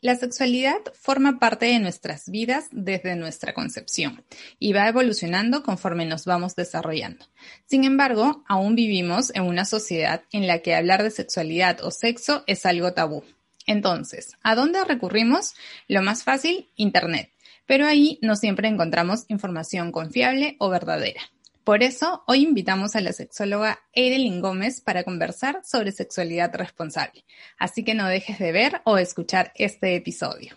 La 0.00 0.14
sexualidad 0.14 0.78
forma 0.94 1.40
parte 1.40 1.66
de 1.66 1.80
nuestras 1.80 2.30
vidas 2.30 2.66
desde 2.70 3.16
nuestra 3.16 3.52
concepción 3.52 4.24
y 4.60 4.72
va 4.72 4.86
evolucionando 4.86 5.64
conforme 5.64 6.06
nos 6.06 6.24
vamos 6.24 6.54
desarrollando. 6.54 7.26
Sin 7.66 7.82
embargo, 7.82 8.44
aún 8.46 8.76
vivimos 8.76 9.32
en 9.34 9.42
una 9.42 9.64
sociedad 9.64 10.22
en 10.30 10.46
la 10.46 10.60
que 10.60 10.76
hablar 10.76 11.02
de 11.02 11.10
sexualidad 11.10 11.82
o 11.82 11.90
sexo 11.90 12.44
es 12.46 12.64
algo 12.64 12.92
tabú. 12.92 13.24
Entonces, 13.66 14.36
¿a 14.44 14.54
dónde 14.54 14.84
recurrimos? 14.84 15.54
Lo 15.88 16.00
más 16.00 16.22
fácil, 16.22 16.70
Internet. 16.76 17.32
Pero 17.66 17.84
ahí 17.84 18.20
no 18.22 18.36
siempre 18.36 18.68
encontramos 18.68 19.24
información 19.26 19.90
confiable 19.90 20.54
o 20.60 20.70
verdadera. 20.70 21.22
Por 21.68 21.82
eso, 21.82 22.22
hoy 22.26 22.44
invitamos 22.44 22.96
a 22.96 23.02
la 23.02 23.12
sexóloga 23.12 23.80
Edelyn 23.92 24.40
Gómez 24.40 24.80
para 24.80 25.04
conversar 25.04 25.60
sobre 25.66 25.92
sexualidad 25.92 26.50
responsable. 26.54 27.26
Así 27.58 27.84
que 27.84 27.92
no 27.94 28.06
dejes 28.06 28.38
de 28.38 28.52
ver 28.52 28.80
o 28.84 28.96
escuchar 28.96 29.52
este 29.54 29.94
episodio. 29.94 30.56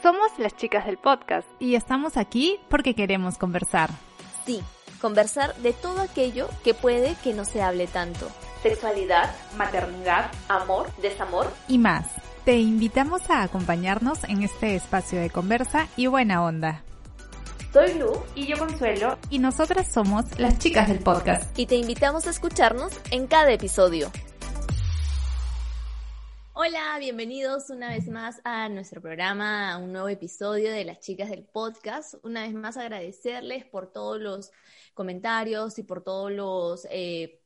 Somos 0.00 0.30
las 0.38 0.54
chicas 0.54 0.86
del 0.86 0.98
podcast 0.98 1.48
y 1.58 1.74
estamos 1.74 2.16
aquí 2.16 2.60
porque 2.70 2.94
queremos 2.94 3.38
conversar. 3.38 3.90
Sí, 4.44 4.62
conversar 5.00 5.56
de 5.56 5.72
todo 5.72 6.00
aquello 6.00 6.48
que 6.62 6.72
puede 6.72 7.16
que 7.24 7.34
no 7.34 7.44
se 7.44 7.60
hable 7.60 7.88
tanto. 7.88 8.30
Sexualidad, 8.62 9.34
maternidad, 9.56 10.30
amor, 10.48 10.94
desamor 11.02 11.52
y 11.66 11.78
más. 11.78 12.06
Te 12.44 12.60
invitamos 12.60 13.28
a 13.30 13.42
acompañarnos 13.42 14.22
en 14.28 14.44
este 14.44 14.76
espacio 14.76 15.20
de 15.20 15.30
conversa 15.30 15.88
y 15.96 16.06
buena 16.06 16.44
onda. 16.44 16.84
Soy 17.76 17.92
Lu 17.98 18.10
y 18.34 18.46
yo 18.46 18.56
Consuelo 18.56 19.18
y 19.28 19.38
nosotras 19.38 19.92
somos 19.92 20.38
las 20.38 20.58
chicas 20.58 20.88
del 20.88 21.00
podcast. 21.00 21.58
Y 21.58 21.66
te 21.66 21.74
invitamos 21.74 22.26
a 22.26 22.30
escucharnos 22.30 22.90
en 23.10 23.26
cada 23.26 23.52
episodio. 23.52 24.10
Hola, 26.54 26.96
bienvenidos 26.98 27.68
una 27.68 27.90
vez 27.90 28.08
más 28.08 28.40
a 28.44 28.70
nuestro 28.70 29.02
programa, 29.02 29.74
a 29.74 29.76
un 29.76 29.92
nuevo 29.92 30.08
episodio 30.08 30.72
de 30.72 30.86
las 30.86 31.00
chicas 31.00 31.28
del 31.28 31.44
podcast. 31.44 32.14
Una 32.22 32.44
vez 32.44 32.54
más 32.54 32.78
agradecerles 32.78 33.66
por 33.66 33.92
todos 33.92 34.22
los 34.22 34.52
comentarios 34.94 35.78
y 35.78 35.82
por 35.82 36.02
todos 36.02 36.32
los... 36.32 36.88
Eh, 36.90 37.42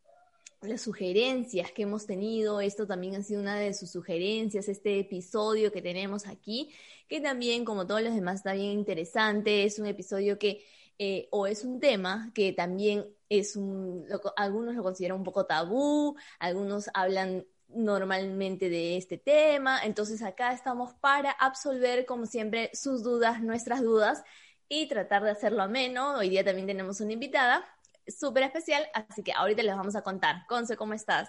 las 0.63 0.83
sugerencias 0.83 1.73
que 1.73 1.83
hemos 1.83 2.07
tenido. 2.07 2.61
Esto 2.61 2.87
también 2.87 3.17
ha 3.17 3.23
sido 3.23 3.41
una 3.41 3.57
de 3.57 3.75
sus 3.75 3.91
sugerencias, 3.91 4.69
este 4.69 4.99
episodio 4.99 5.73
que 5.73 5.83
tenemos 5.83 6.27
aquí, 6.27 6.71
que 7.09 7.21
también, 7.21 7.65
como 7.65 7.87
todos 7.87 8.03
los 8.03 8.15
demás, 8.15 8.37
está 8.37 8.53
bien 8.53 8.73
interesante. 8.73 9.65
Es 9.65 9.79
un 9.79 9.87
episodio 9.87 10.39
que, 10.39 10.65
eh, 10.99 11.29
o 11.31 11.47
es 11.47 11.65
un 11.65 11.81
tema 11.81 12.31
que 12.35 12.53
también 12.53 13.07
es 13.29 13.57
un, 13.57 14.07
algunos 14.37 14.75
lo 14.75 14.83
consideran 14.83 15.19
un 15.19 15.25
poco 15.25 15.47
tabú, 15.47 16.17
algunos 16.39 16.91
hablan 16.95 17.47
normalmente 17.69 18.69
de 18.69 18.97
este 18.97 19.17
tema. 19.17 19.81
Entonces 19.85 20.23
acá 20.23 20.53
estamos 20.53 20.93
para 20.95 21.31
absolver, 21.31 22.05
como 22.05 22.27
siempre, 22.27 22.71
sus 22.75 23.03
dudas, 23.03 23.43
nuestras 23.43 23.83
dudas 23.83 24.23
y 24.69 24.89
tratar 24.89 25.23
de 25.25 25.31
hacerlo 25.31 25.63
ameno. 25.63 26.17
Hoy 26.19 26.29
día 26.29 26.45
también 26.45 26.67
tenemos 26.67 27.01
una 27.01 27.13
invitada 27.13 27.65
súper 28.07 28.45
especial, 28.45 28.87
así 28.95 29.23
que 29.23 29.33
ahorita 29.33 29.63
les 29.63 29.77
vamos 29.77 29.97
a 29.97 30.03
contar. 30.03 30.47
Conce, 30.49 30.77
¿cómo 30.77 30.95
estás? 30.95 31.29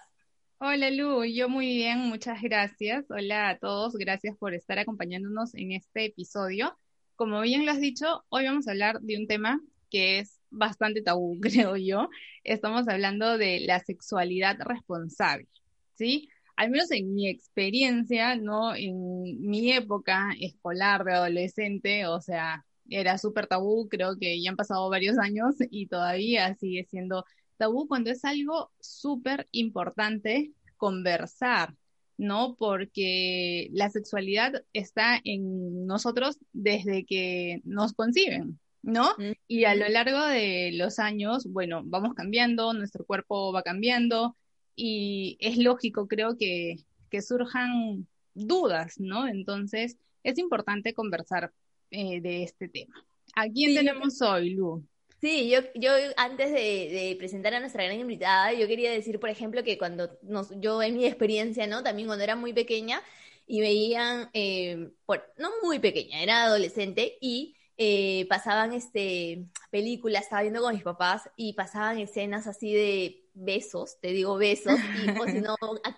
Hola 0.59 0.91
Lu, 0.91 1.23
yo 1.25 1.50
muy 1.50 1.66
bien, 1.67 2.00
muchas 2.02 2.41
gracias. 2.41 3.05
Hola 3.09 3.50
a 3.50 3.58
todos, 3.58 3.95
gracias 3.95 4.38
por 4.38 4.53
estar 4.53 4.78
acompañándonos 4.78 5.55
en 5.55 5.72
este 5.72 6.05
episodio. 6.05 6.78
Como 7.16 7.41
bien 7.41 7.66
lo 7.66 7.72
has 7.72 7.80
dicho, 7.80 8.23
hoy 8.30 8.45
vamos 8.45 8.67
a 8.67 8.72
hablar 8.72 9.02
de 9.02 9.17
un 9.17 9.28
tema 9.28 9.59
que 9.89 10.19
es 10.19 10.39
bastante 10.52 11.02
tabú, 11.02 11.39
creo 11.41 11.78
yo. 11.78 12.09
Estamos 12.44 12.88
hablando 12.88 13.38
de 13.38 13.61
la 13.61 13.80
sexualidad 13.80 14.58
responsable, 14.59 15.47
¿sí? 15.95 16.30
Al 16.56 16.69
menos 16.69 16.91
en 16.91 17.13
mi 17.13 17.28
experiencia, 17.28 18.35
¿no? 18.35 18.75
En 18.75 19.41
mi 19.41 19.72
época 19.72 20.30
escolar 20.39 21.03
de 21.03 21.13
adolescente, 21.13 22.06
o 22.06 22.22
sea, 22.22 22.66
era 22.92 23.17
súper 23.17 23.47
tabú, 23.47 23.88
creo 23.89 24.17
que 24.20 24.42
ya 24.42 24.52
han 24.52 24.56
pasado 24.56 24.89
varios 24.89 25.17
años 25.17 25.56
y 25.72 25.88
todavía 25.88 26.53
sigue 26.56 26.85
siendo 26.90 27.25
tabú 27.57 27.88
cuando 27.88 28.12
es 28.12 28.25
algo 28.25 28.72
súper 28.79 29.47
importante 29.52 30.52
conversar, 30.78 31.75
¿no? 32.18 32.56
Porque 32.57 33.69
la 33.72 33.90
sexualidad 33.90 34.63
está 34.74 35.19
en 35.24 35.85
nosotros 35.85 36.38
desde 36.53 37.06
que 37.06 37.62
nos 37.63 37.94
conciben, 37.94 38.59
¿no? 38.81 39.09
Y 39.47 39.66
a 39.66 39.75
lo 39.75 39.88
largo 39.90 40.25
de 40.25 40.72
los 40.73 41.00
años, 41.00 41.46
bueno, 41.47 41.81
vamos 41.85 42.13
cambiando, 42.13 42.73
nuestro 42.73 43.06
cuerpo 43.06 43.53
va 43.53 43.63
cambiando 43.63 44.35
y 44.75 45.38
es 45.40 45.58
lógico, 45.58 46.08
creo 46.08 46.38
que, 46.38 46.78
que 47.09 47.22
surjan 47.22 48.08
dudas, 48.34 49.00
¿no? 49.00 49.28
Entonces, 49.28 49.97
es 50.23 50.38
importante 50.38 50.94
conversar 50.94 51.52
eh, 51.91 52.22
de 52.22 52.44
este 52.44 52.68
tema. 52.68 53.06
¿A 53.35 53.47
quién 53.47 53.75
tenemos 53.75 54.22
hoy, 54.22 54.52
Lu? 54.52 54.84
Sí, 55.22 55.50
yo, 55.50 55.59
yo 55.75 55.91
antes 56.18 56.52
de, 56.52 57.16
presentar 57.19 57.53
a 57.53 57.59
nuestra 57.59 57.84
gran 57.84 58.00
invitada, 58.00 58.53
yo 58.53 58.68
quería 58.68 58.91
decir, 58.91 59.19
por 59.19 59.29
ejemplo, 59.29 59.63
que 59.63 59.78
cuando 59.78 60.18
nos, 60.24 60.50
yo 60.59 60.81
en 60.81 60.97
mi 60.97 61.06
experiencia, 61.06 61.68
¿no? 61.68 61.84
También 61.84 62.07
cuando 62.07 62.24
era 62.24 62.35
muy 62.35 62.53
pequeña 62.53 63.03
y 63.46 63.62
veían, 63.62 64.31
eh, 64.34 64.90
no 65.38 65.50
muy 65.62 65.78
pequeña, 65.78 66.24
era 66.24 66.44
adolescente 66.44 67.18
y 67.22 67.56
eh, 67.78 68.25
pasaban 68.29 68.73
este, 68.73 69.46
películas, 69.69 70.23
estaba 70.23 70.41
viendo 70.41 70.62
con 70.62 70.73
mis 70.73 70.84
papás 70.84 71.29
y 71.35 71.53
pasaban 71.53 72.00
escenas 72.00 72.47
así 72.47 72.73
de 72.73 73.21
besos, 73.34 74.00
te 74.00 74.09
digo 74.09 74.38
besos, 74.38 74.80
y 75.03 75.09
o 75.19 75.25
si 75.25 75.42
no, 75.42 75.56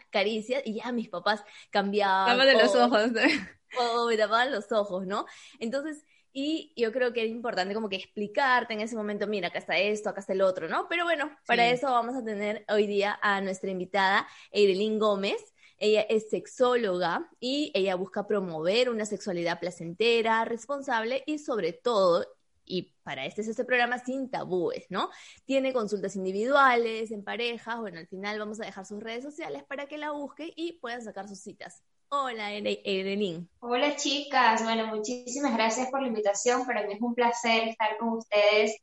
caricias, 0.09 0.61
y 0.65 0.75
ya 0.75 0.91
mis 0.91 1.09
papás 1.09 1.43
cambiaban. 1.69 2.37
de 2.45 2.53
los 2.53 2.75
ojos 2.75 3.11
o 3.79 4.07
me 4.07 4.17
tapaban 4.17 4.51
los 4.51 4.71
ojos, 4.71 5.05
¿no? 5.05 5.25
Entonces, 5.59 6.05
y 6.31 6.73
yo 6.75 6.91
creo 6.91 7.13
que 7.13 7.23
es 7.23 7.29
importante 7.29 7.75
como 7.75 7.89
que 7.89 7.95
explicarte 7.95 8.73
en 8.73 8.81
ese 8.81 8.95
momento, 8.95 9.27
mira, 9.27 9.49
acá 9.49 9.59
está 9.59 9.77
esto, 9.77 10.09
acá 10.09 10.19
está 10.19 10.33
el 10.33 10.41
otro, 10.41 10.67
¿no? 10.67 10.87
Pero 10.89 11.03
bueno, 11.03 11.31
para 11.45 11.69
eso 11.69 11.91
vamos 11.91 12.15
a 12.15 12.23
tener 12.23 12.65
hoy 12.69 12.87
día 12.87 13.19
a 13.21 13.39
nuestra 13.41 13.69
invitada, 13.69 14.27
Eidelín 14.51 14.97
Gómez. 14.97 15.53
Ella 15.77 16.01
es 16.01 16.29
sexóloga 16.29 17.29
y 17.39 17.71
ella 17.75 17.95
busca 17.95 18.25
promover 18.25 18.89
una 18.89 19.05
sexualidad 19.05 19.59
placentera, 19.59 20.45
responsable 20.45 21.23
y 21.27 21.39
sobre 21.39 21.73
todo, 21.73 22.25
y 22.65 22.93
para 23.03 23.25
este 23.25 23.41
es 23.41 23.47
este 23.47 23.65
programa 23.65 23.99
sin 23.99 24.29
tabúes, 24.29 24.85
¿no? 24.89 25.09
Tiene 25.45 25.73
consultas 25.73 26.15
individuales, 26.15 27.11
en 27.11 27.23
parejas, 27.23 27.79
bueno, 27.79 27.99
al 27.99 28.07
final 28.07 28.39
vamos 28.39 28.59
a 28.61 28.65
dejar 28.65 28.85
sus 28.85 29.01
redes 29.01 29.23
sociales 29.23 29.63
para 29.63 29.87
que 29.87 29.97
la 29.97 30.11
busque 30.11 30.53
y 30.55 30.73
puedan 30.73 31.01
sacar 31.01 31.27
sus 31.27 31.39
citas. 31.39 31.83
Hola, 32.09 32.53
Evelyn. 32.53 33.49
Hola, 33.59 33.95
chicas. 33.95 34.63
Bueno, 34.63 34.87
muchísimas 34.87 35.53
gracias 35.55 35.89
por 35.89 36.01
la 36.01 36.09
invitación. 36.09 36.65
Para 36.65 36.85
mí 36.85 36.93
es 36.93 37.01
un 37.01 37.15
placer 37.15 37.69
estar 37.69 37.97
con 37.97 38.09
ustedes 38.09 38.77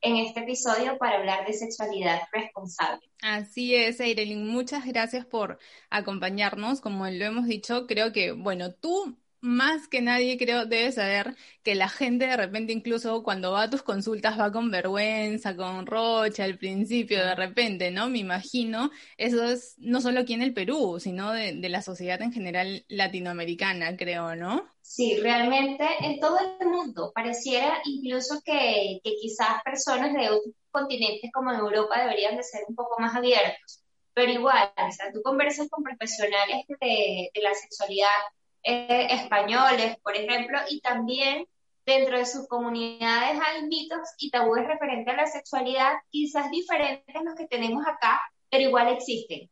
en 0.00 0.16
este 0.16 0.40
episodio 0.40 0.96
para 0.96 1.18
hablar 1.18 1.46
de 1.46 1.52
sexualidad 1.52 2.22
responsable. 2.32 3.06
Así 3.22 3.74
es, 3.74 4.00
Eirelin, 4.00 4.48
muchas 4.48 4.86
gracias 4.86 5.26
por 5.26 5.58
acompañarnos. 5.90 6.80
Como 6.80 7.06
lo 7.06 7.24
hemos 7.24 7.46
dicho, 7.46 7.86
creo 7.86 8.12
que, 8.12 8.32
bueno, 8.32 8.72
tú 8.72 9.14
más 9.40 9.88
que 9.88 10.02
nadie 10.02 10.36
creo 10.36 10.66
debe 10.66 10.92
saber 10.92 11.34
que 11.62 11.74
la 11.74 11.88
gente 11.88 12.26
de 12.26 12.36
repente 12.36 12.72
incluso 12.72 13.22
cuando 13.22 13.52
va 13.52 13.62
a 13.62 13.70
tus 13.70 13.82
consultas 13.82 14.38
va 14.38 14.52
con 14.52 14.70
vergüenza, 14.70 15.56
con 15.56 15.86
rocha 15.86 16.44
al 16.44 16.58
principio 16.58 17.18
de 17.24 17.34
repente, 17.34 17.90
¿no? 17.90 18.08
Me 18.08 18.18
imagino, 18.18 18.90
eso 19.16 19.44
es 19.44 19.74
no 19.78 20.00
solo 20.00 20.20
aquí 20.20 20.34
en 20.34 20.42
el 20.42 20.52
Perú, 20.54 20.98
sino 21.00 21.32
de, 21.32 21.68
la 21.70 21.82
sociedad 21.82 22.20
en 22.20 22.32
general 22.32 22.84
latinoamericana, 22.88 23.96
creo, 23.96 24.34
¿no? 24.34 24.68
Sí, 24.82 25.18
realmente 25.20 25.86
en 26.00 26.18
todo 26.18 26.36
el 26.60 26.68
mundo. 26.68 27.12
Pareciera 27.14 27.80
incluso 27.84 28.40
que, 28.44 29.00
quizás 29.02 29.62
personas 29.64 30.12
de 30.12 30.30
otros 30.30 30.54
continentes 30.72 31.30
como 31.32 31.52
en 31.52 31.60
Europa 31.60 32.00
deberían 32.00 32.36
de 32.36 32.42
ser 32.42 32.62
un 32.68 32.74
poco 32.74 33.00
más 33.00 33.14
abiertos. 33.14 33.84
Pero 34.12 34.32
igual, 34.32 34.72
o 34.76 34.92
sea, 34.92 35.12
tú 35.12 35.22
conversas 35.22 35.68
con 35.70 35.84
profesionales 35.84 36.64
de, 36.68 37.30
de 37.32 37.40
la 37.40 37.54
sexualidad 37.54 38.08
eh, 38.62 39.06
españoles, 39.10 39.96
por 40.02 40.16
ejemplo, 40.16 40.58
y 40.68 40.80
también 40.80 41.46
dentro 41.86 42.18
de 42.18 42.26
sus 42.26 42.46
comunidades 42.46 43.40
hay 43.44 43.66
mitos 43.66 44.08
y 44.18 44.30
tabúes 44.30 44.66
referentes 44.66 45.12
a 45.12 45.16
la 45.16 45.26
sexualidad, 45.26 45.94
quizás 46.10 46.50
diferentes 46.50 47.14
a 47.14 47.22
los 47.22 47.34
que 47.34 47.46
tenemos 47.46 47.84
acá, 47.86 48.20
pero 48.50 48.64
igual 48.64 48.88
existen. 48.88 49.50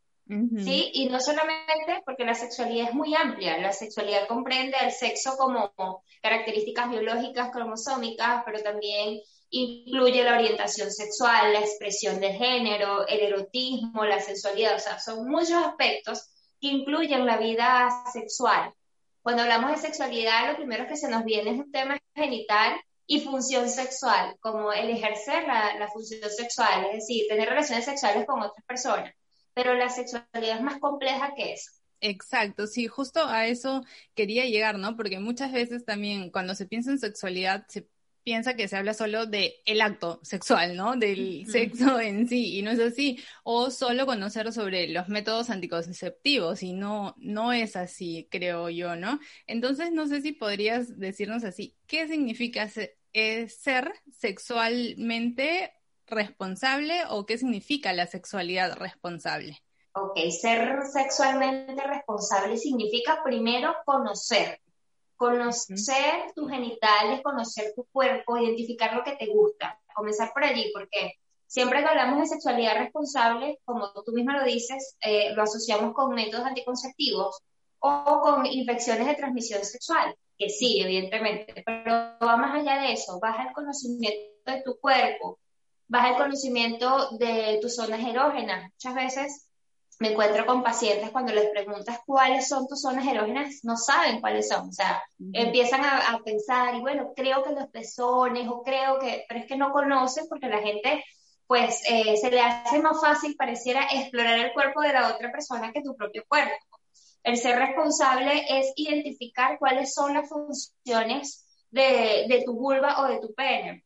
¿Sí? 0.58 0.90
Y 0.93 1.08
no 1.08 1.20
solamente 1.20 2.02
porque 2.05 2.26
la 2.26 2.34
sexualidad 2.34 2.88
es 2.88 2.94
muy 2.94 3.14
amplia, 3.14 3.56
la 3.56 3.72
sexualidad 3.72 4.28
comprende 4.28 4.76
el 4.82 4.93
sexo 4.93 5.38
como 5.38 5.72
características 6.20 6.90
biológicas 6.90 7.50
cromosómicas, 7.50 8.43
pero 8.44 8.62
también 8.62 9.20
incluye 9.49 10.22
la 10.22 10.34
orientación 10.34 10.90
sexual, 10.90 11.55
la 11.55 11.60
expresión 11.60 12.20
de 12.20 12.34
género, 12.34 13.06
el 13.06 13.20
erotismo, 13.20 14.05
la 14.05 14.20
sensualidad, 14.20 14.76
o 14.76 14.78
sea, 14.78 14.99
son 14.99 15.26
muchos 15.26 15.52
aspectos 15.52 16.28
que 16.60 16.69
incluyen 16.69 17.25
la 17.25 17.38
vida 17.38 17.88
sexual. 18.12 18.75
Cuando 19.23 19.43
hablamos 19.43 19.70
de 19.70 19.76
sexualidad, 19.76 20.50
lo 20.50 20.56
primero 20.56 20.87
que 20.87 20.97
se 20.97 21.09
nos 21.09 21.25
viene 21.25 21.50
es 21.50 21.59
un 21.59 21.70
tema 21.70 21.99
genital 22.15 22.81
y 23.06 23.20
función 23.20 23.69
sexual, 23.69 24.37
como 24.41 24.73
el 24.73 24.91
ejercer 24.91 25.44
la, 25.47 25.88
función 25.93 26.31
sexual, 26.31 26.87
es 26.87 26.97
decir, 26.97 27.26
tener 27.29 27.49
relaciones 27.49 27.87
sexuales 27.87 28.26
con 28.26 28.41
otras 28.41 28.65
personas. 28.67 29.12
Pero 29.55 29.75
la 29.75 29.88
sexualidad 29.88 30.56
es 30.56 30.62
más 30.62 30.79
compleja 30.79 31.32
que 31.35 31.55
eso. 31.55 31.70
Exacto, 32.00 32.67
sí, 32.67 32.87
justo 32.87 33.25
a 33.26 33.47
eso 33.47 33.82
quería 34.15 34.44
llegar, 34.44 34.79
¿no? 34.79 34.94
Porque 34.97 35.19
muchas 35.19 35.53
veces 35.53 35.85
también 35.85 36.31
cuando 36.31 36.55
se 36.55 36.67
piensa 36.67 36.91
en 36.91 36.99
sexualidad 36.99 37.65
se 37.69 37.88
piensa 38.28 38.56
que 38.56 38.69
se 38.69 38.76
habla 38.76 38.92
solo 38.92 39.25
de 39.25 39.62
el 39.64 39.80
acto 39.80 40.20
sexual, 40.22 40.76
¿no? 40.76 40.96
Del 40.96 41.46
sexo 41.50 41.98
en 41.98 42.28
sí, 42.28 42.58
y 42.58 42.62
no 42.62 42.70
es 42.70 42.78
así. 42.78 43.19
O 43.42 43.70
solo 43.70 44.04
conocer 44.04 44.52
sobre 44.52 44.86
los 44.88 45.08
métodos 45.08 45.48
anticonceptivos, 45.48 46.62
y 46.62 46.75
no, 46.75 47.14
no 47.16 47.54
es 47.54 47.75
así, 47.75 48.28
creo 48.30 48.69
yo, 48.69 48.96
¿no? 48.96 49.19
Entonces, 49.46 49.92
no 49.92 50.06
sé 50.06 50.20
si 50.20 50.32
podrías 50.32 50.98
decirnos 50.98 51.42
así, 51.42 51.75
¿qué 51.86 52.06
significa 52.06 52.69
ser, 52.69 52.98
eh, 53.14 53.48
ser 53.48 53.94
sexualmente 54.12 55.72
responsable 56.06 57.00
o 57.08 57.24
qué 57.24 57.38
significa 57.38 57.94
la 57.94 58.06
sexualidad 58.06 58.76
responsable? 58.76 59.62
Ok, 59.92 60.19
ser 60.38 60.82
sexualmente 60.84 61.82
responsable 61.82 62.58
significa 62.58 63.22
primero 63.24 63.74
conocer, 63.86 64.60
conocer 65.19 66.32
tus 66.35 66.49
genitales, 66.49 67.20
conocer 67.23 67.73
tu 67.75 67.85
cuerpo, 67.93 68.38
identificar 68.38 68.94
lo 68.94 69.03
que 69.03 69.17
te 69.17 69.26
gusta, 69.26 69.79
comenzar 69.93 70.32
por 70.32 70.44
allí, 70.44 70.70
porque 70.73 71.15
siempre 71.47 71.81
que 71.81 71.88
hablamos 71.88 72.20
de 72.20 72.26
sexualidad 72.26 72.79
responsable, 72.79 73.59
como 73.65 73.91
tú 74.06 74.12
misma 74.12 74.38
lo 74.38 74.44
dices, 74.44 74.97
eh, 75.00 75.35
lo 75.35 75.43
asociamos 75.43 75.93
con 75.93 76.15
métodos 76.15 76.47
anticonceptivos 76.47 77.41
o 77.81 78.20
con 78.23 78.47
infecciones 78.47 79.06
de 79.09 79.17
transmisión 79.17 79.65
sexual, 79.65 80.15
que 80.38 80.49
sí, 80.50 80.81
evidentemente, 80.81 81.65
pero 81.67 81.93
va 82.25 82.37
más 82.37 82.61
allá 82.61 82.81
de 82.82 82.93
eso, 82.93 83.19
vas 83.20 83.38
al 83.41 83.53
conocimiento 83.53 84.53
de 84.53 84.62
tu 84.62 84.79
cuerpo, 84.79 85.41
vas 85.88 86.12
al 86.12 86.17
conocimiento 86.17 87.11
de 87.19 87.59
tus 87.61 87.75
zonas 87.75 88.06
erógenas. 88.06 88.70
Muchas 88.73 88.94
veces 88.94 89.47
me 90.00 90.12
encuentro 90.12 90.46
con 90.46 90.62
pacientes 90.62 91.10
cuando 91.10 91.32
les 91.32 91.48
preguntas 91.50 91.98
cuáles 92.06 92.48
son 92.48 92.68
tus 92.68 92.80
zonas 92.80 93.06
erógenas, 93.06 93.60
no 93.64 93.76
saben 93.76 94.20
cuáles 94.20 94.48
son, 94.48 94.68
o 94.68 94.72
sea, 94.72 95.02
empiezan 95.32 95.84
a, 95.84 96.20
pensar 96.24 96.74
y 96.74 96.80
bueno, 96.80 97.12
creo 97.16 97.42
que 97.42 97.52
los 97.52 97.68
pezones 97.68 98.48
o 98.48 98.62
creo 98.62 98.98
que, 98.98 99.24
pero 99.28 99.40
es 99.40 99.46
que 99.46 99.56
no 99.56 99.72
conocen 99.72 100.26
porque 100.28 100.48
la 100.48 100.60
gente 100.60 101.04
pues 101.46 101.80
eh, 101.88 102.16
se 102.16 102.30
le 102.30 102.40
hace 102.40 102.78
más 102.80 103.00
fácil 103.00 103.34
pareciera 103.34 103.86
explorar 103.90 104.38
el 104.38 104.52
cuerpo 104.52 104.82
de 104.82 104.92
la 104.92 105.08
otra 105.14 105.32
persona 105.32 105.72
que 105.72 105.82
tu 105.82 105.96
propio 105.96 106.22
cuerpo. 106.28 106.52
El 107.22 107.38
ser 107.38 107.58
responsable 107.58 108.44
es 108.48 108.72
identificar 108.76 109.58
cuáles 109.58 109.94
son 109.94 110.14
las 110.14 110.28
funciones 110.28 111.46
de, 111.70 112.26
de 112.28 112.42
tu 112.44 112.52
vulva 112.52 113.00
o 113.00 113.08
de 113.08 113.18
tu 113.18 113.34
pene. 113.34 113.84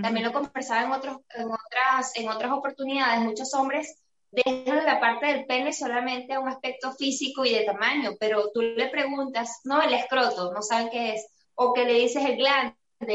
También 0.00 0.24
lo 0.24 0.32
conversaba 0.32 0.84
en, 0.84 0.92
otros, 0.92 1.18
en, 1.34 1.50
otras, 1.50 2.16
en 2.16 2.28
otras 2.30 2.50
oportunidades. 2.52 3.20
Muchos 3.20 3.52
hombres 3.52 4.01
dejan 4.32 4.86
la 4.86 4.98
parte 4.98 5.26
del 5.26 5.44
pene 5.44 5.72
solamente 5.72 6.32
a 6.32 6.40
un 6.40 6.48
aspecto 6.48 6.92
físico 6.92 7.44
y 7.44 7.54
de 7.54 7.64
tamaño, 7.64 8.12
pero 8.18 8.50
tú 8.52 8.62
le 8.62 8.88
preguntas, 8.88 9.60
no, 9.64 9.80
el 9.82 9.92
escroto, 9.92 10.52
no 10.52 10.62
saben 10.62 10.88
qué 10.90 11.14
es, 11.14 11.26
o 11.54 11.74
que 11.74 11.84
le 11.84 11.92
dices 11.94 12.24
el 12.24 12.36
glande 12.36 12.74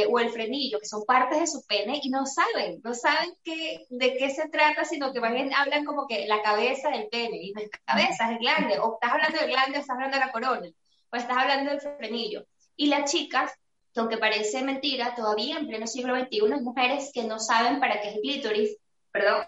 o 0.09 0.19
el 0.19 0.29
frenillo, 0.29 0.79
que 0.79 0.85
son 0.85 1.05
partes 1.05 1.39
de 1.39 1.47
su 1.47 1.65
pene, 1.65 1.99
y 2.03 2.09
no 2.09 2.25
saben, 2.25 2.81
no 2.83 2.93
saben 2.93 3.33
qué, 3.43 3.85
de 3.89 4.15
qué 4.17 4.29
se 4.29 4.47
trata, 4.49 4.85
sino 4.85 5.11
que 5.11 5.19
van, 5.19 5.53
hablan 5.53 5.85
como 5.85 6.07
que 6.07 6.27
la 6.27 6.41
cabeza 6.41 6.89
del 6.89 7.07
pene, 7.07 7.37
y 7.37 7.51
no 7.53 7.61
es 7.61 7.69
cabeza, 7.85 8.25
es 8.25 8.31
el 8.31 8.39
glande, 8.39 8.79
o 8.79 8.93
estás 8.93 9.13
hablando 9.13 9.39
del 9.39 9.49
glande 9.49 9.77
o 9.77 9.81
estás 9.81 9.95
hablando 9.95 10.17
de 10.17 10.25
la 10.25 10.31
corona, 10.31 10.67
o 11.11 11.15
estás 11.15 11.37
hablando 11.37 11.71
del 11.71 11.81
frenillo. 11.81 12.45
Y 12.75 12.87
las 12.87 13.11
chicas, 13.11 13.51
aunque 13.95 14.17
parece 14.17 14.61
mentira, 14.61 15.15
todavía 15.15 15.57
en 15.57 15.67
pleno 15.67 15.87
siglo 15.87 16.15
XXI 16.15 16.53
hay 16.53 16.61
mujeres 16.61 17.11
que 17.11 17.23
no 17.23 17.39
saben 17.39 17.79
para 17.79 18.01
qué 18.01 18.09
es 18.09 18.15
el 18.15 18.21
clítoris, 18.21 18.77
perdón, 19.11 19.47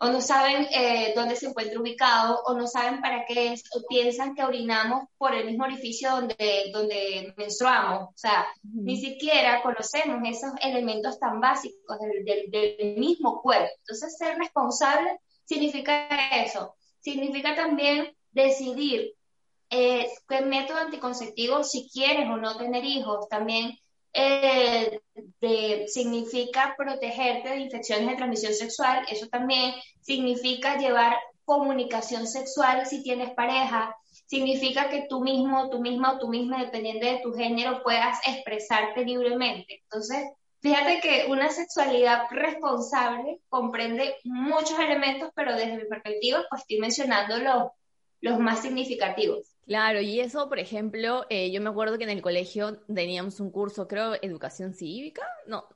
o 0.00 0.08
no 0.08 0.20
saben 0.20 0.68
eh, 0.70 1.12
dónde 1.14 1.34
se 1.34 1.46
encuentra 1.46 1.80
ubicado, 1.80 2.40
o 2.46 2.54
no 2.54 2.66
saben 2.66 3.00
para 3.00 3.24
qué 3.26 3.52
es, 3.52 3.64
o 3.74 3.82
piensan 3.88 4.34
que 4.34 4.44
orinamos 4.44 5.04
por 5.18 5.34
el 5.34 5.46
mismo 5.46 5.64
orificio 5.64 6.10
donde, 6.10 6.70
donde 6.72 7.34
menstruamos. 7.36 8.10
O 8.10 8.16
sea, 8.16 8.46
ni 8.62 8.96
siquiera 8.96 9.60
conocemos 9.62 10.20
esos 10.24 10.52
elementos 10.62 11.18
tan 11.18 11.40
básicos 11.40 11.98
del, 11.98 12.50
del, 12.50 12.96
mismo 12.96 13.42
cuerpo. 13.42 13.70
Entonces, 13.80 14.16
ser 14.16 14.38
responsable 14.38 15.18
significa 15.44 16.06
eso. 16.44 16.76
Significa 17.00 17.56
también 17.56 18.14
decidir 18.30 19.14
eh, 19.70 20.08
qué 20.28 20.40
método 20.42 20.78
anticonceptivo, 20.78 21.64
si 21.64 21.90
quieres 21.90 22.28
o 22.28 22.36
no 22.36 22.56
tener 22.56 22.84
hijos, 22.84 23.28
también 23.28 23.76
eh, 24.12 25.00
significa 25.86 26.74
protegerte 26.76 27.50
de 27.50 27.60
infecciones 27.60 28.08
de 28.08 28.16
transmisión 28.16 28.54
sexual, 28.54 29.04
eso 29.10 29.28
también 29.28 29.74
significa 30.00 30.76
llevar 30.76 31.16
comunicación 31.44 32.26
sexual 32.26 32.86
si 32.86 33.02
tienes 33.02 33.30
pareja, 33.30 33.96
significa 34.26 34.90
que 34.90 35.06
tú 35.08 35.20
mismo, 35.20 35.70
tú 35.70 35.80
misma 35.80 36.12
o 36.12 36.18
tú 36.18 36.28
misma, 36.28 36.62
dependiendo 36.62 37.06
de 37.06 37.20
tu 37.22 37.32
género, 37.32 37.82
puedas 37.82 38.18
expresarte 38.26 39.04
libremente. 39.04 39.80
Entonces, 39.84 40.28
fíjate 40.60 41.00
que 41.00 41.26
una 41.30 41.48
sexualidad 41.50 42.24
responsable 42.30 43.40
comprende 43.48 44.16
muchos 44.24 44.78
elementos, 44.78 45.30
pero 45.34 45.56
desde 45.56 45.78
mi 45.78 45.84
perspectiva, 45.86 46.44
pues 46.50 46.62
estoy 46.62 46.78
mencionando 46.78 47.38
los, 47.38 47.70
los 48.20 48.38
más 48.38 48.60
significativos. 48.60 49.57
Claro, 49.68 50.00
y 50.00 50.18
eso, 50.20 50.48
por 50.48 50.58
ejemplo, 50.58 51.26
eh, 51.28 51.52
yo 51.52 51.60
me 51.60 51.68
acuerdo 51.68 51.98
que 51.98 52.04
en 52.04 52.10
el 52.10 52.22
colegio 52.22 52.78
teníamos 52.92 53.38
un 53.38 53.50
curso, 53.50 53.86
creo, 53.86 54.14
educación 54.22 54.72
cívica, 54.72 55.22
no, 55.46 55.68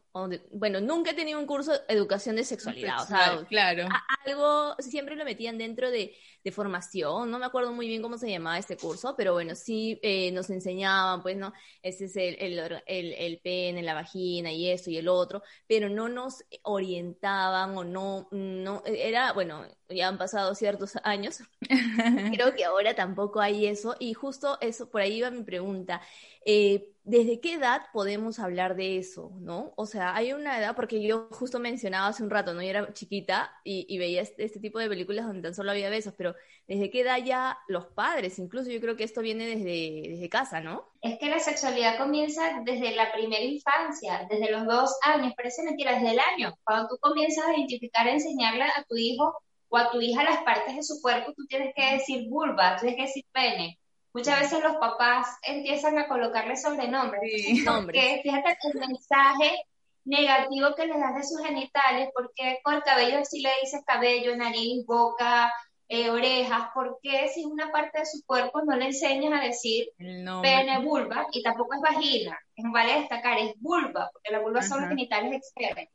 bueno, 0.50 0.81
nunca 0.81 1.12
he 1.12 1.14
tenido 1.14 1.38
un 1.38 1.47
curso 1.47 1.73
de 1.73 1.81
educación 1.88 2.37
de 2.37 2.44
sexualidad, 2.44 3.03
o 3.03 3.06
sea, 3.06 3.44
claro. 3.49 3.88
algo, 4.26 4.75
siempre 4.79 5.17
lo 5.17 5.25
metían 5.25 5.56
dentro 5.56 5.91
de, 5.91 6.14
de, 6.44 6.53
formación, 6.53 7.31
no 7.31 7.38
me 7.38 7.47
acuerdo 7.47 7.73
muy 7.73 7.88
bien 7.88 8.03
cómo 8.03 8.19
se 8.19 8.31
llamaba 8.31 8.59
este 8.59 8.76
curso, 8.76 9.14
pero 9.17 9.32
bueno, 9.32 9.55
sí 9.55 9.99
eh, 10.03 10.31
nos 10.32 10.50
enseñaban, 10.50 11.23
pues, 11.23 11.38
¿no? 11.38 11.55
Ese 11.82 12.05
es 12.05 12.17
el, 12.17 12.37
el, 12.38 12.82
el, 12.87 13.12
el 13.14 13.41
pene, 13.41 13.82
la 13.82 13.94
vagina 13.94 14.53
y 14.53 14.69
esto 14.69 14.91
y 14.91 14.99
el 14.99 15.09
otro, 15.09 15.43
pero 15.67 15.88
no 15.88 16.11
nos 16.11 16.44
orientaban 16.62 17.75
o 17.79 17.82
no, 17.82 18.29
no, 18.32 18.82
era, 18.85 19.32
bueno, 19.32 19.67
ya 19.88 20.08
han 20.08 20.19
pasado 20.19 20.55
ciertos 20.55 20.93
años, 21.05 21.41
creo 22.35 22.55
que 22.55 22.65
ahora 22.67 22.94
tampoco 22.94 23.41
hay 23.41 23.67
eso, 23.67 23.97
y 23.99 24.12
justo 24.12 24.58
eso, 24.61 24.91
por 24.91 25.00
ahí 25.00 25.23
va 25.23 25.31
mi 25.31 25.43
pregunta. 25.43 26.03
Eh, 26.44 26.92
¿Desde 27.04 27.40
qué 27.40 27.54
edad 27.54 27.82
podemos 27.93 28.38
hablar 28.38 28.76
de 28.76 28.96
eso, 28.96 29.32
no? 29.40 29.72
O 29.76 29.87
sea, 29.87 30.14
hay 30.14 30.32
una 30.32 30.56
edad, 30.60 30.76
porque 30.76 31.02
yo 31.02 31.28
justo 31.32 31.58
mencionaba 31.58 32.06
hace 32.06 32.22
un 32.22 32.31
rato, 32.31 32.54
¿no? 32.54 32.62
Yo 32.62 32.69
era 32.69 32.93
chiquita 32.93 33.52
y, 33.64 33.99
veía 33.99 34.22
este, 34.22 34.44
este, 34.44 34.60
tipo 34.60 34.78
de 34.78 34.88
películas 34.88 35.26
donde 35.26 35.43
tan 35.43 35.54
solo 35.54 35.72
había 35.72 35.90
besos, 35.90 36.14
pero 36.16 36.37
¿desde 36.69 36.90
qué 36.90 37.00
edad 37.00 37.19
ya 37.19 37.58
los 37.66 37.87
padres? 37.87 38.38
Incluso 38.38 38.70
yo 38.70 38.81
creo 38.81 38.96
que 38.96 39.02
esto 39.02 39.20
viene 39.20 39.46
desde, 39.46 40.10
desde 40.10 40.28
casa, 40.28 40.60
¿no? 40.60 40.93
Es 41.00 41.19
que 41.19 41.28
la 41.28 41.40
sexualidad 41.40 41.98
comienza 41.98 42.60
desde 42.65 42.94
la 42.94 43.12
primera 43.12 43.43
infancia, 43.43 44.24
desde 44.31 44.53
los 44.53 44.65
dos 44.67 44.96
años, 45.03 45.32
parece 45.36 45.65
mentira, 45.65 45.94
desde 45.94 46.12
el 46.12 46.20
año. 46.20 46.55
Cuando 46.62 46.88
tú 46.88 46.98
comienzas 47.00 47.46
a 47.48 47.56
identificar, 47.56 48.06
a 48.06 48.12
enseñarle 48.12 48.62
a 48.62 48.84
tu 48.88 48.96
hijo 48.96 49.34
o 49.70 49.77
a 49.77 49.91
tu 49.91 50.00
hija 50.00 50.22
las 50.22 50.44
partes 50.44 50.77
de 50.77 50.82
su 50.84 51.00
cuerpo, 51.03 51.32
tú 51.36 51.46
tienes 51.46 51.74
que 51.74 51.94
decir 51.94 52.29
vulva, 52.29 52.77
tienes 52.77 52.94
que 52.94 53.03
decir 53.03 53.24
pene. 53.32 53.81
Muchas 54.14 54.40
veces 54.40 54.62
los 54.62 54.76
papás 54.76 55.38
empiezan 55.42 55.98
a 55.98 56.06
colocarle 56.06 56.56
sobrenombres. 56.56 57.22
Sí, 57.24 57.64
porque 57.64 58.20
fíjate 58.22 58.56
el 58.72 58.81
mensaje 58.81 59.64
negativo 60.04 60.74
que 60.74 60.86
les 60.86 61.00
das 61.00 61.14
de 61.14 61.24
sus 61.24 61.40
genitales, 61.46 62.10
porque 62.14 62.58
con 62.62 62.74
el 62.74 62.82
cabello 62.82 63.24
si 63.24 63.40
le 63.40 63.50
dices 63.62 63.82
cabello, 63.86 64.36
nariz, 64.36 64.84
boca, 64.84 65.52
eh, 65.88 66.10
orejas, 66.10 66.70
porque 66.74 67.28
si 67.28 67.44
una 67.44 67.70
parte 67.70 68.00
de 68.00 68.06
su 68.06 68.24
cuerpo 68.24 68.62
no 68.62 68.76
le 68.76 68.86
enseñas 68.86 69.32
a 69.32 69.44
decir 69.44 69.88
pene, 69.98 70.78
vulva, 70.82 71.26
y 71.32 71.42
tampoco 71.42 71.74
es 71.74 71.81
vagina, 71.81 72.38
es 72.56 72.64
vale 72.72 73.00
destacar, 73.00 73.38
es 73.38 73.52
vulva, 73.60 74.10
porque 74.12 74.31
la 74.31 74.40
vulva 74.40 74.62
son 74.62 74.81
los 74.81 74.88
genitales 74.88 75.34
externos. 75.34 75.86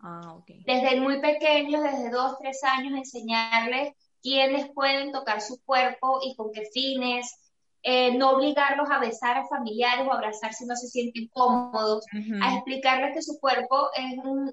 Ah, 0.00 0.36
desde 0.46 1.00
muy 1.00 1.20
pequeños, 1.20 1.82
desde 1.82 2.10
dos, 2.10 2.36
tres 2.38 2.62
años, 2.64 2.98
enseñarles 2.98 3.94
quiénes 4.22 4.68
pueden 4.74 5.10
tocar 5.10 5.40
su 5.40 5.58
cuerpo 5.64 6.20
y 6.22 6.36
con 6.36 6.52
qué 6.52 6.66
fines, 6.72 7.34
eh, 7.88 8.18
no 8.18 8.30
obligarlos 8.30 8.90
a 8.90 8.98
besar 8.98 9.38
a 9.38 9.46
familiares 9.46 10.08
o 10.08 10.12
abrazar 10.12 10.52
si 10.52 10.66
no 10.66 10.74
se 10.74 10.88
sienten 10.88 11.28
cómodos, 11.28 12.04
a 12.42 12.54
explicarles 12.56 13.14
que 13.14 13.22
su 13.22 13.38
cuerpo 13.38 13.90
es 13.94 14.18
un, 14.24 14.52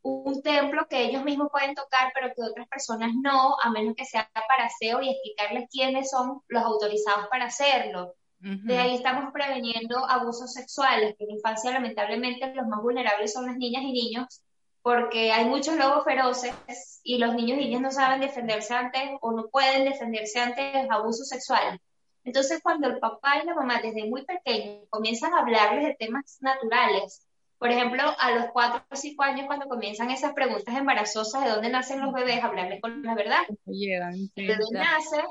un, 0.00 0.42
templo 0.42 0.86
que 0.88 1.04
ellos 1.04 1.24
mismos 1.24 1.48
pueden 1.52 1.74
tocar, 1.74 2.10
pero 2.14 2.32
que 2.34 2.42
otras 2.42 2.66
personas 2.68 3.10
no, 3.22 3.54
a 3.62 3.68
menos 3.68 3.94
que 3.94 4.06
sea 4.06 4.30
para 4.48 4.64
aseo 4.64 5.02
y 5.02 5.10
explicarles 5.10 5.68
quiénes 5.70 6.08
son 6.08 6.40
los 6.48 6.62
autorizados 6.62 7.28
para 7.28 7.44
hacerlo. 7.44 8.14
De 8.40 8.78
ahí 8.78 8.94
estamos 8.94 9.30
preveniendo 9.30 9.98
abusos 10.08 10.54
sexuales, 10.54 11.14
que 11.18 11.24
en 11.24 11.32
infancia 11.32 11.70
lamentablemente 11.70 12.54
los 12.54 12.66
más 12.66 12.80
vulnerables 12.80 13.34
son 13.34 13.44
las 13.44 13.58
niñas 13.58 13.82
y 13.82 13.92
niños, 13.92 14.42
porque 14.80 15.32
hay 15.32 15.44
muchos 15.44 15.76
lobos 15.76 16.02
feroces 16.02 17.00
y 17.04 17.18
los 17.18 17.34
niños 17.34 17.58
y 17.58 17.66
niñas 17.66 17.82
no 17.82 17.90
saben 17.90 18.22
defenderse 18.22 18.72
ante 18.72 19.18
o 19.20 19.32
no 19.32 19.48
pueden 19.48 19.84
defenderse 19.84 20.40
ante 20.40 20.88
abusos 20.90 21.28
sexuales. 21.28 21.78
Entonces, 22.24 22.60
cuando 22.62 22.88
el 22.88 22.98
papá 22.98 23.38
y 23.42 23.46
la 23.46 23.54
mamá 23.54 23.80
desde 23.82 24.08
muy 24.08 24.24
pequeños 24.24 24.86
comienzan 24.90 25.34
a 25.34 25.40
hablarles 25.40 25.84
de 25.84 25.94
temas 25.94 26.38
naturales, 26.40 27.26
por 27.58 27.70
ejemplo, 27.70 28.02
a 28.18 28.30
los 28.32 28.46
cuatro 28.52 28.82
o 28.90 28.96
cinco 28.96 29.22
años, 29.22 29.46
cuando 29.46 29.68
comienzan 29.68 30.10
esas 30.10 30.32
preguntas 30.32 30.74
embarazosas 30.74 31.44
de 31.44 31.50
dónde 31.50 31.68
nacen 31.68 32.00
los 32.00 32.12
bebés, 32.12 32.42
hablarles 32.42 32.80
con 32.80 33.02
la 33.02 33.14
verdad. 33.14 33.42
El 33.66 34.30
bebé 34.34 34.64
nace 34.72 35.22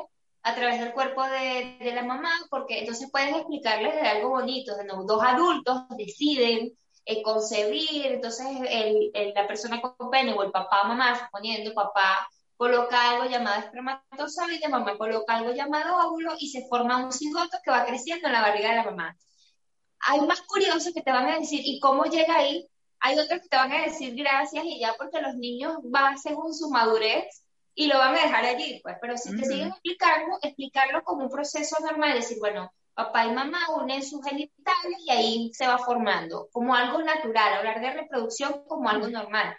a 0.44 0.56
través 0.56 0.80
del 0.80 0.94
cuerpo 0.94 1.24
de, 1.24 1.78
de 1.80 1.94
la 1.94 2.04
mamá, 2.04 2.32
porque 2.50 2.80
entonces 2.80 3.10
puedes 3.12 3.36
explicarles 3.36 3.96
de 3.96 4.08
algo 4.08 4.30
bonito, 4.30 4.76
de 4.76 4.86
dos 4.86 5.24
adultos 5.24 5.84
deciden 5.98 6.72
eh, 7.06 7.22
concebir, 7.22 8.06
entonces 8.06 8.48
el, 8.70 9.12
la 9.34 9.48
persona 9.48 9.82
con 9.82 10.10
pene 10.10 10.34
o 10.34 10.44
el 10.44 10.52
papá 10.52 10.84
mamá, 10.86 11.16
suponiendo 11.16 11.74
papá 11.74 12.28
coloca 12.62 13.10
algo 13.10 13.26
llamado 13.26 13.60
espermatozoide, 13.60 14.70
mamá 14.70 14.96
coloca 14.96 15.36
algo 15.36 15.52
llamado 15.52 16.10
óvulo 16.10 16.36
y 16.38 16.48
se 16.48 16.68
forma 16.68 17.04
un 17.04 17.12
cigoto 17.12 17.58
que 17.64 17.72
va 17.72 17.88
creciendo 17.88 18.28
en 18.28 18.34
la 18.34 18.44
barriga 18.44 18.70
de 18.70 18.76
la 18.76 18.84
mamá. 18.84 19.18
Hay 20.02 20.22
más 20.28 20.42
curiosos 20.42 20.94
que 20.94 21.02
te 21.02 21.12
van 21.12 21.28
a 21.28 21.40
decir, 21.40 21.62
¿y 21.64 21.80
cómo 21.80 22.04
llega 22.04 22.36
ahí? 22.36 22.70
Hay 23.00 23.18
otros 23.18 23.42
que 23.42 23.50
te 23.50 23.58
van 23.58 23.72
a 23.72 23.82
decir 23.82 24.14
gracias 24.14 24.64
y 24.64 24.80
ya 24.80 24.94
porque 24.96 25.24
los 25.24 25.34
niños 25.38 25.78
van 25.86 26.20
según 26.20 26.54
su 26.54 26.70
madurez 26.70 27.44
y 27.74 27.88
lo 27.88 27.98
van 27.98 28.14
a 28.14 28.22
dejar 28.22 28.46
allí, 28.46 28.80
pues, 28.84 28.96
pero 29.02 29.18
si 29.18 29.36
te 29.36 29.44
siguen 29.44 29.70
explicando, 29.70 30.38
explicarlo 30.44 31.04
como 31.04 31.24
un 31.24 31.32
proceso 31.32 31.78
normal, 31.84 32.14
decir, 32.14 32.38
bueno, 32.40 32.72
papá 32.94 33.26
y 33.26 33.32
mamá 33.32 33.58
unen 33.76 34.04
sus 34.04 34.24
genitales 34.24 35.00
y 35.04 35.10
ahí 35.10 35.52
se 35.52 35.66
va 35.66 35.80
formando, 35.80 36.48
como 36.52 36.76
algo 36.76 37.02
natural, 37.02 37.56
hablar 37.56 37.82
de 37.82 37.92
reproducción 37.92 38.64
como 38.68 38.88
algo 38.88 39.08
normal. 39.08 39.58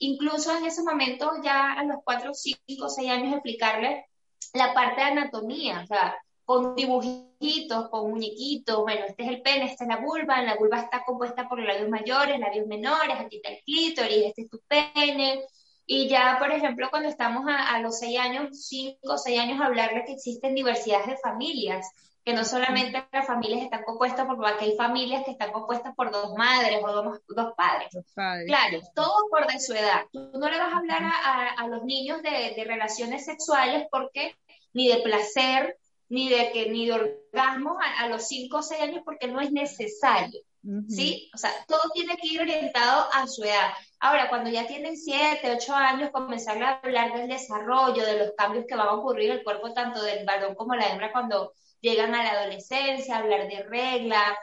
Incluso 0.00 0.56
en 0.56 0.64
ese 0.64 0.82
momento, 0.82 1.30
ya 1.44 1.74
a 1.74 1.84
los 1.84 1.98
4, 2.04 2.32
5, 2.34 2.88
6 2.88 3.10
años, 3.10 3.34
explicarle 3.34 4.06
la 4.54 4.72
parte 4.72 5.02
de 5.02 5.06
anatomía, 5.08 5.82
o 5.84 5.86
sea, 5.86 6.16
con 6.44 6.74
dibujitos, 6.74 7.90
con 7.90 8.10
muñequitos, 8.10 8.80
bueno, 8.80 9.04
este 9.06 9.22
es 9.22 9.28
el 9.28 9.42
pene, 9.42 9.66
esta 9.66 9.84
es 9.84 9.88
la 9.88 9.98
vulva, 9.98 10.42
la 10.42 10.56
vulva 10.56 10.80
está 10.80 11.04
compuesta 11.04 11.48
por 11.48 11.60
labios 11.60 11.90
mayores, 11.90 12.40
labios 12.40 12.66
menores, 12.66 13.20
aquí 13.20 13.36
está 13.36 13.50
el 13.50 13.62
clítoris, 13.62 14.26
este 14.26 14.42
es 14.42 14.50
tu 14.50 14.60
pene, 14.66 15.44
y 15.86 16.08
ya, 16.08 16.36
por 16.38 16.50
ejemplo, 16.50 16.88
cuando 16.88 17.08
estamos 17.08 17.46
a, 17.46 17.74
a 17.74 17.80
los 17.80 17.98
6 17.98 18.18
años, 18.18 18.66
5 18.66 18.98
o 19.02 19.18
6 19.18 19.38
años, 19.38 19.60
hablarle 19.60 20.04
que 20.04 20.12
existen 20.12 20.54
diversidades 20.54 21.08
de 21.08 21.16
familias, 21.18 21.86
que 22.24 22.34
no 22.34 22.44
solamente 22.44 23.06
las 23.12 23.26
familias 23.26 23.62
están 23.62 23.82
compuestas 23.84 24.26
por, 24.26 24.58
que 24.58 24.66
hay 24.66 24.76
familias 24.76 25.24
que 25.24 25.30
están 25.32 25.52
compuestas 25.52 25.94
por 25.94 26.10
dos 26.10 26.34
madres 26.34 26.80
o 26.82 26.92
dos, 27.28 27.54
padres. 27.56 27.88
Claro, 28.14 28.80
todo 28.94 29.28
por 29.30 29.46
de 29.46 29.58
su 29.58 29.72
edad. 29.72 30.02
Tú 30.12 30.30
no 30.34 30.50
le 30.50 30.58
vas 30.58 30.72
a 30.72 30.78
hablar 30.78 31.02
a, 31.56 31.66
los 31.68 31.82
niños 31.84 32.22
de, 32.22 32.62
relaciones 32.64 33.24
sexuales 33.24 33.86
porque 33.90 34.36
ni 34.74 34.88
de 34.88 34.98
placer, 34.98 35.78
ni 36.08 36.28
de 36.28 36.52
que 36.52 36.70
ni 36.70 36.86
de 36.86 36.92
orgasmo 36.92 37.78
a, 37.98 38.08
los 38.08 38.28
5 38.28 38.56
o 38.56 38.62
6 38.62 38.82
años 38.82 39.02
porque 39.04 39.28
no 39.28 39.40
es 39.40 39.50
necesario. 39.50 40.40
¿Sí? 40.88 41.30
O 41.34 41.38
sea, 41.38 41.50
todo 41.66 41.80
tiene 41.94 42.18
que 42.18 42.28
ir 42.28 42.42
orientado 42.42 43.08
a 43.14 43.26
su 43.26 43.44
edad. 43.44 43.72
Ahora, 43.98 44.28
cuando 44.28 44.50
ya 44.50 44.66
tienen 44.66 44.94
7, 44.94 45.56
8 45.56 45.74
años, 45.74 46.10
comenzar 46.10 46.62
a 46.62 46.80
hablar 46.82 47.14
del 47.14 47.28
desarrollo, 47.28 48.04
de 48.04 48.18
los 48.18 48.32
cambios 48.36 48.66
que 48.68 48.76
van 48.76 48.88
a 48.88 48.92
ocurrir 48.92 49.30
en 49.30 49.38
el 49.38 49.44
cuerpo 49.44 49.72
tanto 49.72 50.02
del 50.02 50.26
varón 50.26 50.54
como 50.54 50.74
la 50.74 50.90
hembra 50.90 51.12
cuando 51.12 51.54
llegan 51.80 52.14
a 52.14 52.22
la 52.22 52.30
adolescencia, 52.32 53.18
hablar 53.18 53.48
de 53.48 53.62
reglas, 53.64 54.34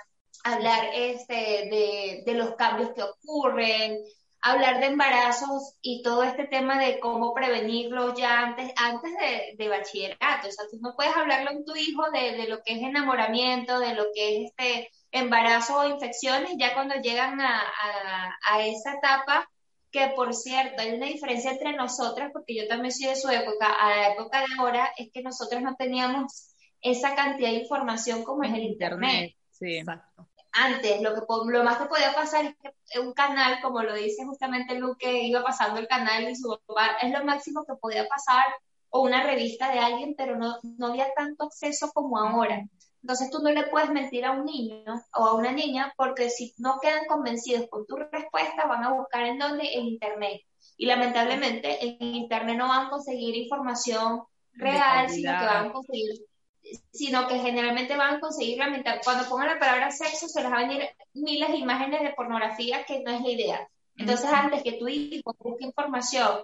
hablar 0.44 0.90
este, 0.94 1.34
de, 1.34 2.24
de 2.26 2.34
los 2.34 2.56
cambios 2.56 2.92
que 2.94 3.04
ocurren, 3.04 4.00
hablar 4.42 4.80
de 4.80 4.88
embarazos 4.88 5.76
y 5.82 6.02
todo 6.04 6.24
este 6.24 6.46
tema 6.46 6.80
de 6.80 7.00
cómo 7.00 7.34
prevenirlo 7.34 8.16
ya 8.16 8.40
antes, 8.40 8.72
antes 8.76 9.12
de, 9.58 9.70
bachillerato. 9.70 10.48
O 10.48 10.52
sea, 10.52 10.66
tú 10.70 10.78
no 10.80 10.94
puedes 10.96 11.16
hablarlo 11.16 11.52
con 11.52 11.66
tu 11.66 11.76
hijo 11.76 12.10
de, 12.12 12.38
de, 12.38 12.48
lo 12.48 12.62
que 12.64 12.74
es 12.74 12.82
enamoramiento, 12.82 13.80
de 13.80 13.94
lo 13.94 14.06
que 14.14 14.38
es 14.38 14.52
este 14.52 14.90
embarazo 15.12 15.80
o 15.80 15.88
infecciones, 15.88 16.54
ya 16.58 16.74
cuando 16.74 16.96
llegan 16.96 17.42
a, 17.42 17.62
a, 17.62 18.38
a, 18.52 18.66
esa 18.66 18.94
etapa, 18.94 19.50
que 19.92 20.12
por 20.16 20.34
cierto, 20.34 20.82
hay 20.82 20.94
una 20.94 21.08
diferencia 21.08 21.52
entre 21.52 21.74
nosotras, 21.74 22.30
porque 22.32 22.56
yo 22.56 22.68
también 22.68 22.92
soy 22.92 23.08
de 23.08 23.16
su 23.16 23.30
época, 23.30 23.68
a 23.68 23.90
la 23.96 24.14
época 24.14 24.40
de 24.40 24.48
ahora, 24.60 24.92
es 24.98 25.10
que 25.12 25.22
nosotros 25.24 25.62
no 25.62 25.76
teníamos 25.76 26.47
esa 26.92 27.16
cantidad 27.16 27.50
de 27.50 27.60
información 27.60 28.24
como 28.24 28.44
es 28.44 28.54
el 28.54 28.64
Internet. 28.64 29.36
Sí. 29.52 29.78
Exacto. 29.78 30.28
Antes, 30.52 31.02
lo, 31.02 31.14
que, 31.14 31.22
lo 31.52 31.64
más 31.64 31.78
que 31.78 31.86
podía 31.86 32.16
pasar 32.16 32.46
es 32.46 32.56
que 32.56 33.00
un 33.00 33.14
canal, 33.14 33.62
como 33.62 33.84
lo 33.84 33.94
dice 33.94 34.26
justamente 34.26 34.76
Luke, 34.76 35.06
que 35.06 35.24
iba 35.24 35.44
pasando 35.44 35.80
el 35.80 35.88
canal 35.88 36.28
y 36.30 36.36
su 36.36 36.58
papá, 36.66 36.98
es 37.02 37.12
lo 37.12 37.24
máximo 37.24 37.64
que 37.66 37.76
podía 37.76 38.08
pasar, 38.08 38.46
o 38.90 39.02
una 39.02 39.24
revista 39.24 39.72
de 39.72 39.80
alguien, 39.80 40.16
pero 40.18 40.36
no, 40.38 40.58
no 40.64 40.88
había 40.88 41.14
tanto 41.14 41.46
acceso 41.46 41.92
como 41.94 42.18
ahora. 42.18 42.66
Entonces 43.02 43.30
tú 43.30 43.40
no 43.40 43.52
le 43.52 43.68
puedes 43.68 43.90
mentir 43.90 44.26
a 44.26 44.32
un 44.32 44.46
niño 44.46 44.84
o 45.14 45.26
a 45.26 45.36
una 45.36 45.52
niña 45.52 45.94
porque 45.96 46.30
si 46.30 46.54
no 46.58 46.80
quedan 46.82 47.06
convencidos 47.06 47.70
con 47.70 47.86
tu 47.86 47.96
respuesta 47.96 48.66
van 48.68 48.84
a 48.84 48.94
buscar 48.94 49.26
en 49.26 49.38
dónde 49.38 49.74
en 49.74 49.86
internet. 49.86 50.42
Y 50.76 50.86
lamentablemente 50.88 51.86
en 51.86 51.98
internet 52.02 52.58
no 52.58 52.68
van 52.68 52.88
a 52.88 52.90
conseguir 52.90 53.36
información 53.36 54.24
real, 54.54 55.10
sino 55.10 55.40
que 55.40 55.46
van 55.46 55.68
a 55.68 55.72
conseguir 55.72 56.26
sino 56.92 57.28
que 57.28 57.40
generalmente 57.40 57.96
van 57.96 58.16
a 58.16 58.20
conseguir 58.20 58.58
lamentar. 58.58 59.02
Cuando 59.04 59.30
pongan 59.30 59.48
la 59.48 59.60
palabra 59.60 59.92
sexo, 59.92 60.28
se 60.28 60.42
les 60.42 60.52
van 60.52 60.64
a 60.64 60.68
venir 60.68 60.90
miles 61.14 61.50
de 61.50 61.58
imágenes 61.58 62.02
de 62.02 62.14
pornografía 62.14 62.84
que 62.86 63.02
no 63.02 63.12
es 63.12 63.22
la 63.22 63.30
idea. 63.30 63.70
Entonces, 63.96 64.30
antes 64.32 64.64
que 64.64 64.74
tu 64.74 64.88
hijo 64.88 65.36
busque 65.40 65.66
información 65.66 66.44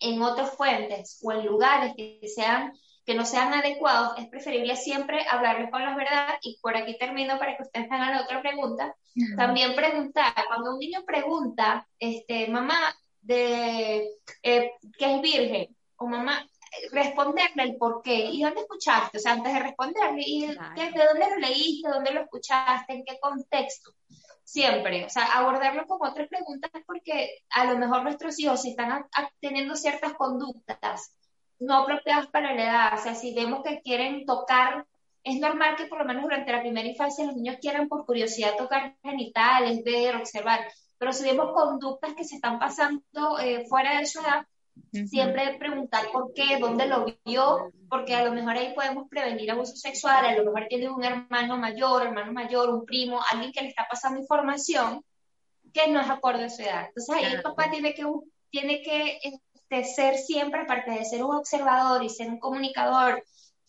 en 0.00 0.22
otras 0.22 0.50
fuentes 0.56 1.20
o 1.22 1.32
en 1.32 1.46
lugares 1.46 1.94
que 1.96 2.20
sean 2.28 2.72
que 3.06 3.14
no 3.14 3.24
sean 3.24 3.54
adecuados, 3.54 4.18
es 4.18 4.26
preferible 4.26 4.74
siempre 4.74 5.24
hablarles 5.30 5.70
con 5.70 5.80
la 5.80 5.94
verdad 5.94 6.34
y 6.42 6.58
por 6.60 6.76
aquí 6.76 6.98
termino 6.98 7.38
para 7.38 7.56
que 7.56 7.62
ustedes 7.62 7.86
hagan 7.90 8.10
la 8.10 8.22
otra 8.22 8.42
pregunta. 8.42 8.96
También 9.36 9.76
preguntar, 9.76 10.34
cuando 10.48 10.72
un 10.72 10.80
niño 10.80 11.04
pregunta, 11.06 11.86
este, 12.00 12.48
mamá, 12.48 12.76
de 13.22 14.10
eh, 14.42 14.72
que 14.98 15.14
es 15.14 15.22
virgen, 15.22 15.76
o 15.96 16.06
mamá, 16.06 16.44
responderle 16.96 17.62
el 17.62 17.76
por 17.76 18.02
qué 18.02 18.14
y 18.14 18.42
dónde 18.42 18.62
escuchaste, 18.62 19.18
o 19.18 19.20
sea, 19.20 19.32
antes 19.32 19.52
de 19.52 19.60
responderle, 19.60 20.22
y 20.24 20.46
de, 20.46 20.54
dónde 20.54 21.30
lo 21.30 21.36
leíste, 21.38 21.88
dónde 21.88 22.12
lo 22.12 22.22
escuchaste, 22.22 22.92
en 22.94 23.04
qué 23.04 23.18
contexto. 23.20 23.92
Siempre, 24.42 25.04
o 25.04 25.08
sea, 25.08 25.24
abordarlo 25.36 25.86
con 25.86 26.08
otras 26.08 26.28
preguntas 26.28 26.70
porque 26.86 27.42
a 27.50 27.64
lo 27.64 27.78
mejor 27.78 28.02
nuestros 28.04 28.38
hijos 28.38 28.62
si 28.62 28.70
están 28.70 29.06
teniendo 29.40 29.74
ciertas 29.74 30.14
conductas 30.14 31.12
no 31.58 31.78
apropiadas 31.78 32.28
para 32.28 32.54
la 32.54 32.62
edad, 32.62 32.98
o 32.98 33.02
sea, 33.02 33.14
si 33.14 33.34
vemos 33.34 33.62
que 33.64 33.80
quieren 33.80 34.24
tocar, 34.24 34.86
es 35.24 35.40
normal 35.40 35.74
que 35.76 35.86
por 35.86 35.98
lo 35.98 36.04
menos 36.04 36.22
durante 36.22 36.52
la 36.52 36.60
primera 36.60 36.86
infancia 36.86 37.26
los 37.26 37.34
niños 37.34 37.56
quieran 37.60 37.88
por 37.88 38.06
curiosidad 38.06 38.56
tocar 38.56 38.96
genitales, 39.02 39.82
ver, 39.82 40.16
observar, 40.16 40.60
pero 40.98 41.12
si 41.12 41.24
vemos 41.24 41.52
conductas 41.52 42.14
que 42.14 42.24
se 42.24 42.36
están 42.36 42.58
pasando 42.58 43.38
eh, 43.40 43.66
fuera 43.68 43.98
de 43.98 44.06
su 44.06 44.20
edad, 44.20 44.46
Siempre 44.92 45.56
preguntar 45.58 46.10
por 46.12 46.32
qué, 46.32 46.58
dónde 46.58 46.86
lo 46.86 47.06
vio, 47.24 47.70
porque 47.88 48.14
a 48.14 48.24
lo 48.24 48.32
mejor 48.32 48.56
ahí 48.56 48.74
podemos 48.74 49.08
prevenir 49.08 49.50
abuso 49.50 49.76
sexual, 49.76 50.24
a 50.24 50.36
lo 50.36 50.44
mejor 50.44 50.68
tiene 50.68 50.88
un 50.88 51.04
hermano 51.04 51.58
mayor, 51.58 52.06
hermano 52.06 52.32
mayor, 52.32 52.70
un 52.70 52.84
primo, 52.84 53.20
alguien 53.30 53.52
que 53.52 53.62
le 53.62 53.68
está 53.68 53.86
pasando 53.90 54.20
información 54.20 55.04
que 55.72 55.88
no 55.88 56.00
es 56.00 56.08
acorde 56.08 56.44
a 56.44 56.50
su 56.50 56.62
edad. 56.62 56.86
Entonces 56.88 57.14
ahí 57.14 57.24
el 57.24 57.42
papá 57.42 57.70
tiene 57.70 57.94
que, 57.94 58.04
tiene 58.50 58.82
que 58.82 59.18
este, 59.22 59.84
ser 59.84 60.16
siempre, 60.16 60.62
aparte 60.62 60.92
de 60.92 61.04
ser 61.04 61.22
un 61.22 61.34
observador 61.34 62.02
y 62.02 62.08
ser 62.08 62.28
un 62.28 62.38
comunicador 62.38 63.22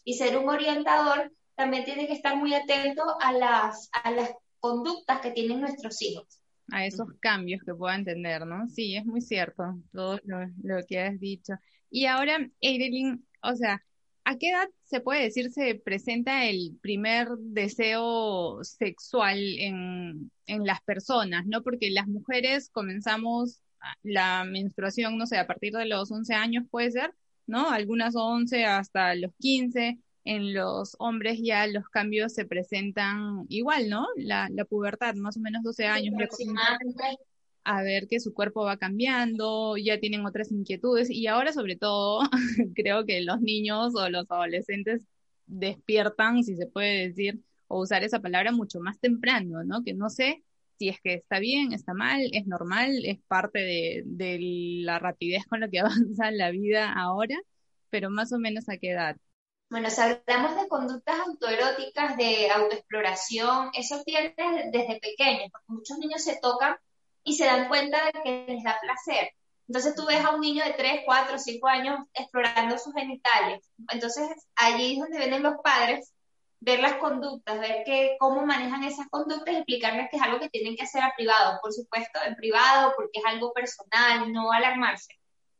y 0.05 0.13
ser 0.13 0.37
un 0.37 0.47
orientador, 0.47 1.31
también 1.55 1.83
tiene 1.83 2.07
que 2.07 2.13
estar 2.13 2.37
muy 2.37 2.53
atento 2.53 3.03
a 3.19 3.33
las, 3.33 3.89
a 3.91 4.11
las 4.11 4.31
conductas 4.59 5.19
que 5.19 5.31
tienen 5.31 5.59
nuestros 5.59 6.01
hijos 6.01 6.39
a 6.71 6.85
esos 6.85 7.07
cambios 7.19 7.61
que 7.63 7.73
pueda 7.73 7.95
entender, 7.95 8.45
¿no? 8.45 8.67
Sí, 8.67 8.95
es 8.95 9.05
muy 9.05 9.21
cierto 9.21 9.63
todo 9.91 10.19
lo, 10.25 10.85
que 10.87 10.99
has 10.99 11.19
dicho. 11.19 11.53
Y 11.89 12.05
ahora, 12.05 12.49
Eirelin, 12.61 13.25
o 13.41 13.55
sea, 13.55 13.83
¿a 14.25 14.37
qué 14.37 14.49
edad 14.49 14.67
se 14.83 14.99
puede 15.01 15.23
decir 15.23 15.51
se 15.51 15.75
presenta 15.75 16.45
el 16.45 16.77
primer 16.81 17.29
deseo 17.39 18.63
sexual 18.63 19.37
en, 19.59 20.31
en 20.45 20.65
las 20.65 20.81
personas, 20.81 21.45
¿no? 21.45 21.63
Porque 21.63 21.89
las 21.91 22.07
mujeres 22.07 22.69
comenzamos 22.69 23.61
la 24.03 24.43
menstruación, 24.43 25.17
no 25.17 25.27
sé, 25.27 25.37
a 25.37 25.47
partir 25.47 25.73
de 25.73 25.85
los 25.85 26.11
11 26.11 26.33
años 26.33 26.65
puede 26.69 26.91
ser, 26.91 27.13
¿no? 27.45 27.69
Algunas 27.69 28.15
11 28.15 28.65
hasta 28.65 29.15
los 29.15 29.31
15, 29.39 29.99
en 30.27 30.53
los 30.53 30.95
hombres 30.99 31.39
ya 31.41 31.65
los 31.67 31.87
cambios 31.89 32.33
se 32.33 32.45
presentan 32.45 33.45
igual, 33.47 33.89
¿no? 33.89 34.07
La, 34.17 34.49
la 34.51 34.65
pubertad, 34.65 35.15
más 35.15 35.37
o 35.37 35.39
menos 35.39 35.63
12 35.63 35.85
años. 35.85 36.13
a 37.63 37.83
ver 37.83 38.07
que 38.07 38.19
su 38.19 38.33
cuerpo 38.33 38.63
va 38.63 38.77
cambiando, 38.77 39.77
ya 39.77 39.99
tienen 39.99 40.25
otras 40.25 40.51
inquietudes 40.51 41.09
y 41.09 41.27
ahora 41.27 41.51
sobre 41.51 41.75
todo 41.75 42.21
creo 42.75 43.05
que 43.05 43.21
los 43.21 43.41
niños 43.41 43.93
o 43.95 44.09
los 44.09 44.29
adolescentes 44.29 45.05
despiertan, 45.47 46.43
si 46.43 46.55
se 46.55 46.67
puede 46.67 47.07
decir, 47.09 47.41
o 47.67 47.81
usar 47.81 48.03
esa 48.03 48.21
palabra 48.21 48.51
mucho 48.51 48.79
más 48.79 48.99
temprano, 48.99 49.63
¿no? 49.63 49.83
Que 49.83 49.93
no 49.93 50.09
sé 50.09 50.43
si 50.77 50.89
es 50.89 51.01
que 51.01 51.13
está 51.15 51.39
bien, 51.39 51.73
está 51.73 51.93
mal, 51.93 52.21
es 52.33 52.47
normal, 52.47 52.91
es 53.05 53.19
parte 53.27 53.59
de, 53.59 54.03
de 54.05 54.37
la 54.83 54.99
rapidez 54.99 55.45
con 55.47 55.59
la 55.61 55.69
que 55.69 55.79
avanza 56.15 56.31
la 56.31 56.51
vida 56.51 56.93
ahora, 56.93 57.35
pero 57.89 58.09
más 58.09 58.31
o 58.33 58.39
menos 58.39 58.69
a 58.69 58.77
qué 58.77 58.91
edad. 58.91 59.17
Bueno, 59.69 59.89
si 59.89 59.99
hablamos 59.99 60.55
de 60.55 60.67
conductas 60.69 61.19
autoeróticas, 61.19 62.15
de 62.15 62.49
autoexploración, 62.49 63.71
eso 63.73 64.01
viene 64.05 64.33
desde 64.71 64.99
pequeños, 64.99 65.49
porque 65.51 65.65
muchos 65.67 65.97
niños 65.97 66.23
se 66.23 66.39
tocan 66.41 66.77
y 67.23 67.35
se 67.35 67.45
dan 67.45 67.67
cuenta 67.67 68.05
de 68.05 68.11
que 68.23 68.45
les 68.47 68.63
da 68.63 68.79
placer. 68.81 69.31
Entonces 69.67 69.95
tú 69.95 70.05
ves 70.05 70.23
a 70.23 70.33
un 70.33 70.39
niño 70.39 70.63
de 70.63 70.71
3, 70.71 71.01
4, 71.05 71.37
5 71.37 71.67
años 71.67 71.99
explorando 72.13 72.77
sus 72.77 72.93
genitales. 72.93 73.69
Entonces 73.91 74.29
allí 74.55 74.93
es 74.93 74.99
donde 74.99 75.17
vienen 75.17 75.43
los 75.43 75.55
padres, 75.61 76.13
ver 76.61 76.79
las 76.79 76.93
conductas, 76.95 77.59
ver 77.59 77.83
que, 77.83 78.15
cómo 78.19 78.45
manejan 78.45 78.85
esas 78.85 79.07
conductas 79.09 79.53
y 79.53 79.57
explicarles 79.57 80.07
que 80.09 80.15
es 80.15 80.23
algo 80.23 80.39
que 80.39 80.49
tienen 80.49 80.77
que 80.77 80.83
hacer 80.83 81.03
a 81.03 81.13
privado, 81.15 81.59
por 81.61 81.73
supuesto, 81.73 82.19
en 82.25 82.35
privado, 82.35 82.93
porque 82.95 83.19
es 83.19 83.25
algo 83.25 83.51
personal, 83.51 84.31
no 84.31 84.53
alarmarse. 84.53 85.13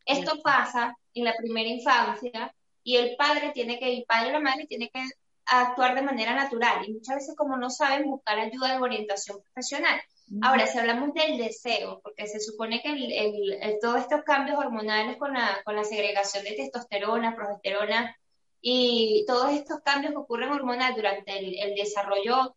Esto 0.06 0.42
pasa 0.42 0.96
en 1.14 1.26
la 1.26 1.36
primera 1.36 1.68
infancia 1.68 2.54
y 2.88 2.96
el 2.96 3.18
padre 3.18 3.52
tiene 3.54 3.78
que, 3.80 3.98
el 3.98 4.06
padre 4.06 4.30
o 4.30 4.32
la 4.32 4.40
madre 4.40 4.66
tiene 4.66 4.90
que 4.90 5.04
actuar 5.46 5.94
de 5.94 6.04
manera 6.04 6.34
natural 6.34 6.86
y 6.88 6.94
muchas 6.94 7.16
veces 7.18 7.36
como 7.36 7.58
no 7.58 7.70
saben 7.70 8.10
buscar 8.10 8.40
ayuda 8.40 8.72
de 8.72 8.82
orientación 8.82 9.42
profesional. 9.42 10.00
Ahora, 10.42 10.68
si 10.68 10.78
hablamos 10.78 11.14
del 11.14 11.38
deseo, 11.38 12.00
porque 12.02 12.28
se 12.28 12.40
supone 12.40 12.82
que 12.82 12.92
el, 12.92 13.78
todos 13.82 14.00
estos 14.00 14.24
cambios 14.24 14.58
hormonales 14.58 15.18
con 15.18 15.34
la, 15.34 15.62
con 15.66 15.76
la 15.76 15.84
segregación 15.84 16.46
de 16.46 16.54
testosterona, 16.54 17.36
progesterona 17.36 18.16
y 18.62 19.26
todos 19.28 19.52
estos 19.52 19.82
cambios 19.82 20.14
que 20.14 20.20
ocurren 20.20 20.52
hormonal 20.52 20.96
durante 20.96 21.40
el, 21.40 21.76
desarrollo 21.76 22.56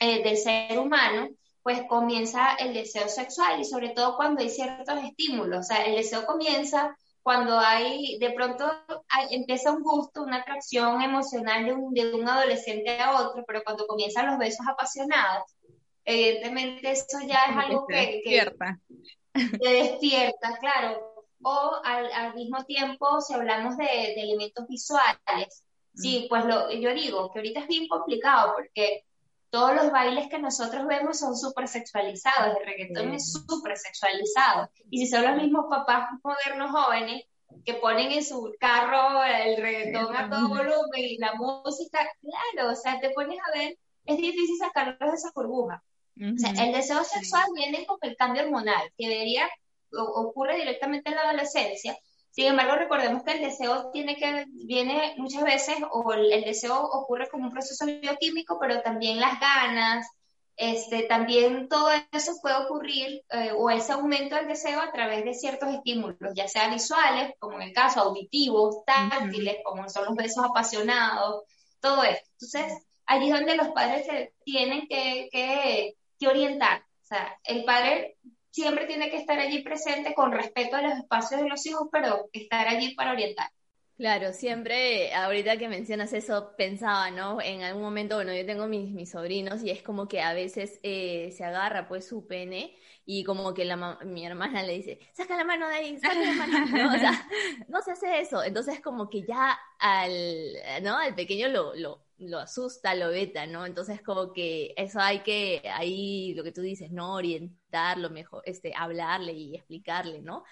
eh, 0.00 0.22
del 0.22 0.38
ser 0.38 0.78
humano, 0.78 1.28
pues 1.62 1.82
comienza 1.86 2.54
el 2.54 2.72
deseo 2.72 3.10
sexual 3.10 3.60
y 3.60 3.66
sobre 3.66 3.90
todo 3.90 4.16
cuando 4.16 4.40
hay 4.40 4.48
ciertos 4.48 5.04
estímulos. 5.04 5.58
O 5.58 5.62
sea, 5.64 5.84
el 5.84 5.96
deseo 5.96 6.24
comienza 6.24 6.96
cuando 7.26 7.58
hay, 7.58 8.18
de 8.20 8.30
pronto 8.30 8.72
empieza 9.32 9.72
un 9.72 9.82
gusto, 9.82 10.22
una 10.22 10.36
atracción 10.36 11.02
emocional 11.02 11.64
de 11.64 11.72
un, 11.72 11.92
de 11.92 12.14
un 12.14 12.28
adolescente 12.28 13.00
a 13.00 13.20
otro, 13.20 13.42
pero 13.44 13.64
cuando 13.64 13.84
comienzan 13.88 14.28
los 14.28 14.38
besos 14.38 14.64
apasionados, 14.68 15.42
evidentemente 16.04 16.92
eso 16.92 17.18
ya 17.26 17.46
es 17.50 17.56
algo 17.56 17.84
que, 17.84 17.96
despierta. 17.96 18.78
Que, 19.32 19.72
despierta, 19.72 20.56
claro. 20.60 21.26
O 21.42 21.80
al, 21.82 22.12
al, 22.12 22.34
mismo 22.36 22.64
tiempo, 22.64 23.20
si 23.20 23.34
hablamos 23.34 23.76
de, 23.76 23.86
de 23.86 24.22
elementos 24.22 24.64
visuales, 24.68 25.64
sí, 25.96 26.26
mm. 26.26 26.28
pues 26.28 26.44
lo, 26.44 26.70
yo 26.70 26.94
digo 26.94 27.32
que 27.32 27.40
ahorita 27.40 27.58
es 27.58 27.66
bien 27.66 27.88
complicado 27.88 28.52
porque 28.54 29.04
todos 29.50 29.74
los 29.74 29.90
bailes 29.90 30.28
que 30.28 30.38
nosotros 30.38 30.86
vemos 30.86 31.18
son 31.18 31.36
súper 31.36 31.68
sexualizados, 31.68 32.56
el 32.56 32.66
reggaetón 32.66 33.14
es 33.14 33.32
súper 33.32 33.76
sexualizado. 33.76 34.70
Y 34.90 34.98
si 34.98 35.06
son 35.06 35.24
los 35.24 35.36
mismos 35.36 35.66
papás 35.70 36.08
modernos 36.22 36.70
jóvenes 36.70 37.24
que 37.64 37.74
ponen 37.74 38.12
en 38.12 38.24
su 38.24 38.54
carro 38.58 39.22
el 39.24 39.56
reggaetón 39.56 40.16
a 40.16 40.28
todo 40.28 40.48
volumen 40.48 41.00
y 41.00 41.18
la 41.18 41.34
música, 41.34 41.98
claro, 42.20 42.72
o 42.72 42.76
sea, 42.76 43.00
te 43.00 43.10
pones 43.10 43.38
a 43.38 43.58
ver, 43.58 43.78
es 44.04 44.16
difícil 44.16 44.56
sacarlos 44.58 44.98
de 44.98 45.16
esa 45.16 45.30
burbuja. 45.34 45.82
o 46.16 46.38
sea, 46.38 46.50
el 46.64 46.72
deseo 46.72 47.04
sexual 47.04 47.44
viene 47.54 47.86
con 47.86 47.98
el 48.02 48.16
cambio 48.16 48.42
hormonal, 48.42 48.92
que 48.96 49.08
debería, 49.08 49.48
ocurre 49.92 50.56
directamente 50.56 51.10
en 51.10 51.16
la 51.16 51.22
adolescencia, 51.22 51.96
sin 52.36 52.48
embargo, 52.48 52.76
recordemos 52.76 53.22
que 53.22 53.32
el 53.32 53.40
deseo 53.40 53.90
tiene 53.92 54.14
que, 54.14 54.44
viene 54.48 55.14
muchas 55.16 55.42
veces, 55.42 55.76
o 55.90 56.12
el, 56.12 56.44
deseo 56.44 56.78
ocurre 56.82 57.30
como 57.30 57.46
un 57.46 57.50
proceso 57.50 57.86
bioquímico, 57.86 58.58
pero 58.60 58.82
también 58.82 59.18
las 59.18 59.40
ganas, 59.40 60.06
este, 60.54 61.04
también 61.04 61.66
todo 61.70 61.88
eso 62.12 62.32
puede 62.42 62.56
ocurrir, 62.56 63.22
eh, 63.30 63.52
o 63.56 63.70
ese 63.70 63.92
aumento 63.94 64.36
del 64.36 64.48
deseo 64.48 64.82
a 64.82 64.92
través 64.92 65.24
de 65.24 65.32
ciertos 65.32 65.70
estímulos, 65.70 66.34
ya 66.34 66.46
sea 66.46 66.68
visuales, 66.68 67.32
como 67.38 67.56
en 67.56 67.68
el 67.68 67.72
caso 67.72 68.00
auditivos, 68.00 68.84
táctiles, 68.84 69.56
como 69.64 69.88
son 69.88 70.04
los 70.04 70.14
besos 70.14 70.44
apasionados, 70.44 71.44
todo 71.80 72.02
esto. 72.04 72.28
Entonces, 72.32 72.86
allí 73.06 73.30
es 73.30 73.34
donde 73.34 73.56
los 73.56 73.68
padres 73.68 74.04
se 74.04 74.34
tienen 74.44 74.86
que, 74.88 75.30
que, 75.32 75.96
que 76.20 76.28
orientar. 76.28 76.80
O 76.80 77.06
sea, 77.06 77.38
el 77.44 77.64
padre 77.64 78.18
siempre 78.56 78.86
tiene 78.86 79.10
que 79.10 79.18
estar 79.18 79.38
allí 79.38 79.62
presente 79.62 80.14
con 80.14 80.32
respeto 80.32 80.76
a 80.76 80.80
los 80.82 80.92
espacios 80.94 81.42
de 81.42 81.48
los 81.48 81.66
hijos, 81.66 81.88
pero 81.92 82.30
estar 82.32 82.66
allí 82.66 82.94
para 82.94 83.12
orientar. 83.12 83.50
Claro, 83.96 84.34
siempre, 84.34 85.14
ahorita 85.14 85.56
que 85.56 85.68
mencionas 85.70 86.12
eso, 86.12 86.54
pensaba, 86.58 87.10
¿no? 87.10 87.40
En 87.40 87.62
algún 87.62 87.80
momento, 87.82 88.16
bueno, 88.16 88.34
yo 88.34 88.44
tengo 88.44 88.66
mis, 88.66 88.90
mis 88.92 89.10
sobrinos 89.12 89.62
y 89.62 89.70
es 89.70 89.82
como 89.82 90.06
que 90.06 90.20
a 90.20 90.34
veces 90.34 90.78
eh, 90.82 91.32
se 91.34 91.44
agarra 91.44 91.88
pues 91.88 92.06
su 92.06 92.26
pene 92.26 92.76
y 93.06 93.24
como 93.24 93.54
que 93.54 93.64
la 93.64 93.98
mi 94.04 94.26
hermana 94.26 94.62
le 94.64 94.74
dice, 94.74 94.98
saca 95.14 95.34
la 95.34 95.44
mano 95.44 95.66
de 95.68 95.76
ahí, 95.76 95.98
saca 95.98 96.14
la 96.20 96.32
mano, 96.34 96.66
¿no? 96.66 96.94
O 96.94 96.98
sea, 96.98 97.26
no 97.68 97.80
se 97.80 97.92
hace 97.92 98.20
eso. 98.20 98.42
Entonces 98.44 98.80
como 98.82 99.08
que 99.08 99.22
ya 99.22 99.58
al, 99.78 100.12
¿no? 100.82 100.98
Al 100.98 101.14
pequeño 101.14 101.48
lo, 101.48 101.74
lo, 101.74 102.04
lo 102.18 102.38
asusta, 102.38 102.94
lo 102.94 103.08
veta, 103.08 103.46
¿no? 103.46 103.64
Entonces 103.64 104.02
como 104.02 104.30
que 104.34 104.74
eso 104.76 105.00
hay 105.00 105.20
que, 105.20 105.62
ahí 105.72 106.34
lo 106.34 106.44
que 106.44 106.52
tú 106.52 106.60
dices, 106.60 106.90
¿no? 106.92 107.14
Orientarlo 107.14 108.10
mejor, 108.10 108.42
este, 108.44 108.74
hablarle 108.76 109.32
y 109.32 109.54
explicarle, 109.56 110.20
¿no? 110.20 110.44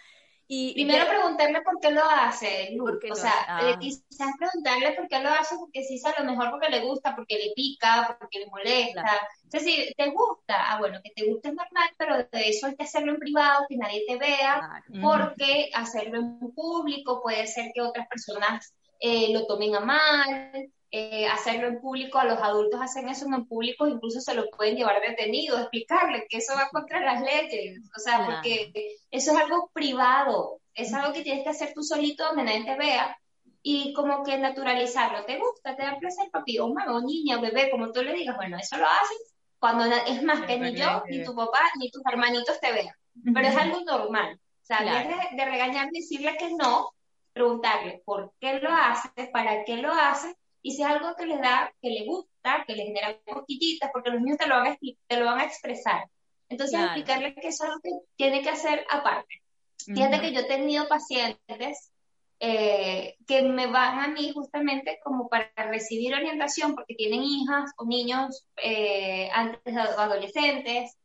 Y, 0.47 0.75
Primero 0.75 1.09
preguntarle 1.09 1.63
por 1.63 1.81
qué 1.81 1.91
lo 1.91 2.05
hace, 2.05 2.77
o 2.79 3.15
sea, 3.15 3.33
ah. 3.49 3.79
quizás 3.81 4.29
preguntarle 4.39 4.93
por 4.93 5.09
qué 5.09 5.19
lo 5.21 5.31
hace, 5.31 5.57
porque 5.57 5.83
sí, 5.83 6.01
a 6.05 6.23
lo 6.23 6.31
mejor 6.31 6.51
porque 6.51 6.69
le 6.69 6.81
gusta, 6.81 7.17
porque 7.17 7.37
le 7.37 7.53
pica, 7.57 8.15
porque 8.21 8.41
le 8.41 8.47
molesta. 8.47 9.29
Entonces, 9.43 9.63
si 9.63 9.95
te 9.95 10.11
gusta, 10.11 10.71
ah, 10.71 10.79
bueno, 10.79 11.01
que 11.03 11.11
te 11.11 11.27
guste 11.27 11.49
es 11.49 11.55
normal, 11.55 11.89
pero 11.97 12.19
de 12.19 12.49
eso 12.49 12.67
hay 12.67 12.77
que 12.77 12.85
hacerlo 12.85 13.13
en 13.13 13.21
privado, 13.21 13.65
que 13.69 13.79
nadie 13.79 14.05
te 14.07 14.17
vea, 14.17 14.83
porque 15.01 15.71
hacerlo 15.73 16.19
en 16.19 16.39
público 16.53 17.23
puede 17.23 17.47
ser 17.47 17.71
que 17.75 17.81
otras 17.81 18.07
personas 18.09 18.75
eh, 19.01 19.33
lo 19.33 19.47
tomen 19.47 19.75
a 19.77 19.81
mal, 19.81 20.71
eh, 20.97 21.27
hacerlo 21.27 21.67
en 21.67 21.81
público, 21.81 22.21
a 22.21 22.25
los 22.25 22.39
adultos 22.39 22.81
hacen 22.81 23.09
eso 23.09 23.27
en 23.27 23.47
público, 23.47 23.89
incluso 23.89 24.21
se 24.21 24.33
lo 24.33 24.49
pueden 24.51 24.77
llevar 24.77 25.01
detenido, 25.01 25.59
explicarle 25.59 26.25
que 26.29 26.37
eso 26.37 26.55
va 26.55 26.69
contra 26.71 27.01
las 27.01 27.21
leyes, 27.21 27.81
o 27.97 27.99
sea, 27.99 28.25
porque 28.25 28.71
eso 29.11 29.33
es 29.33 29.37
algo 29.37 29.71
privado, 29.73 30.61
es 30.73 30.95
algo 30.95 31.13
que 31.13 31.23
tienes 31.23 31.43
que 31.43 31.51
hacer 31.51 31.73
tú 31.75 31.83
solito 31.83 32.25
donde 32.25 32.45
nadie 32.45 32.65
te 32.65 32.77
vea 32.77 33.19
y 33.61 33.93
como 33.93 34.23
que 34.23 34.39
naturalizarlo, 34.39 35.25
¿te 35.25 35.37
gusta? 35.37 35.75
¿Te 35.75 35.83
da 35.83 35.99
placer, 35.99 36.31
papi? 36.31 36.61
O 36.61 36.67
o 36.67 37.01
niña, 37.01 37.39
o 37.39 37.41
bebé, 37.41 37.73
como 37.73 37.91
tú 37.91 38.01
le 38.05 38.13
digas, 38.13 38.37
bueno, 38.37 38.57
eso 38.57 38.77
lo 38.77 38.87
haces 38.87 39.35
cuando 39.59 39.87
es 39.87 40.23
más 40.23 40.43
que 40.43 40.61
ni 40.61 40.77
yo, 40.77 41.03
ni 41.09 41.25
tu 41.25 41.35
papá, 41.35 41.59
ni 41.81 41.91
tus 41.91 42.03
hermanitos 42.07 42.61
te 42.61 42.71
vean, 42.71 42.95
pero 43.35 43.49
es 43.49 43.57
algo 43.57 43.81
normal, 43.81 44.39
o 44.39 44.65
sea, 44.65 44.81
de, 44.85 45.37
de 45.37 45.45
regañar, 45.45 45.91
decirle 45.91 46.37
que 46.39 46.55
no, 46.55 46.91
preguntarle 47.33 48.01
por 48.05 48.33
qué 48.39 48.61
lo 48.61 48.71
haces, 48.71 49.29
para 49.33 49.65
qué 49.65 49.79
lo 49.79 49.93
haces, 49.93 50.37
y 50.65 50.73
si 50.73 50.83
es 50.83 50.89
algo 50.89 51.15
que 51.15 51.27
les 51.27 51.39
da, 51.43 51.71
que 51.83 51.91
les 51.91 52.07
gusta, 52.07 52.65
que 52.67 52.75
les 52.75 52.87
genera 52.87 53.21
cosquillitas, 53.27 53.91
porque 53.93 54.11
los 54.11 54.23
niños 54.23 54.39
te 54.39 54.47
lo 54.47 54.57
van 54.57 54.69
a, 54.69 54.79
te 55.07 55.17
lo 55.19 55.27
van 55.27 55.41
a 55.41 55.45
expresar. 55.45 56.09
Entonces, 56.49 56.81
explicarles 56.81 57.35
que 57.35 57.49
eso 57.49 57.65
es 57.65 57.71
algo 57.71 57.81
que 57.83 57.91
tiene 58.17 58.41
que 58.41 58.49
hacer 58.49 58.87
aparte. 58.91 59.43
Fíjate 59.77 60.23
que 60.23 60.33
yo 60.33 60.41
he 60.41 60.45
tenido 60.45 60.89
pacientes 60.89 61.93
eh, 62.41 63.15
que 63.27 63.43
me 63.43 63.67
van 63.67 63.99
a 63.99 64.09
mí 64.09 64.33
justamente 64.33 64.99
como 65.05 65.29
para 65.29 65.53
recibir 65.69 66.15
orientación 66.15 66.75
porque 66.75 66.95
tienen 66.95 67.23
hijas 67.23 67.71
o 67.77 67.85
niños 67.85 68.47
eh, 68.63 69.29
antes 69.35 69.75
de 69.75 69.81
adolescentes 69.81 70.97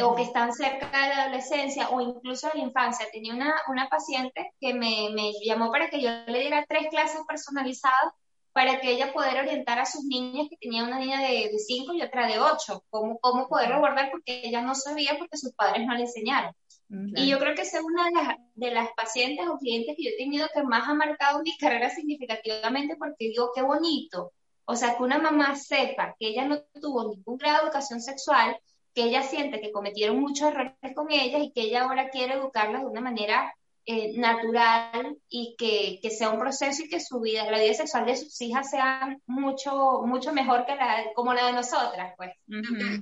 o 0.00 0.14
que 0.14 0.22
están 0.22 0.54
cerca 0.54 0.86
de 0.86 1.08
la 1.08 1.24
adolescencia 1.24 1.90
o 1.90 2.00
incluso 2.00 2.48
de 2.48 2.58
la 2.58 2.64
infancia. 2.64 3.06
Tenía 3.12 3.34
una, 3.34 3.54
una 3.68 3.86
paciente 3.90 4.52
que 4.58 4.72
me, 4.72 5.10
me, 5.14 5.30
llamó 5.44 5.70
para 5.70 5.90
que 5.90 6.00
yo 6.00 6.08
le 6.26 6.40
diera 6.40 6.64
tres 6.66 6.86
clases 6.88 7.20
personalizadas 7.28 8.14
para 8.54 8.80
que 8.80 8.92
ella 8.92 9.12
pudiera 9.12 9.42
orientar 9.42 9.80
a 9.80 9.84
sus 9.84 10.04
niñas, 10.04 10.46
que 10.48 10.56
tenía 10.56 10.84
una 10.84 11.00
niña 11.00 11.20
de 11.20 11.50
5 11.58 11.92
y 11.92 12.02
otra 12.02 12.28
de 12.28 12.38
8, 12.38 12.84
cómo, 12.88 13.18
cómo 13.18 13.48
poderlo 13.48 13.80
guardar 13.80 14.12
porque 14.12 14.42
ella 14.44 14.62
no 14.62 14.76
sabía 14.76 15.18
porque 15.18 15.36
sus 15.36 15.52
padres 15.54 15.84
no 15.84 15.92
le 15.94 16.02
enseñaron. 16.02 16.54
Mm, 16.88 17.16
y 17.16 17.28
yo 17.28 17.40
creo 17.40 17.56
que 17.56 17.62
esa 17.62 17.78
es 17.78 17.84
una 17.84 18.04
de 18.04 18.10
las, 18.12 18.36
de 18.54 18.70
las 18.70 18.88
pacientes 18.92 19.44
o 19.48 19.58
clientes 19.58 19.96
que 19.96 20.04
yo 20.04 20.10
he 20.10 20.16
tenido 20.16 20.46
que 20.54 20.62
más 20.62 20.88
ha 20.88 20.94
marcado 20.94 21.42
mi 21.42 21.56
carrera 21.58 21.90
significativamente 21.90 22.94
porque 22.96 23.26
digo, 23.26 23.50
qué 23.52 23.62
bonito. 23.62 24.32
O 24.66 24.76
sea, 24.76 24.96
que 24.96 25.02
una 25.02 25.18
mamá 25.18 25.56
sepa 25.56 26.14
que 26.16 26.28
ella 26.28 26.44
no 26.44 26.62
tuvo 26.80 27.08
ningún 27.08 27.36
grado 27.36 27.56
de 27.56 27.64
educación 27.64 28.00
sexual, 28.00 28.56
que 28.94 29.02
ella 29.02 29.24
siente 29.24 29.60
que 29.60 29.72
cometieron 29.72 30.20
muchos 30.20 30.48
errores 30.48 30.94
con 30.94 31.10
ella 31.10 31.38
y 31.40 31.50
que 31.50 31.62
ella 31.62 31.82
ahora 31.82 32.08
quiere 32.08 32.34
educarlas 32.34 32.82
de 32.82 32.88
una 32.88 33.00
manera 33.00 33.52
eh, 33.86 34.18
natural 34.18 35.18
y 35.28 35.54
que, 35.58 35.98
que, 36.00 36.10
sea 36.10 36.30
un 36.30 36.38
proceso 36.38 36.82
y 36.82 36.88
que 36.88 37.00
su 37.00 37.20
vida, 37.20 37.50
la 37.50 37.60
vida 37.60 37.74
sexual 37.74 38.06
de 38.06 38.16
sus 38.16 38.40
hijas 38.40 38.70
sea 38.70 39.18
mucho, 39.26 40.02
mucho 40.06 40.32
mejor 40.32 40.64
que 40.64 40.74
la, 40.74 41.04
como 41.14 41.34
la 41.34 41.46
de 41.46 41.52
nosotras, 41.52 42.14
pues. 42.16 42.30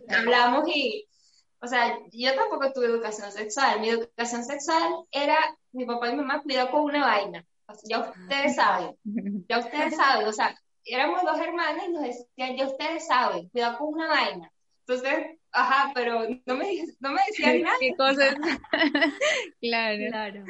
Hablamos 0.08 0.68
y, 0.68 1.06
o 1.60 1.66
sea, 1.68 1.96
yo 2.10 2.34
tampoco 2.34 2.72
tuve 2.72 2.86
educación 2.86 3.30
sexual. 3.30 3.80
Mi 3.80 3.90
educación 3.90 4.44
sexual 4.44 4.92
era, 5.12 5.38
mi 5.70 5.86
papá 5.86 6.08
y 6.08 6.12
mi 6.12 6.18
mamá 6.18 6.42
cuidado 6.42 6.70
con 6.72 6.82
una 6.82 7.06
vaina. 7.06 7.44
ya 7.84 8.00
ustedes 8.00 8.56
saben, 8.56 8.96
ya 9.48 9.58
ustedes 9.58 9.94
saben, 9.94 10.26
o 10.26 10.32
sea, 10.32 10.56
éramos 10.84 11.22
dos 11.22 11.38
hermanas 11.38 11.84
y 11.86 11.92
nos 11.92 12.02
decían, 12.02 12.56
ya 12.56 12.66
ustedes 12.66 13.06
saben, 13.06 13.48
cuidado 13.50 13.78
con 13.78 13.94
una 13.94 14.08
vaina. 14.08 14.52
Entonces, 14.86 15.38
ajá, 15.52 15.92
pero 15.94 16.26
no 16.44 16.56
me, 16.56 16.82
no 16.98 17.12
me 17.12 17.20
decían 17.28 17.62
nada. 17.62 17.76
¿Qué 17.78 17.94
cosas? 17.96 18.34
claro. 19.60 20.08
Claro. 20.10 20.44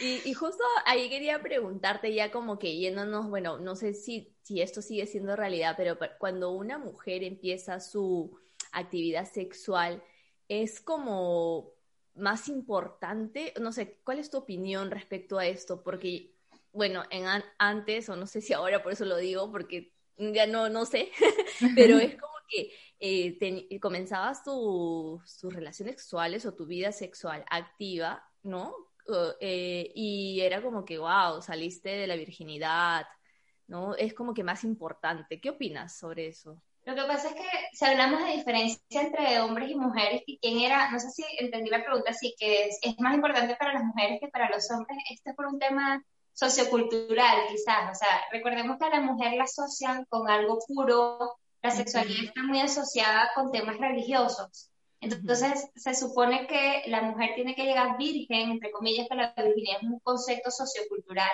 Y, 0.00 0.32
justo 0.32 0.64
ahí 0.86 1.10
quería 1.10 1.42
preguntarte 1.42 2.14
ya 2.14 2.30
como 2.30 2.58
que 2.58 2.76
yéndonos, 2.76 3.28
bueno, 3.28 3.58
no 3.58 3.76
sé 3.76 3.92
si, 3.92 4.34
si 4.42 4.62
esto 4.62 4.80
sigue 4.80 5.06
siendo 5.06 5.36
realidad, 5.36 5.74
pero 5.76 5.98
cuando 6.18 6.50
una 6.52 6.78
mujer 6.78 7.22
empieza 7.22 7.78
su 7.78 8.38
actividad 8.72 9.30
sexual, 9.30 10.02
es 10.48 10.80
como 10.80 11.72
más 12.14 12.48
importante? 12.48 13.52
No 13.60 13.72
sé, 13.72 14.00
¿cuál 14.04 14.18
es 14.18 14.30
tu 14.30 14.38
opinión 14.38 14.90
respecto 14.90 15.38
a 15.38 15.46
esto? 15.46 15.82
Porque, 15.82 16.34
bueno, 16.72 17.04
en 17.10 17.24
antes, 17.58 18.08
o 18.08 18.16
no 18.16 18.26
sé 18.26 18.40
si 18.40 18.52
ahora 18.52 18.82
por 18.82 18.92
eso 18.92 19.04
lo 19.04 19.16
digo, 19.16 19.50
porque 19.50 19.92
ya 20.16 20.46
no, 20.46 20.68
no 20.68 20.84
sé, 20.84 21.10
pero 21.76 21.98
es 21.98 22.16
como 22.16 22.34
que 22.48 22.72
eh, 23.00 23.80
comenzabas 23.80 24.44
tus 24.44 25.42
relaciones 25.42 25.96
sexuales 25.96 26.46
o 26.46 26.54
tu 26.54 26.66
vida 26.66 26.92
sexual 26.92 27.44
activa, 27.50 28.28
¿no? 28.42 28.74
Eh, 29.40 29.90
y 29.94 30.40
era 30.40 30.62
como 30.62 30.84
que, 30.84 30.98
wow, 30.98 31.42
saliste 31.42 31.90
de 31.90 32.06
la 32.06 32.16
virginidad, 32.16 33.06
¿no? 33.66 33.94
Es 33.94 34.14
como 34.14 34.34
que 34.34 34.44
más 34.44 34.64
importante. 34.64 35.40
¿Qué 35.40 35.50
opinas 35.50 35.96
sobre 35.96 36.28
eso? 36.28 36.62
Lo 36.84 36.96
que 36.96 37.02
pasa 37.02 37.28
es 37.28 37.34
que 37.34 37.48
si 37.72 37.84
hablamos 37.84 38.24
de 38.24 38.32
diferencia 38.32 39.02
entre 39.02 39.40
hombres 39.40 39.70
y 39.70 39.76
mujeres, 39.76 40.22
y 40.26 40.38
quién 40.38 40.60
era, 40.60 40.90
no 40.90 40.98
sé 40.98 41.10
si 41.10 41.24
entendí 41.38 41.70
la 41.70 41.84
pregunta, 41.84 42.12
sí 42.12 42.34
que 42.36 42.66
es, 42.66 42.78
es 42.82 42.98
más 42.98 43.14
importante 43.14 43.54
para 43.54 43.74
las 43.74 43.84
mujeres 43.84 44.18
que 44.20 44.28
para 44.28 44.50
los 44.50 44.68
hombres, 44.70 44.98
esto 45.10 45.30
es 45.30 45.36
por 45.36 45.46
un 45.46 45.60
tema 45.60 46.04
sociocultural 46.32 47.46
quizás, 47.50 47.92
o 47.92 47.94
sea, 47.94 48.22
recordemos 48.32 48.78
que 48.78 48.86
a 48.86 48.90
la 48.90 49.00
mujer 49.00 49.34
la 49.34 49.44
asocian 49.44 50.04
con 50.06 50.28
algo 50.28 50.58
puro, 50.66 51.36
la 51.62 51.70
sexualidad 51.70 52.24
está 52.24 52.42
muy 52.42 52.60
asociada 52.60 53.30
con 53.34 53.52
temas 53.52 53.78
religiosos. 53.78 54.71
Entonces, 55.02 55.68
se 55.74 55.94
supone 55.94 56.46
que 56.46 56.84
la 56.86 57.02
mujer 57.02 57.30
tiene 57.34 57.56
que 57.56 57.64
llegar 57.64 57.98
virgen, 57.98 58.52
entre 58.52 58.70
comillas, 58.70 59.08
que 59.08 59.16
la 59.16 59.34
virginidad 59.36 59.78
es 59.82 59.88
un 59.88 59.98
concepto 59.98 60.50
sociocultural 60.50 61.30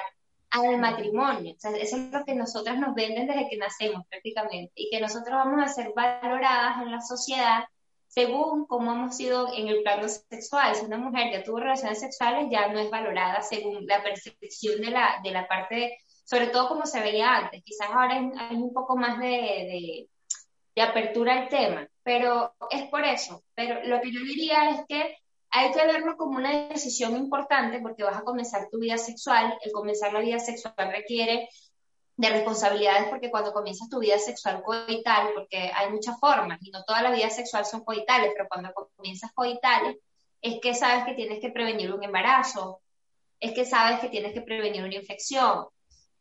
al 0.50 0.78
matrimonio. 0.78 1.54
O 1.54 1.60
sea, 1.60 1.70
eso 1.72 1.96
es 1.96 2.10
lo 2.10 2.24
que 2.24 2.34
nosotras 2.34 2.78
nos 2.78 2.94
venden 2.94 3.26
desde 3.26 3.46
que 3.50 3.58
nacemos 3.58 4.06
prácticamente 4.08 4.72
y 4.74 4.88
que 4.88 5.00
nosotros 5.00 5.32
vamos 5.32 5.62
a 5.62 5.68
ser 5.68 5.92
valoradas 5.94 6.82
en 6.82 6.92
la 6.92 7.02
sociedad 7.02 7.64
según 8.06 8.66
cómo 8.66 8.90
hemos 8.92 9.14
sido 9.14 9.52
en 9.54 9.68
el 9.68 9.82
plano 9.82 10.08
sexual. 10.08 10.74
Si 10.74 10.86
una 10.86 10.96
mujer 10.96 11.30
ya 11.30 11.44
tuvo 11.44 11.60
relaciones 11.60 12.00
sexuales, 12.00 12.48
ya 12.50 12.72
no 12.72 12.78
es 12.78 12.88
valorada 12.88 13.42
según 13.42 13.86
la 13.86 14.02
percepción 14.02 14.80
de 14.80 14.90
la, 14.90 15.20
de 15.22 15.30
la 15.30 15.46
parte, 15.46 15.98
sobre 16.24 16.46
todo 16.46 16.68
como 16.68 16.86
se 16.86 17.02
veía 17.02 17.36
antes. 17.36 17.62
Quizás 17.62 17.90
ahora 17.90 18.14
hay, 18.14 18.56
un 18.56 18.72
poco 18.72 18.96
más 18.96 19.18
de, 19.18 20.08
de 20.74 20.82
apertura 20.82 21.34
al 21.34 21.48
tema, 21.50 21.86
pero 22.08 22.54
es 22.70 22.88
por 22.88 23.04
eso. 23.04 23.44
Pero 23.54 23.84
lo 23.84 24.00
que 24.00 24.10
yo 24.10 24.20
diría 24.20 24.70
es 24.70 24.80
que 24.88 25.18
hay 25.50 25.72
que 25.72 25.86
verlo 25.86 26.16
como 26.16 26.38
una 26.38 26.68
decisión 26.68 27.14
importante 27.18 27.80
porque 27.80 28.02
vas 28.02 28.16
a 28.16 28.22
comenzar 28.24 28.70
tu 28.70 28.78
vida 28.78 28.96
sexual. 28.96 29.58
El 29.60 29.72
comenzar 29.72 30.14
la 30.14 30.20
vida 30.20 30.38
sexual 30.38 30.72
requiere 30.90 31.50
de 32.16 32.30
responsabilidades 32.30 33.08
porque 33.10 33.30
cuando 33.30 33.52
comienzas 33.52 33.90
tu 33.90 33.98
vida 33.98 34.18
sexual 34.18 34.62
coital, 34.62 35.32
porque 35.34 35.70
hay 35.74 35.90
muchas 35.90 36.18
formas 36.18 36.58
y 36.62 36.70
no 36.70 36.82
toda 36.84 37.02
la 37.02 37.10
vida 37.10 37.28
sexual 37.28 37.66
son 37.66 37.84
coitales, 37.84 38.32
pero 38.34 38.48
cuando 38.48 38.72
comienzas 38.96 39.30
coitales 39.34 39.98
es 40.40 40.60
que 40.62 40.74
sabes 40.74 41.04
que 41.04 41.12
tienes 41.12 41.40
que 41.40 41.50
prevenir 41.50 41.92
un 41.92 42.02
embarazo, 42.02 42.80
es 43.38 43.52
que 43.52 43.66
sabes 43.66 44.00
que 44.00 44.08
tienes 44.08 44.32
que 44.32 44.40
prevenir 44.40 44.82
una 44.82 44.94
infección, 44.94 45.66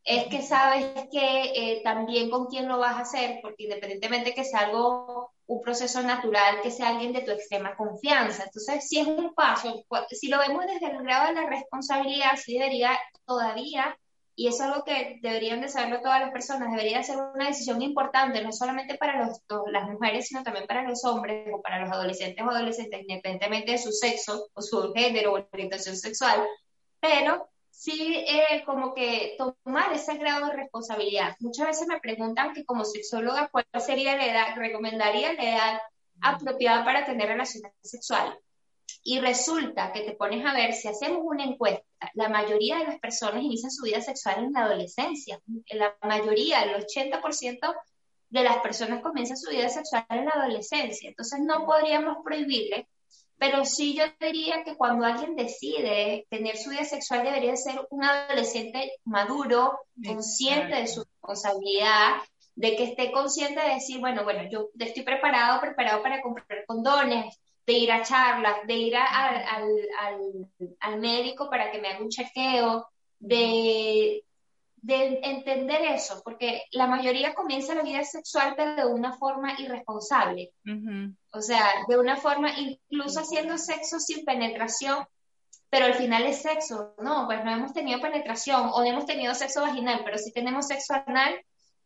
es 0.04 0.26
que 0.28 0.42
sabes 0.42 1.08
que 1.10 1.44
eh, 1.56 1.82
también 1.82 2.30
con 2.30 2.48
quién 2.48 2.68
lo 2.68 2.78
vas 2.78 2.98
a 2.98 3.02
hacer, 3.02 3.40
porque 3.42 3.64
independientemente 3.64 4.34
que 4.34 4.44
sea 4.44 4.66
algo, 4.66 5.32
un 5.48 5.62
proceso 5.62 6.02
natural, 6.04 6.62
que 6.62 6.72
sea 6.72 6.90
alguien 6.90 7.14
de 7.14 7.22
tu 7.22 7.32
extrema 7.32 7.76
confianza. 7.76 8.44
Entonces, 8.44 8.88
si 8.88 9.00
es 9.00 9.08
un 9.08 9.34
paso, 9.34 9.86
si 10.12 10.28
lo 10.28 10.40
vemos 10.40 10.66
desde 10.66 10.92
el 10.92 11.02
grado 11.04 11.28
de 11.28 11.42
la 11.42 11.50
responsabilidad, 11.50 12.32
sí 12.36 12.58
debería 12.58 12.92
todavía, 13.26 13.98
y 14.36 14.48
es 14.48 14.62
algo 14.62 14.84
que 14.84 15.20
deberían 15.22 15.62
de 15.62 15.70
saberlo 15.70 16.02
todas 16.02 16.22
las 16.22 16.32
personas, 16.32 16.70
debería 16.70 17.02
ser 17.02 17.18
una 17.18 17.48
decisión 17.48 17.82
importante, 17.82 18.44
no 18.44 18.52
solamente 18.52 18.96
para 18.96 19.18
las 19.18 19.90
mujeres, 19.90 20.28
sino 20.28 20.44
también 20.44 20.68
para 20.68 20.84
los 20.84 21.04
hombres 21.06 21.48
o 21.52 21.62
para 21.62 21.80
los 21.80 21.92
adolescentes 21.92 22.46
o 22.46 22.50
adolescentes, 22.50 23.02
independientemente 23.02 23.72
de 23.72 23.78
su 23.78 23.92
sexo 23.92 24.48
o 24.54 24.62
su 24.62 24.94
género 24.94 25.34
o 25.34 25.48
orientación 25.52 25.96
sexual, 25.96 26.46
pero 27.00 27.50
sí 27.78 28.26
eh, 28.28 28.64
como 28.66 28.96
que 28.96 29.38
tomar 29.38 29.94
ese 29.94 30.18
grado 30.18 30.48
de 30.48 30.54
responsabilidad. 30.54 31.36
Muchas 31.40 31.68
veces 31.68 31.88
me 31.88 32.00
preguntan 32.00 32.54
que 32.54 32.66
como 32.66 32.84
sexóloga, 32.84 33.50
¿cuál 33.50 33.66
sería 33.78 34.18
la 34.18 34.26
edad? 34.26 34.56
¿Recomendaría 34.56 35.34
la 35.34 35.44
edad 35.44 35.80
apropiada 36.20 36.84
para 36.84 37.06
tener 37.06 37.28
relaciones 37.28 37.72
sexuales? 37.84 38.34
Y 39.04 39.20
resulta 39.20 39.94
que 39.94 40.02
te 40.02 40.14
pones 40.14 40.44
a 40.44 40.54
ver, 40.54 40.74
si 40.74 40.88
hacemos 40.88 41.20
una 41.24 41.44
encuesta, 41.44 41.86
la 42.16 42.30
mayoría 42.30 42.80
de 42.80 42.86
las 42.86 43.00
personas 43.00 43.44
inician 43.44 43.70
su 43.70 43.84
vida 43.84 44.02
sexual 44.02 44.46
en 44.46 44.54
la 44.54 44.64
adolescencia. 44.64 45.40
La 45.70 45.96
mayoría, 46.02 46.64
el 46.64 46.84
80% 46.84 47.76
de 48.30 48.44
las 48.44 48.58
personas 48.58 49.04
comienzan 49.04 49.38
su 49.38 49.52
vida 49.52 49.70
sexual 49.70 50.04
en 50.10 50.26
la 50.26 50.32
adolescencia. 50.32 51.10
Entonces 51.10 51.42
no 51.42 51.66
podríamos 51.66 52.18
prohibirle 52.24 52.88
pero 53.38 53.66
sí 53.66 53.96
yo 53.96 54.04
diría 54.20 54.64
que 54.64 54.76
cuando 54.76 55.06
alguien 55.06 55.36
decide 55.36 56.26
tener 56.30 56.58
su 56.58 56.72
vida 56.72 56.84
sexual 56.84 57.24
debería 57.24 57.56
ser 57.56 57.86
un 57.90 58.04
adolescente 58.04 58.94
maduro, 59.06 59.80
consciente 60.04 60.76
de 60.76 60.88
su 60.88 61.04
responsabilidad, 61.04 62.18
de 62.56 62.76
que 62.76 62.84
esté 62.86 63.12
consciente 63.12 63.62
de 63.62 63.76
decir, 63.76 64.00
bueno, 64.00 64.24
bueno, 64.24 64.50
yo 64.50 64.70
estoy 64.80 65.04
preparado, 65.04 65.62
preparado 65.62 66.02
para 66.02 66.22
comprar 66.22 66.66
condones, 66.66 67.40
de 67.68 67.74
ir 67.74 67.92
a 67.92 68.02
charlas, 68.02 68.66
de 68.66 68.74
ir 68.74 68.96
al, 68.96 69.44
al, 70.00 70.50
al 70.80 71.00
médico 71.00 71.50
para 71.50 71.72
que 71.72 71.80
me 71.80 71.90
haga 71.90 72.02
un 72.04 72.10
chequeo, 72.10 72.88
de 73.20 74.24
de 74.88 75.20
entender 75.22 75.82
eso, 75.82 76.22
porque 76.24 76.64
la 76.72 76.88
mayoría 76.88 77.34
comienza 77.34 77.76
la 77.76 77.84
vida 77.84 78.06
sexual 78.06 78.54
pero 78.56 78.88
de 78.88 78.94
una 78.94 79.12
forma 79.18 79.60
irresponsable. 79.60 80.54
O 81.32 81.42
sea, 81.42 81.68
de 81.90 81.98
una 81.98 82.16
forma, 82.16 82.58
incluso 82.58 83.20
haciendo 83.20 83.58
sexo 83.58 84.00
sin 84.00 84.24
penetración, 84.24 85.06
pero 85.70 85.88
al 85.88 85.96
final 85.96 86.24
es 86.24 86.42
sexo, 86.42 86.96
no, 87.00 87.26
pues 87.26 87.44
no 87.44 87.52
hemos 87.52 87.74
tenido 87.74 88.00
penetración 88.00 88.70
o 88.74 88.80
no 88.80 88.86
hemos 88.86 89.06
tenido 89.06 89.36
sexo 89.36 89.60
vaginal, 89.60 90.04
pero 90.06 90.18
sí 90.18 90.32
tenemos 90.32 90.68
sexo 90.68 90.94
anal 90.94 91.36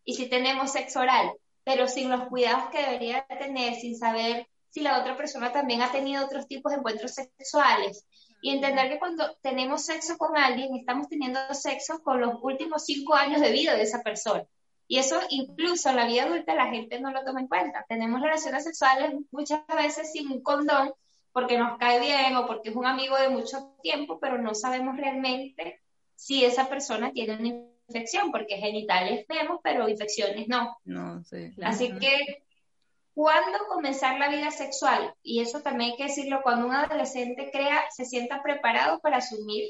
y 0.06 0.14
sí 0.14 0.30
tenemos 0.30 0.72
sexo 0.72 1.00
oral, 1.00 1.32
pero 1.64 1.88
sin 1.88 2.08
los 2.08 2.28
cuidados 2.28 2.70
que 2.70 2.84
debería 2.84 3.26
tener, 3.26 3.74
sin 3.74 3.98
saber 3.98 4.48
si 4.70 4.82
la 4.82 5.00
otra 5.00 5.18
persona 5.18 5.52
también 5.52 5.82
ha 5.82 5.92
tenido 5.92 6.24
otros 6.24 6.48
tipos 6.48 6.72
de 6.72 6.78
encuentros 6.78 7.16
sexuales, 7.16 8.06
y 8.42 8.50
entender 8.50 8.90
que 8.90 9.00
cuando 9.00 9.38
tenemos 9.42 9.86
sexo 9.86 10.18
con 10.18 10.36
alguien, 10.36 10.76
estamos 10.76 11.08
teniendo 11.08 11.40
sexo 11.54 12.02
con 12.02 12.20
los 12.20 12.36
últimos 12.42 12.84
cinco 12.86 13.14
años 13.14 13.40
de 13.40 13.52
vida 13.52 13.76
de 13.76 13.84
esa 13.84 14.02
persona. 14.02 14.44
Y 14.88 14.98
eso 14.98 15.20
incluso 15.30 15.90
en 15.90 15.96
la 15.96 16.06
vida 16.06 16.24
adulta 16.24 16.54
la 16.54 16.70
gente 16.70 17.00
no 17.00 17.12
lo 17.12 17.24
toma 17.24 17.40
en 17.40 17.48
cuenta. 17.48 17.86
Tenemos 17.88 18.20
relaciones 18.22 18.64
sexuales 18.64 19.14
muchas 19.32 19.62
veces 19.68 20.12
sin 20.12 20.30
un 20.30 20.42
condón 20.42 20.92
porque 21.32 21.58
nos 21.58 21.78
cae 21.78 22.00
bien 22.00 22.36
o 22.36 22.46
porque 22.46 22.72
es 22.72 22.76
un 22.76 22.86
amigo 22.86 23.16
de 23.18 23.30
mucho 23.30 23.74
tiempo, 23.82 24.20
pero 24.20 24.38
no 24.38 24.54
sabemos 24.54 24.98
realmente 24.98 25.80
si 26.16 26.44
esa 26.44 26.68
persona 26.68 27.12
tiene 27.12 27.38
una 27.38 27.48
infección, 27.88 28.32
porque 28.32 28.58
genitales 28.58 29.26
vemos, 29.28 29.60
pero 29.64 29.88
infecciones 29.88 30.48
no. 30.48 30.78
No, 30.84 31.24
sí. 31.24 31.52
Así 31.64 31.98
que 31.98 32.44
¿Cuándo 33.14 33.60
comenzar 33.68 34.20
la 34.20 34.30
vida 34.30 34.52
sexual? 34.52 35.14
Y 35.22 35.42
eso 35.42 35.62
también 35.62 35.92
hay 35.92 35.98
que 35.98 36.04
decirlo, 36.06 36.42
cuando 36.44 36.68
un 36.68 36.74
adolescente 36.74 37.50
crea, 37.52 37.84
se 37.92 38.06
sienta 38.06 38.42
preparado 38.42 39.00
para 39.00 39.18
asumir 39.18 39.70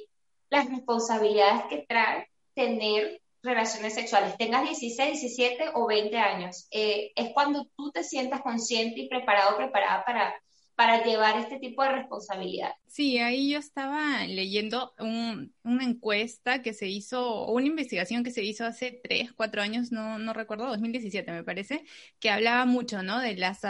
las 0.49 0.69
responsabilidades 0.69 1.65
que 1.69 1.85
trae 1.87 2.29
tener 2.53 3.21
relaciones 3.43 3.95
sexuales, 3.95 4.37
tengas 4.37 4.63
16, 4.63 5.19
17 5.21 5.71
o 5.73 5.87
20 5.87 6.17
años. 6.17 6.67
Eh, 6.71 7.11
es 7.15 7.33
cuando 7.33 7.65
tú 7.75 7.91
te 7.91 8.03
sientas 8.03 8.41
consciente 8.41 9.01
y 9.01 9.09
preparado, 9.09 9.57
preparada 9.57 10.05
para 10.05 10.35
para 10.75 11.03
llevar 11.03 11.37
este 11.39 11.59
tipo 11.59 11.83
de 11.83 11.89
responsabilidad. 11.89 12.71
Sí, 12.87 13.19
ahí 13.19 13.51
yo 13.51 13.59
estaba 13.59 14.25
leyendo 14.25 14.93
una 14.97 15.83
encuesta 15.83 16.61
que 16.61 16.73
se 16.73 16.87
hizo, 16.87 17.45
una 17.47 17.67
investigación 17.67 18.23
que 18.23 18.31
se 18.31 18.43
hizo 18.43 18.65
hace 18.65 18.99
tres, 19.03 19.31
cuatro 19.33 19.61
años, 19.61 19.91
no, 19.91 20.17
no 20.17 20.33
recuerdo, 20.33 20.67
2017 20.67 21.31
me 21.31 21.43
parece, 21.43 21.83
que 22.19 22.29
hablaba 22.29 22.65
mucho, 22.65 23.03
¿no? 23.03 23.19
De 23.19 23.35
las 23.35 23.61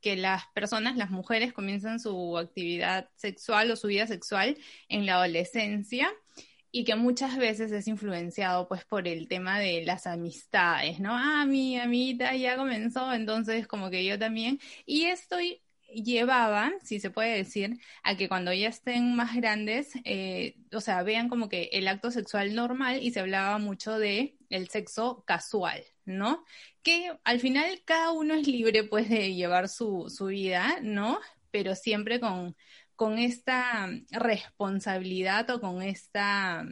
que 0.00 0.16
las 0.16 0.42
personas, 0.54 0.96
las 0.98 1.10
mujeres 1.10 1.54
comienzan 1.54 1.98
su 1.98 2.36
actividad 2.36 3.08
sexual 3.16 3.70
o 3.70 3.76
su 3.76 3.88
vida 3.88 4.06
sexual 4.06 4.58
en 4.88 5.06
la 5.06 5.14
adolescencia 5.14 6.12
y 6.70 6.84
que 6.84 6.94
muchas 6.96 7.38
veces 7.38 7.72
es 7.72 7.88
influenciado 7.88 8.68
pues 8.68 8.84
por 8.84 9.08
el 9.08 9.28
tema 9.28 9.58
de 9.60 9.84
las 9.86 10.06
amistades, 10.06 11.00
¿no? 11.00 11.16
Ah, 11.16 11.46
mi 11.46 11.78
amiguita 11.78 12.36
ya 12.36 12.56
comenzó, 12.56 13.12
entonces 13.14 13.66
como 13.66 13.88
que 13.90 14.04
yo 14.04 14.18
también. 14.18 14.60
Y 14.84 15.04
estoy 15.04 15.62
llevaba, 15.94 16.72
si 16.82 17.00
se 17.00 17.10
puede 17.10 17.36
decir, 17.36 17.80
a 18.02 18.16
que 18.16 18.28
cuando 18.28 18.52
ya 18.52 18.68
estén 18.68 19.14
más 19.16 19.34
grandes, 19.36 19.92
eh, 20.04 20.56
o 20.72 20.80
sea, 20.80 21.02
vean 21.02 21.28
como 21.28 21.48
que 21.48 21.70
el 21.72 21.88
acto 21.88 22.10
sexual 22.10 22.54
normal 22.54 23.02
y 23.02 23.10
se 23.12 23.20
hablaba 23.20 23.58
mucho 23.58 23.98
de 23.98 24.36
el 24.50 24.68
sexo 24.68 25.24
casual, 25.26 25.84
¿no? 26.04 26.44
Que 26.82 27.12
al 27.24 27.40
final 27.40 27.82
cada 27.84 28.12
uno 28.12 28.34
es 28.34 28.46
libre 28.46 28.84
pues 28.84 29.08
de 29.08 29.34
llevar 29.34 29.68
su, 29.68 30.12
su 30.14 30.26
vida, 30.26 30.78
¿no? 30.82 31.20
Pero 31.50 31.74
siempre 31.74 32.20
con, 32.20 32.56
con 32.96 33.18
esta 33.18 33.88
responsabilidad 34.10 35.48
o 35.50 35.60
con 35.60 35.82
esta 35.82 36.66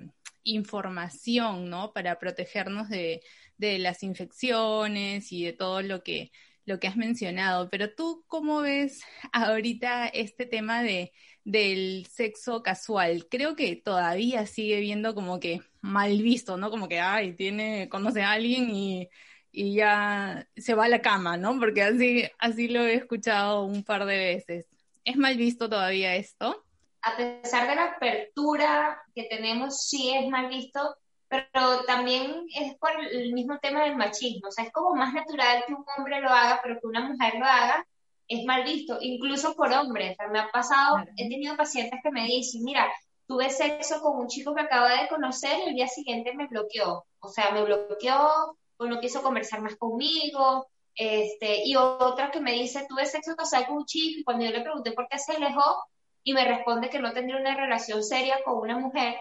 información, 0.44 1.70
¿no? 1.70 1.92
Para 1.92 2.18
protegernos 2.18 2.88
de, 2.88 3.22
de 3.56 3.78
las 3.78 4.02
infecciones 4.02 5.32
y 5.32 5.44
de 5.44 5.52
todo 5.52 5.82
lo 5.82 6.02
que 6.02 6.32
lo 6.64 6.78
que 6.78 6.86
has 6.86 6.96
mencionado, 6.96 7.68
pero 7.70 7.94
tú 7.94 8.24
cómo 8.28 8.60
ves 8.60 9.02
ahorita 9.32 10.06
este 10.08 10.46
tema 10.46 10.82
de, 10.82 11.12
del 11.44 12.06
sexo 12.06 12.62
casual. 12.62 13.26
Creo 13.28 13.56
que 13.56 13.76
todavía 13.76 14.46
sigue 14.46 14.80
viendo 14.80 15.14
como 15.14 15.40
que 15.40 15.60
mal 15.80 16.22
visto, 16.22 16.56
¿no? 16.56 16.70
Como 16.70 16.88
que, 16.88 17.00
ay, 17.00 17.34
tiene, 17.34 17.88
conoce 17.88 18.22
a 18.22 18.32
alguien 18.32 18.70
y, 18.70 19.08
y 19.50 19.74
ya 19.74 20.48
se 20.56 20.74
va 20.74 20.84
a 20.84 20.88
la 20.88 21.02
cama, 21.02 21.36
¿no? 21.36 21.58
Porque 21.58 21.82
así, 21.82 22.24
así 22.38 22.68
lo 22.68 22.82
he 22.82 22.94
escuchado 22.94 23.64
un 23.64 23.82
par 23.82 24.06
de 24.06 24.16
veces. 24.16 24.66
¿Es 25.04 25.16
mal 25.16 25.36
visto 25.36 25.68
todavía 25.68 26.14
esto? 26.14 26.64
A 27.02 27.16
pesar 27.16 27.68
de 27.68 27.74
la 27.74 27.84
apertura 27.86 29.02
que 29.14 29.24
tenemos, 29.24 29.82
sí 29.82 30.14
es 30.14 30.28
mal 30.28 30.48
visto, 30.48 30.96
pero 31.32 31.82
también 31.84 32.46
es 32.54 32.74
por 32.76 32.90
el 33.00 33.32
mismo 33.32 33.58
tema 33.58 33.84
del 33.84 33.96
machismo. 33.96 34.48
O 34.48 34.50
sea, 34.50 34.64
es 34.64 34.72
como 34.72 34.94
más 34.94 35.14
natural 35.14 35.64
que 35.66 35.72
un 35.72 35.84
hombre 35.96 36.20
lo 36.20 36.28
haga, 36.28 36.60
pero 36.62 36.78
que 36.78 36.86
una 36.86 37.00
mujer 37.08 37.36
lo 37.38 37.46
haga 37.46 37.86
es 38.28 38.44
mal 38.44 38.64
visto, 38.64 38.98
incluso 39.00 39.54
por 39.54 39.72
hombres. 39.72 40.12
O 40.12 40.14
sea, 40.16 40.28
me 40.28 40.38
ha 40.40 40.50
pasado, 40.50 40.98
he 41.16 41.28
tenido 41.30 41.56
pacientes 41.56 42.00
que 42.02 42.10
me 42.10 42.24
dicen, 42.26 42.62
mira, 42.64 42.86
tuve 43.26 43.48
sexo 43.48 44.02
con 44.02 44.18
un 44.18 44.28
chico 44.28 44.54
que 44.54 44.60
acaba 44.60 45.00
de 45.00 45.08
conocer 45.08 45.58
y 45.60 45.70
el 45.70 45.74
día 45.74 45.88
siguiente 45.88 46.34
me 46.34 46.48
bloqueó. 46.48 47.06
O 47.20 47.28
sea, 47.28 47.50
me 47.52 47.64
bloqueó 47.64 48.56
o 48.76 48.86
no 48.86 49.00
quiso 49.00 49.22
conversar 49.22 49.62
más 49.62 49.76
conmigo. 49.76 50.66
Este, 50.94 51.66
y 51.66 51.76
otra 51.76 52.30
que 52.30 52.40
me 52.40 52.52
dice, 52.52 52.84
tuve 52.86 53.06
sexo 53.06 53.34
casual 53.36 53.66
con 53.66 53.78
un 53.78 53.86
chico 53.86 54.20
y 54.20 54.24
cuando 54.24 54.44
yo 54.44 54.50
le 54.50 54.60
pregunté 54.60 54.92
por 54.92 55.08
qué 55.08 55.18
se 55.18 55.32
alejó 55.32 55.82
y 56.24 56.34
me 56.34 56.44
responde 56.44 56.90
que 56.90 57.00
no 57.00 57.12
tendría 57.12 57.40
una 57.40 57.56
relación 57.56 58.02
seria 58.02 58.36
con 58.44 58.58
una 58.58 58.78
mujer 58.78 59.16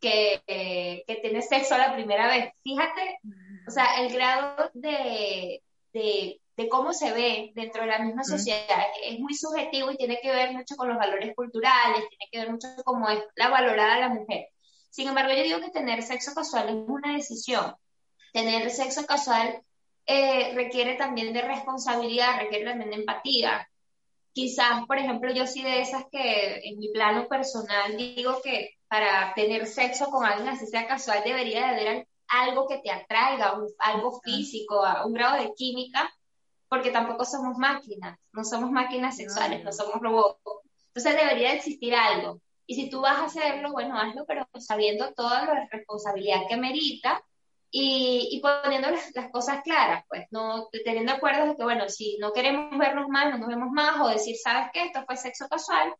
que, 0.00 0.42
que 1.06 1.16
tiene 1.16 1.42
sexo 1.42 1.76
la 1.76 1.94
primera 1.94 2.28
vez. 2.28 2.52
Fíjate, 2.62 3.18
o 3.66 3.70
sea, 3.70 4.00
el 4.00 4.12
grado 4.12 4.70
de, 4.74 5.62
de, 5.92 6.40
de 6.56 6.68
cómo 6.68 6.92
se 6.92 7.12
ve 7.12 7.52
dentro 7.54 7.82
de 7.82 7.88
la 7.88 7.98
misma 7.98 8.24
sociedad 8.24 8.86
es 9.04 9.18
muy 9.18 9.34
subjetivo 9.34 9.90
y 9.90 9.96
tiene 9.96 10.18
que 10.22 10.30
ver 10.30 10.52
mucho 10.52 10.76
con 10.76 10.88
los 10.88 10.98
valores 10.98 11.34
culturales, 11.34 12.08
tiene 12.08 12.28
que 12.30 12.38
ver 12.38 12.50
mucho 12.50 12.68
con 12.76 12.94
cómo 12.94 13.08
es 13.08 13.22
la 13.36 13.48
valorada 13.48 14.00
la 14.00 14.08
mujer. 14.08 14.48
Sin 14.90 15.08
embargo, 15.08 15.32
yo 15.32 15.42
digo 15.42 15.60
que 15.60 15.70
tener 15.70 16.02
sexo 16.02 16.34
casual 16.34 16.68
es 16.68 16.74
una 16.86 17.14
decisión. 17.14 17.74
Tener 18.32 18.70
sexo 18.70 19.06
casual 19.06 19.62
eh, 20.06 20.52
requiere 20.54 20.96
también 20.96 21.32
de 21.32 21.42
responsabilidad, 21.42 22.38
requiere 22.38 22.66
también 22.66 22.90
de 22.90 22.96
empatía. 22.96 23.68
Quizás, 24.32 24.86
por 24.86 24.98
ejemplo, 24.98 25.32
yo 25.32 25.46
soy 25.46 25.62
de 25.62 25.80
esas 25.80 26.04
que 26.10 26.60
en 26.64 26.78
mi 26.78 26.90
plano 26.90 27.26
personal 27.28 27.96
digo 27.96 28.40
que 28.42 28.74
para 28.92 29.32
tener 29.32 29.66
sexo 29.66 30.10
con 30.10 30.22
alguien 30.22 30.50
así 30.50 30.66
sea 30.66 30.86
casual 30.86 31.22
debería 31.24 31.60
de 31.60 31.64
haber 31.64 32.08
algo 32.28 32.68
que 32.68 32.76
te 32.76 32.90
atraiga, 32.90 33.54
algo 33.78 34.20
físico, 34.20 34.84
un 35.06 35.14
grado 35.14 35.42
de 35.42 35.54
química, 35.54 36.12
porque 36.68 36.90
tampoco 36.90 37.24
somos 37.24 37.56
máquinas, 37.56 38.18
no 38.32 38.44
somos 38.44 38.70
máquinas 38.70 39.16
sexuales, 39.16 39.64
no, 39.64 39.72
somos 39.72 39.94
robots. 39.98 40.42
Entonces 40.88 41.16
debería 41.16 41.54
existir 41.54 41.94
algo. 41.94 42.42
Y 42.66 42.74
si 42.74 42.90
tú 42.90 43.00
vas 43.00 43.18
a 43.18 43.24
hacerlo, 43.24 43.72
bueno, 43.72 43.98
hazlo, 43.98 44.26
pero 44.26 44.46
sabiendo 44.58 45.14
toda 45.14 45.46
la 45.46 45.68
responsabilidad 45.72 46.42
que 46.46 46.58
merita 46.58 47.24
y, 47.70 48.28
y 48.30 48.40
poniendo 48.40 48.90
las, 48.90 49.10
cosas 49.30 49.62
claras, 49.62 50.04
pues, 50.06 50.26
no 50.30 50.68
teniendo 50.84 51.12
acuerdos 51.12 51.48
de 51.48 51.56
que, 51.56 51.64
bueno, 51.64 51.88
si 51.88 52.18
no 52.18 52.34
queremos 52.34 52.76
vernos 52.76 53.08
más, 53.08 53.30
no 53.30 53.38
nos 53.38 53.48
vemos 53.48 53.70
más, 53.70 53.98
o 54.02 54.08
decir, 54.08 54.36
¿sabes 54.36 54.68
qué? 54.74 54.84
Esto 54.84 55.02
fue 55.06 55.16
sexo 55.16 55.48
casual, 55.48 55.94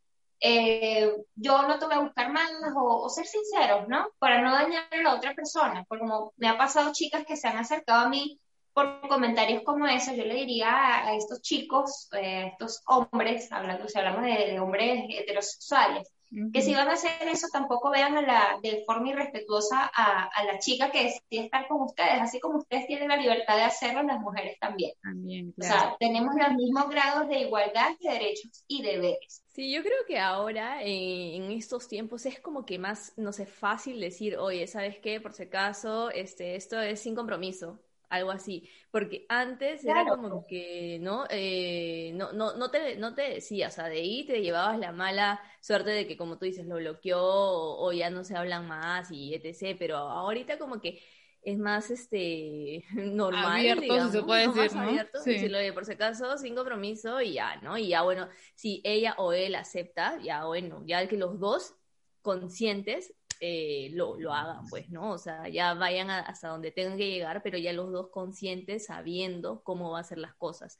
eh, 0.44 1.14
yo 1.36 1.62
no 1.62 1.78
te 1.78 1.86
voy 1.86 1.94
a 1.94 2.00
buscar 2.00 2.32
más, 2.32 2.50
o, 2.76 3.08
ser 3.08 3.26
sinceros, 3.26 3.86
¿no? 3.88 4.08
Para 4.18 4.42
no 4.42 4.52
dañar 4.52 4.84
a 4.90 5.02
la 5.02 5.14
otra 5.14 5.34
persona, 5.34 5.84
porque 5.88 6.00
como 6.00 6.32
me 6.36 6.48
ha 6.48 6.58
pasado 6.58 6.92
chicas 6.92 7.24
que 7.24 7.36
se 7.36 7.46
han 7.46 7.58
acercado 7.58 8.06
a 8.06 8.08
mí 8.08 8.40
por 8.72 9.06
comentarios 9.08 9.62
como 9.64 9.86
esos, 9.86 10.16
yo 10.16 10.24
le 10.24 10.34
diría 10.34 11.06
a, 11.06 11.14
estos 11.14 11.42
chicos, 11.42 12.08
eh, 12.12 12.38
a 12.38 12.46
estos 12.48 12.82
hombres, 12.86 13.52
hablando, 13.52 13.86
si 13.86 13.98
hablamos 13.98 14.22
de 14.24 14.58
hombres 14.58 15.04
heterosexuales, 15.10 16.10
que 16.52 16.62
si 16.62 16.74
van 16.74 16.88
a 16.88 16.92
hacer 16.92 17.10
eso, 17.28 17.46
tampoco 17.52 17.90
vean 17.90 18.16
a 18.16 18.22
la, 18.22 18.58
de 18.62 18.82
forma 18.86 19.10
irrespetuosa 19.10 19.90
a, 19.94 20.24
a, 20.24 20.44
la 20.44 20.58
chica 20.58 20.90
que 20.90 21.04
decide 21.04 21.44
estar 21.44 21.68
con 21.68 21.82
ustedes, 21.82 22.20
así 22.20 22.40
como 22.40 22.58
ustedes 22.58 22.86
tienen 22.86 23.08
la 23.08 23.16
libertad 23.16 23.56
de 23.56 23.64
hacerlo, 23.64 24.02
las 24.02 24.20
mujeres 24.20 24.58
también. 24.58 24.92
También, 25.02 25.52
claro. 25.52 25.74
O 25.74 25.78
sea, 25.78 25.96
tenemos 25.98 26.34
los 26.34 26.54
mismos 26.54 26.88
grados 26.88 27.28
de 27.28 27.40
igualdad 27.40 27.90
de 28.00 28.10
derechos 28.10 28.64
y 28.66 28.82
deberes. 28.82 29.42
Sí, 29.48 29.70
yo 29.70 29.82
creo 29.82 30.06
que 30.06 30.18
ahora, 30.18 30.82
eh, 30.82 31.36
en 31.36 31.50
estos 31.50 31.86
tiempos, 31.86 32.24
es 32.24 32.40
como 32.40 32.64
que 32.64 32.78
más, 32.78 33.12
no 33.16 33.32
sé, 33.32 33.44
fácil 33.44 34.00
decir, 34.00 34.38
oye, 34.38 34.66
¿sabes 34.66 34.98
qué? 35.00 35.20
Por 35.20 35.34
si 35.34 35.42
acaso, 35.42 36.10
este, 36.10 36.56
esto 36.56 36.80
es 36.80 37.00
sin 37.00 37.14
compromiso 37.14 37.78
algo 38.12 38.30
así, 38.30 38.68
porque 38.90 39.24
antes 39.30 39.84
era 39.86 40.04
como 40.06 40.46
que, 40.46 40.98
¿no? 41.00 41.24
Eh, 41.30 42.12
no, 42.14 42.32
no, 42.32 42.54
no, 42.56 42.70
te, 42.70 42.96
no 42.96 43.14
te 43.14 43.22
decía, 43.22 43.68
o 43.68 43.70
sea, 43.70 43.88
de 43.88 44.00
ahí 44.00 44.26
te 44.26 44.42
llevabas 44.42 44.78
la 44.78 44.92
mala 44.92 45.40
suerte 45.62 45.90
de 45.90 46.06
que, 46.06 46.18
como 46.18 46.36
tú 46.36 46.44
dices, 46.44 46.66
lo 46.66 46.76
bloqueó 46.76 47.22
o, 47.22 47.90
ya 47.92 48.10
no 48.10 48.22
se 48.22 48.36
hablan 48.36 48.68
más 48.68 49.10
y 49.10 49.34
etc., 49.34 49.76
pero 49.78 49.96
ahorita 49.96 50.58
como 50.58 50.78
que 50.78 51.02
es 51.40 51.58
más 51.58 51.90
este 51.90 52.84
normal 52.92 53.52
abierto 53.52 54.10
se 54.10 54.22
puede 54.22 54.46
decir 54.46 54.76
¿no? 54.76 54.82
abierto, 54.82 55.18
sí. 55.20 55.48
lo 55.48 55.58
de 55.58 55.72
por 55.72 55.84
si 55.84 55.92
acaso 55.92 56.38
sin 56.38 56.54
compromiso 56.54 57.20
y 57.20 57.32
ya 57.32 57.56
no 57.62 57.76
y 57.76 57.88
ya 57.88 58.02
bueno 58.02 58.28
si 58.54 58.80
ella 58.84 59.16
o 59.18 59.32
él 59.32 59.56
acepta 59.56 60.20
ya 60.22 60.44
bueno 60.44 60.84
ya 60.86 61.04
que 61.08 61.16
los 61.16 61.40
dos 61.40 61.74
conscientes 62.20 63.12
eh, 63.44 63.90
lo, 63.94 64.20
lo, 64.20 64.32
hagan, 64.32 64.68
pues, 64.68 64.88
¿no? 64.90 65.10
O 65.10 65.18
sea, 65.18 65.48
ya 65.48 65.74
vayan 65.74 66.10
hasta 66.10 66.46
donde 66.46 66.70
tengan 66.70 66.96
que 66.96 67.10
llegar, 67.10 67.42
pero 67.42 67.58
ya 67.58 67.72
los 67.72 67.90
dos 67.90 68.08
conscientes, 68.10 68.86
sabiendo 68.86 69.64
cómo 69.64 69.90
va 69.90 69.98
a 69.98 70.04
ser 70.04 70.18
las 70.18 70.32
cosas. 70.34 70.78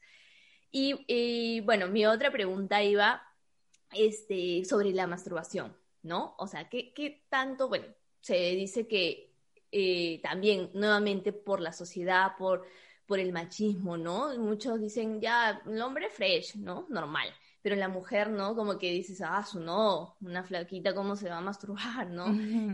Y, 0.71 1.59
bueno, 1.65 1.89
mi 1.89 2.05
otra 2.05 2.31
pregunta 2.31 2.81
iba 2.81 3.21
este, 3.91 4.63
sobre 4.63 4.91
la 4.91 5.07
masturbación, 5.07 5.75
¿no? 6.03 6.35
O 6.37 6.47
sea, 6.47 6.69
¿qué, 6.69 6.93
qué 6.93 7.25
tanto, 7.27 7.67
bueno, 7.67 7.87
se 8.21 8.35
dice 8.55 8.87
que 8.87 9.33
eh, 9.69 10.21
también, 10.23 10.69
nuevamente, 10.73 11.33
por 11.33 11.59
la 11.59 11.73
sociedad, 11.73 12.37
por, 12.37 12.65
por 13.05 13.19
el 13.19 13.33
machismo, 13.33 13.97
¿no? 13.97 14.37
Muchos 14.37 14.79
dicen, 14.79 15.19
ya, 15.19 15.61
el 15.65 15.81
hombre 15.81 16.09
fresh, 16.09 16.55
¿no? 16.55 16.85
Normal 16.89 17.27
pero 17.63 17.77
la 17.77 17.87
mujer, 17.87 18.29
¿no? 18.29 18.55
Como 18.55 18.77
que 18.77 18.91
dices, 18.91 19.21
ah, 19.21 19.43
su 19.43 19.61
no, 19.61 20.17
una 20.21 20.43
flaquita, 20.43 20.93
¿cómo 20.93 21.15
se 21.15 21.29
va 21.29 21.37
a 21.37 21.41
masturbar, 21.41 22.07
¿no? 22.09 22.27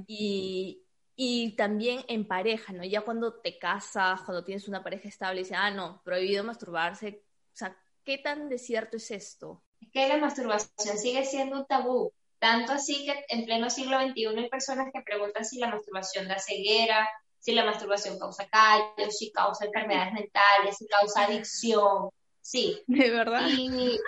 y, 0.08 0.84
y 1.16 1.56
también 1.56 2.04
en 2.08 2.28
pareja, 2.28 2.74
¿no? 2.74 2.84
Ya 2.84 3.02
cuando 3.02 3.36
te 3.36 3.60
casas, 3.60 4.22
cuando 4.22 4.44
tienes 4.44 4.68
una 4.68 4.84
pareja 4.84 5.08
estable, 5.08 5.42
dices, 5.42 5.58
ah, 5.58 5.70
no, 5.70 6.02
prohibido 6.04 6.44
masturbarse. 6.44 7.24
O 7.54 7.56
sea, 7.56 7.78
¿qué 8.04 8.18
tan 8.18 8.50
desierto 8.50 8.98
es 8.98 9.12
esto? 9.12 9.64
Es 9.80 9.90
que 9.94 10.08
la 10.10 10.18
masturbación 10.18 10.98
sigue 10.98 11.24
siendo 11.24 11.60
un 11.60 11.68
tabú. 11.68 12.12
Tanto 12.40 12.72
así 12.72 13.06
que 13.06 13.26
en 13.30 13.46
pleno 13.46 13.70
siglo 13.70 14.00
XXI 14.00 14.28
hay 14.38 14.50
personas 14.50 14.88
que 14.92 15.02
preguntan 15.02 15.46
si 15.46 15.60
la 15.60 15.68
masturbación 15.68 16.28
da 16.28 16.40
ceguera, 16.40 17.08
si 17.38 17.52
la 17.52 17.64
masturbación 17.64 18.18
causa 18.18 18.48
callos, 18.50 19.18
si 19.18 19.32
causa 19.32 19.66
enfermedades 19.66 20.14
mentales, 20.14 20.78
si 20.78 20.88
causa 20.88 21.26
adicción. 21.26 22.10
Sí. 22.50 22.82
¿De 22.88 23.12
verdad? 23.12 23.48
Y, 23.48 24.00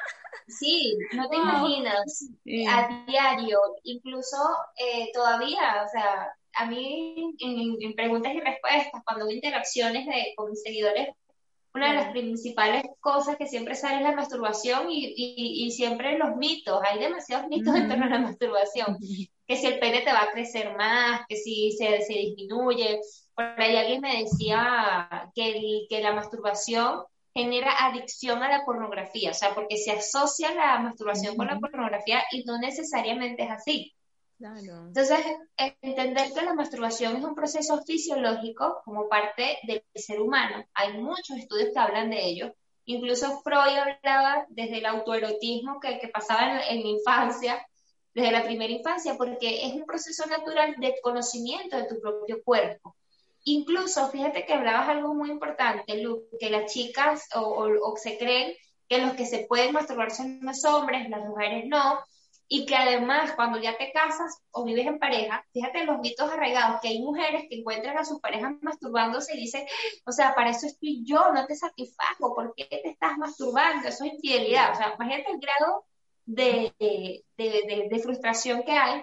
sí, 0.47 0.97
no 1.13 1.29
te 1.29 1.35
imaginas. 1.35 2.29
A 2.69 3.05
diario, 3.07 3.59
incluso 3.83 4.37
eh, 4.77 5.11
todavía, 5.13 5.83
o 5.85 5.89
sea, 5.89 6.27
a 6.55 6.65
mí 6.65 7.35
en, 7.39 7.93
preguntas 7.93 8.33
y 8.33 8.39
respuestas, 8.39 9.03
cuando 9.05 9.27
veo 9.27 9.35
interacciones 9.35 10.07
de, 10.07 10.33
con 10.35 10.49
mis 10.49 10.61
seguidores, 10.63 11.09
una 11.73 11.89
de 11.89 11.95
las 11.95 12.11
principales 12.11 12.83
cosas 12.99 13.37
que 13.37 13.47
siempre 13.47 13.75
sale 13.75 13.97
es 13.97 14.01
la 14.01 14.15
masturbación 14.15 14.87
y, 14.89 15.13
y, 15.15 15.71
siempre 15.71 16.17
los 16.17 16.35
mitos. 16.35 16.81
Hay 16.83 16.99
demasiados 16.99 17.47
mitos 17.47 17.73
en 17.75 17.87
torno 17.87 18.05
a 18.05 18.09
la 18.09 18.19
masturbación. 18.19 18.97
Que 19.47 19.57
si 19.57 19.67
el 19.67 19.79
pene 19.79 19.99
te 19.99 20.13
va 20.13 20.21
a 20.21 20.31
crecer 20.31 20.77
más, 20.77 21.23
que 21.27 21.35
si 21.35 21.73
se, 21.73 22.03
se 22.03 22.13
disminuye. 22.13 23.01
Por 23.35 23.43
ahí 23.59 23.75
alguien 23.75 23.99
me 23.99 24.23
decía 24.23 25.29
que, 25.35 25.87
que 25.89 26.01
la 26.01 26.13
masturbación 26.13 27.03
genera 27.33 27.85
adicción 27.85 28.43
a 28.43 28.49
la 28.49 28.65
pornografía, 28.65 29.31
o 29.31 29.33
sea, 29.33 29.55
porque 29.55 29.77
se 29.77 29.91
asocia 29.91 30.53
la 30.53 30.79
masturbación 30.79 31.35
con 31.35 31.47
la 31.47 31.59
pornografía 31.59 32.23
y 32.31 32.43
no 32.43 32.57
necesariamente 32.59 33.43
es 33.43 33.51
así. 33.51 33.93
Entonces, 34.87 35.19
entender 35.81 36.33
que 36.33 36.41
la 36.41 36.53
masturbación 36.55 37.15
es 37.15 37.23
un 37.23 37.35
proceso 37.35 37.81
fisiológico 37.83 38.81
como 38.83 39.07
parte 39.07 39.59
del 39.63 39.83
ser 39.93 40.19
humano. 40.19 40.65
Hay 40.73 40.97
muchos 40.97 41.37
estudios 41.37 41.69
que 41.73 41.79
hablan 41.79 42.09
de 42.09 42.25
ello. 42.25 42.55
Incluso 42.85 43.39
Freud 43.41 43.77
hablaba 43.77 44.45
desde 44.49 44.79
el 44.79 44.87
autoerotismo 44.87 45.79
que, 45.79 45.99
que 45.99 46.07
pasaba 46.07 46.63
en, 46.69 46.77
en 46.77 46.83
la 46.83 46.89
infancia, 46.89 47.67
desde 48.13 48.31
la 48.31 48.43
primera 48.43 48.73
infancia, 48.73 49.15
porque 49.15 49.65
es 49.65 49.73
un 49.73 49.85
proceso 49.85 50.25
natural 50.25 50.75
de 50.79 50.95
conocimiento 51.03 51.77
de 51.77 51.87
tu 51.87 52.01
propio 52.01 52.43
cuerpo. 52.43 52.95
Incluso, 53.43 54.09
fíjate 54.09 54.45
que 54.45 54.53
hablabas 54.53 54.89
algo 54.89 55.13
muy 55.15 55.31
importante, 55.31 56.01
Lu, 56.01 56.27
que 56.39 56.49
las 56.49 56.71
chicas 56.71 57.27
o, 57.35 57.95
se 57.97 58.17
creen 58.17 58.55
que 58.87 58.99
los 58.99 59.13
que 59.13 59.25
se 59.25 59.45
pueden 59.47 59.73
masturbar 59.73 60.11
son 60.11 60.39
los 60.41 60.63
hombres, 60.65 61.09
las 61.09 61.25
mujeres 61.25 61.65
no, 61.67 61.99
y 62.47 62.65
que 62.65 62.75
además 62.75 63.31
cuando 63.31 63.59
ya 63.59 63.77
te 63.77 63.91
casas 63.93 64.37
o 64.51 64.65
vives 64.65 64.85
en 64.85 64.99
pareja, 64.99 65.43
fíjate 65.53 65.85
los 65.85 65.99
mitos 66.01 66.29
arraigados, 66.29 66.81
que 66.81 66.89
hay 66.89 67.01
mujeres 67.01 67.45
que 67.49 67.59
encuentran 67.59 67.97
a 67.97 68.05
sus 68.05 68.19
parejas 68.19 68.53
masturbándose 68.61 69.35
y 69.35 69.39
dicen, 69.39 69.65
o 70.05 70.11
sea, 70.11 70.35
para 70.35 70.51
eso 70.51 70.67
estoy 70.67 71.03
yo, 71.03 71.31
no 71.33 71.45
te 71.47 71.55
satisfago, 71.55 72.35
¿por 72.35 72.53
qué 72.55 72.65
te 72.65 72.89
estás 72.89 73.17
masturbando? 73.17 73.87
Eso 73.87 74.03
es 74.03 74.13
infidelidad, 74.13 74.73
o 74.73 74.75
sea, 74.75 74.93
imagínate 74.95 75.31
el 75.31 75.39
grado 75.39 75.85
de, 76.25 76.73
de, 77.37 77.99
frustración 78.03 78.63
que 78.63 78.73
hay 78.73 79.01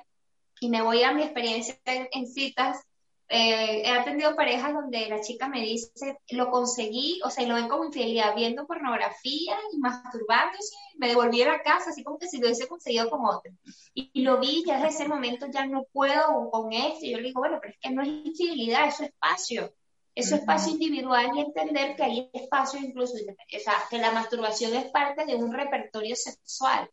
y 0.60 0.68
me 0.68 0.82
voy 0.82 1.02
a 1.02 1.12
mi 1.12 1.22
experiencia 1.22 1.76
en 1.86 2.26
citas 2.26 2.87
eh, 3.30 3.82
he 3.84 3.90
atendido 3.90 4.34
parejas 4.34 4.72
donde 4.72 5.06
la 5.08 5.20
chica 5.20 5.48
me 5.48 5.60
dice, 5.60 6.18
lo 6.30 6.50
conseguí, 6.50 7.20
o 7.22 7.30
sea, 7.30 7.44
y 7.44 7.46
lo 7.46 7.56
ven 7.56 7.68
como 7.68 7.84
infidelidad, 7.84 8.34
viendo 8.34 8.66
pornografía 8.66 9.54
y 9.70 9.78
masturbándose, 9.78 10.74
me 10.96 11.08
devolví 11.08 11.42
a 11.42 11.52
la 11.52 11.62
casa, 11.62 11.90
así 11.90 12.02
como 12.02 12.18
que 12.18 12.26
si 12.26 12.38
lo 12.38 12.46
hubiese 12.46 12.66
conseguido 12.66 13.10
con 13.10 13.26
otro. 13.26 13.52
Y, 13.92 14.22
lo 14.22 14.40
vi, 14.40 14.64
ya 14.66 14.76
desde 14.76 14.88
ese 14.88 15.08
momento 15.08 15.46
ya 15.50 15.66
no 15.66 15.84
puedo 15.92 16.50
con 16.50 16.72
esto, 16.72 17.04
y 17.04 17.12
yo 17.12 17.18
le 17.18 17.28
digo, 17.28 17.40
bueno, 17.40 17.58
pero 17.60 17.74
es 17.74 17.80
que 17.80 17.90
no 17.90 18.02
es 18.02 18.08
infidelidad, 18.08 18.88
es 18.88 19.00
espacio, 19.00 19.74
es 20.14 20.32
espacio 20.32 20.72
individual 20.72 21.30
y 21.34 21.40
entender 21.40 21.96
que 21.96 22.04
hay 22.04 22.30
espacio 22.32 22.80
incluso, 22.80 23.12
o 23.14 23.60
sea, 23.60 23.74
que 23.90 23.98
la 23.98 24.10
masturbación 24.10 24.74
es 24.74 24.86
parte 24.86 25.26
de 25.26 25.36
un 25.36 25.52
repertorio 25.52 26.16
sexual, 26.16 26.90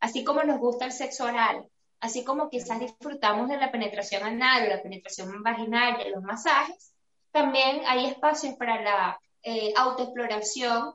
así 0.00 0.24
como 0.24 0.42
nos 0.42 0.58
gusta 0.58 0.86
el 0.86 0.92
sexo 0.92 1.24
oral, 1.24 1.68
así 2.00 2.24
como 2.24 2.50
quizás 2.50 2.80
disfrutamos 2.80 3.48
de 3.48 3.56
la 3.56 3.70
penetración 3.72 4.22
anal, 4.24 4.62
de 4.62 4.68
la 4.68 4.82
penetración 4.82 5.42
vaginal, 5.42 5.98
de 5.98 6.10
los 6.10 6.22
masajes, 6.22 6.94
también 7.30 7.82
hay 7.86 8.06
espacios 8.06 8.54
para 8.54 8.80
la 8.82 9.20
eh, 9.42 9.72
autoexploración 9.76 10.94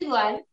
individual, 0.00 0.44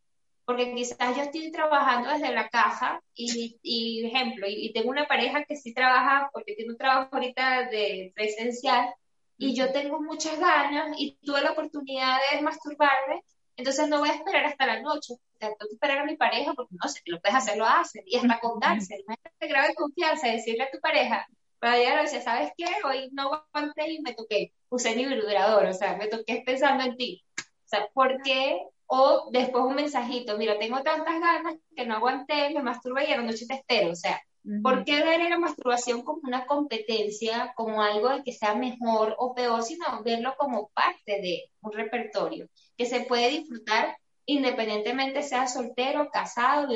porque 0.45 0.73
quizás 0.73 1.15
yo 1.15 1.23
estoy 1.23 1.51
trabajando 1.51 2.10
desde 2.10 2.34
la 2.34 2.49
caja 2.49 3.01
y, 3.13 3.60
y 3.62 4.05
ejemplo, 4.05 4.47
y, 4.47 4.71
tengo 4.73 4.89
una 4.89 5.08
pareja 5.08 5.43
que 5.45 5.55
sí 5.55 5.73
trabaja, 5.73 6.29
porque 6.34 6.55
tiene 6.55 6.71
un 6.71 6.77
trabajo 6.77 7.10
ahorita 7.12 7.69
de 7.69 8.12
presencial, 8.15 8.93
y 9.38 9.55
yo 9.55 9.71
tengo 9.71 10.01
muchas 10.01 10.39
ganas 10.39 10.95
y 10.97 11.17
tuve 11.23 11.41
la 11.41 11.51
oportunidad 11.51 12.17
de 12.32 12.41
masturbarme, 12.41 13.23
entonces 13.60 13.89
no 13.89 14.00
voy 14.00 14.10
a 14.10 14.13
esperar 14.13 14.45
hasta 14.45 14.65
la 14.65 14.82
noche, 14.82 15.15
tengo 15.38 15.56
que 15.58 15.74
esperar 15.74 16.00
a 16.00 16.06
mi 16.06 16.15
pareja 16.15 16.54
porque 16.54 16.76
no 16.82 16.89
sé, 16.89 17.02
lo 17.06 17.19
puedes 17.19 17.38
hacer, 17.38 17.58
lo 17.58 17.65
haces, 17.65 18.02
y 18.06 18.17
hasta 18.17 18.39
contarse, 18.39 18.95
imagínate 19.06 19.48
grave 19.48 19.76
confianza, 19.76 20.28
decirle 20.28 20.63
a 20.63 20.72
tu 20.72 20.80
pareja, 20.80 21.28
para 21.60 21.78
llegar 21.78 22.00
a 22.00 22.02
decir, 22.04 22.22
¿sabes 22.22 22.52
qué? 22.58 22.65
Hoy 22.86 23.10
no 23.12 23.43
aguanté 23.54 23.91
y 23.91 24.02
me 24.02 24.13
toqué, 24.13 24.54
usé 24.69 24.95
mi 24.95 25.06
vibrador, 25.06 25.65
o 25.65 25.74
sea, 25.74 25.98
me 25.98 26.08
toqué 26.08 26.41
pensando 26.45 26.86
en 26.86 26.95
ti. 26.95 27.22
O 27.38 27.67
sea, 27.67 27.88
¿por 27.93 28.22
qué? 28.24 28.62
O 28.88 29.30
después 29.32 29.65
un 29.65 29.76
mensajito, 29.76 30.38
mira, 30.38 30.58
tengo 30.58 30.82
tantas 30.82 31.19
ganas 31.19 31.56
que 31.76 31.86
no 31.86 31.95
aguanté, 31.95 32.50
me 32.52 32.63
masturbé 32.63 33.10
y 33.10 33.13
a 33.13 33.17
la 33.17 33.24
noche 33.24 33.45
te 33.45 33.56
espero, 33.56 33.91
o 33.91 33.95
sea, 33.95 34.22
¿Por 34.63 34.86
qué 34.86 35.04
ver 35.04 35.30
la 35.30 35.38
masturbación 35.38 36.02
como 36.02 36.22
una 36.24 36.45
competencia, 36.45 37.54
como 37.56 37.84
algo 37.84 38.10
de 38.10 38.24
que 38.24 38.32
sea 38.32 38.56
mejor 38.56 39.13
o 39.19 39.36
peor, 39.36 39.62
sino 39.62 40.02
verlo 40.04 40.34
como 40.38 40.69
parte 40.69 41.22
de 41.22 41.52
un 41.62 41.74
repertorio 41.74 42.48
que 42.80 42.86
se 42.86 43.02
puede 43.02 43.30
disfrutar 43.30 43.98
independientemente 44.26 45.22
sea 45.22 45.48
soltero, 45.48 46.10
casado, 46.12 46.70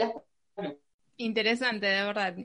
Interesante, 1.15 1.85
de 1.85 2.03
verdad. 2.03 2.35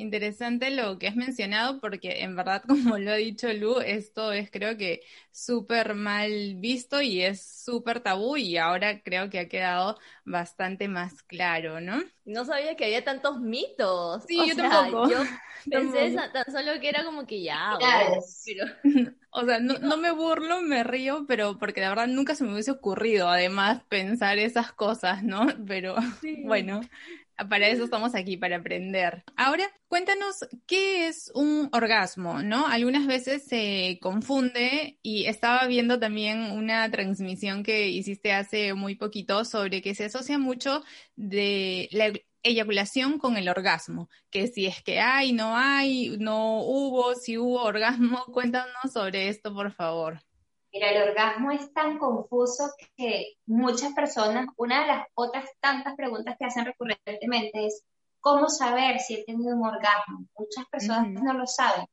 Interesante 0.00 0.70
lo 0.70 0.96
que 0.96 1.08
has 1.08 1.16
mencionado 1.16 1.80
porque 1.80 2.22
en 2.22 2.36
verdad, 2.36 2.62
como 2.68 2.98
lo 2.98 3.10
ha 3.10 3.16
dicho 3.16 3.52
Lu, 3.52 3.80
esto 3.80 4.32
es 4.32 4.48
creo 4.48 4.76
que 4.76 5.00
súper 5.32 5.94
mal 5.94 6.54
visto 6.54 7.02
y 7.02 7.20
es 7.20 7.42
súper 7.42 7.98
tabú 7.98 8.36
y 8.36 8.58
ahora 8.58 9.02
creo 9.02 9.28
que 9.28 9.40
ha 9.40 9.48
quedado 9.48 9.98
bastante 10.24 10.86
más 10.86 11.24
claro, 11.24 11.80
¿no? 11.80 12.00
No 12.24 12.44
sabía 12.44 12.76
que 12.76 12.84
había 12.84 13.02
tantos 13.02 13.40
mitos. 13.40 14.22
Sí, 14.28 14.38
yo 14.48 14.54
tampoco. 14.54 15.10
Yo 15.10 15.18
pensé 15.70 16.16
tan 16.32 16.44
solo 16.52 16.80
que 16.80 16.90
era 16.90 17.04
como 17.04 17.26
que 17.26 17.42
ya, 17.42 17.76
pero... 17.80 18.22
O 19.30 19.44
sea, 19.44 19.60
no, 19.60 19.78
no, 19.78 19.98
me 19.98 20.10
burlo, 20.10 20.62
me 20.62 20.82
río, 20.84 21.26
pero 21.28 21.58
porque 21.58 21.82
de 21.82 21.88
verdad 21.88 22.06
nunca 22.06 22.34
se 22.34 22.44
me 22.44 22.52
hubiese 22.52 22.70
ocurrido 22.70 23.28
además 23.28 23.82
pensar 23.88 24.38
esas 24.38 24.72
cosas, 24.72 25.22
¿no? 25.22 25.46
Pero 25.66 25.96
bueno, 26.44 26.80
para 27.48 27.68
eso 27.68 27.84
estamos 27.84 28.14
aquí, 28.14 28.36
para 28.36 28.56
aprender. 28.56 29.22
Ahora, 29.36 29.64
cuéntanos 29.88 30.46
qué 30.66 31.06
es 31.08 31.30
un 31.34 31.68
orgasmo, 31.72 32.42
¿no? 32.42 32.66
Algunas 32.66 33.06
veces 33.06 33.44
se 33.44 33.98
confunde 34.00 34.98
y 35.02 35.26
estaba 35.26 35.66
viendo 35.66 35.98
también 35.98 36.50
una 36.52 36.90
transmisión 36.90 37.62
que 37.62 37.88
hiciste 37.88 38.32
hace 38.32 38.74
muy 38.74 38.96
poquito 38.96 39.44
sobre 39.44 39.82
que 39.82 39.94
se 39.94 40.06
asocia 40.06 40.38
mucho 40.38 40.82
de 41.16 41.88
la 41.92 42.12
eyaculación 42.42 43.18
con 43.18 43.36
el 43.36 43.48
orgasmo, 43.48 44.08
que 44.30 44.46
si 44.46 44.66
es 44.66 44.82
que 44.82 45.00
hay, 45.00 45.32
no 45.32 45.56
hay, 45.56 46.16
no 46.18 46.62
hubo, 46.62 47.14
si 47.14 47.38
hubo 47.38 47.62
orgasmo, 47.62 48.24
cuéntanos 48.32 48.92
sobre 48.92 49.28
esto, 49.28 49.54
por 49.54 49.72
favor. 49.72 50.20
Mira, 50.78 50.92
el 50.92 51.08
orgasmo 51.08 51.50
es 51.50 51.72
tan 51.72 51.98
confuso 51.98 52.70
que 52.96 53.32
muchas 53.46 53.94
personas, 53.94 54.46
una 54.56 54.82
de 54.82 54.86
las 54.86 55.06
otras 55.14 55.46
tantas 55.58 55.96
preguntas 55.96 56.36
que 56.38 56.44
hacen 56.44 56.66
recurrentemente 56.66 57.66
es, 57.66 57.82
¿cómo 58.20 58.48
saber 58.48 59.00
si 59.00 59.14
he 59.14 59.24
tenido 59.24 59.56
un 59.56 59.66
orgasmo? 59.66 60.28
Muchas 60.38 60.66
personas 60.70 61.20
no 61.20 61.32
lo 61.32 61.48
saben. 61.48 61.84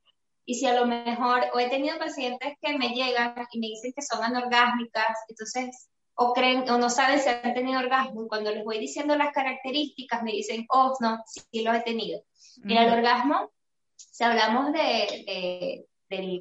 Y 0.46 0.54
si 0.54 0.68
a 0.68 0.76
lo 0.76 0.86
mejor, 0.86 1.46
o 1.56 1.60
he 1.60 1.68
tenido 1.68 1.98
pacientes 1.98 2.54
que 2.62 2.78
me 2.78 2.90
llegan 2.90 3.34
y 3.52 3.60
me 3.60 3.68
dicen 3.70 3.92
que 3.96 4.04
son 4.04 4.24
anorgásmicas, 4.24 5.18
entonces, 5.30 5.90
o 6.14 6.34
creen, 6.34 6.70
o 6.70 6.78
no 6.78 6.92
saben 6.92 7.20
si 7.20 7.30
han 7.30 7.56
tenido 7.56 7.80
orgasmo, 7.80 8.26
y 8.26 8.28
cuando 8.28 8.52
les 8.52 8.64
voy 8.64 8.78
diciendo 8.78 9.16
las 9.16 9.34
características, 9.34 10.22
me 10.22 10.32
dicen, 10.32 10.68
oh, 10.70 10.96
no, 11.00 11.24
sí, 11.26 11.42
sí 11.52 11.64
lo 11.64 11.74
he 11.74 11.82
tenido. 11.82 12.22
Mira, 12.62 12.86
el 12.86 12.94
orgasmo, 12.94 13.50
si 13.96 14.24
hablamos 14.24 14.72
de 14.74 15.88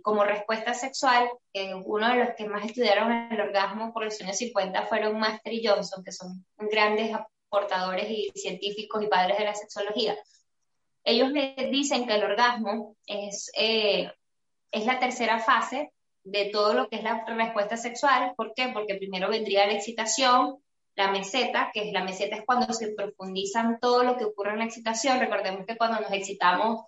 como 0.02 0.24
respuesta 0.24 0.74
sexual, 0.74 1.28
uno 1.84 2.08
de 2.08 2.16
los 2.16 2.34
que 2.36 2.46
más 2.46 2.64
estudiaron 2.64 3.32
el 3.32 3.40
orgasmo 3.40 3.92
por 3.92 4.04
los 4.04 4.20
años 4.20 4.36
50 4.36 4.86
fueron 4.86 5.18
Master 5.18 5.52
y 5.52 5.66
Johnson, 5.66 6.04
que 6.04 6.12
son 6.12 6.44
grandes 6.56 7.14
aportadores 7.14 8.10
y 8.10 8.30
científicos 8.34 9.02
y 9.02 9.06
padres 9.06 9.38
de 9.38 9.44
la 9.44 9.54
sexología. 9.54 10.16
Ellos 11.04 11.30
le 11.30 11.54
dicen 11.70 12.06
que 12.06 12.14
el 12.14 12.24
orgasmo 12.24 12.96
es, 13.06 13.50
eh, 13.56 14.10
es 14.70 14.86
la 14.86 14.98
tercera 14.98 15.38
fase 15.38 15.92
de 16.24 16.46
todo 16.46 16.72
lo 16.72 16.88
que 16.88 16.96
es 16.96 17.02
la 17.02 17.24
respuesta 17.26 17.76
sexual. 17.76 18.32
¿Por 18.36 18.54
qué? 18.54 18.68
Porque 18.68 18.94
primero 18.94 19.28
vendría 19.28 19.66
la 19.66 19.74
excitación, 19.74 20.58
la 20.96 21.10
meseta, 21.10 21.70
que 21.72 21.88
es 21.88 21.92
la 21.92 22.04
meseta 22.04 22.36
es 22.36 22.44
cuando 22.44 22.72
se 22.72 22.92
profundizan 22.92 23.78
todo 23.80 24.04
lo 24.04 24.16
que 24.16 24.24
ocurre 24.24 24.52
en 24.52 24.60
la 24.60 24.64
excitación. 24.64 25.20
Recordemos 25.20 25.66
que 25.66 25.76
cuando 25.76 26.00
nos 26.00 26.12
excitamos 26.12 26.82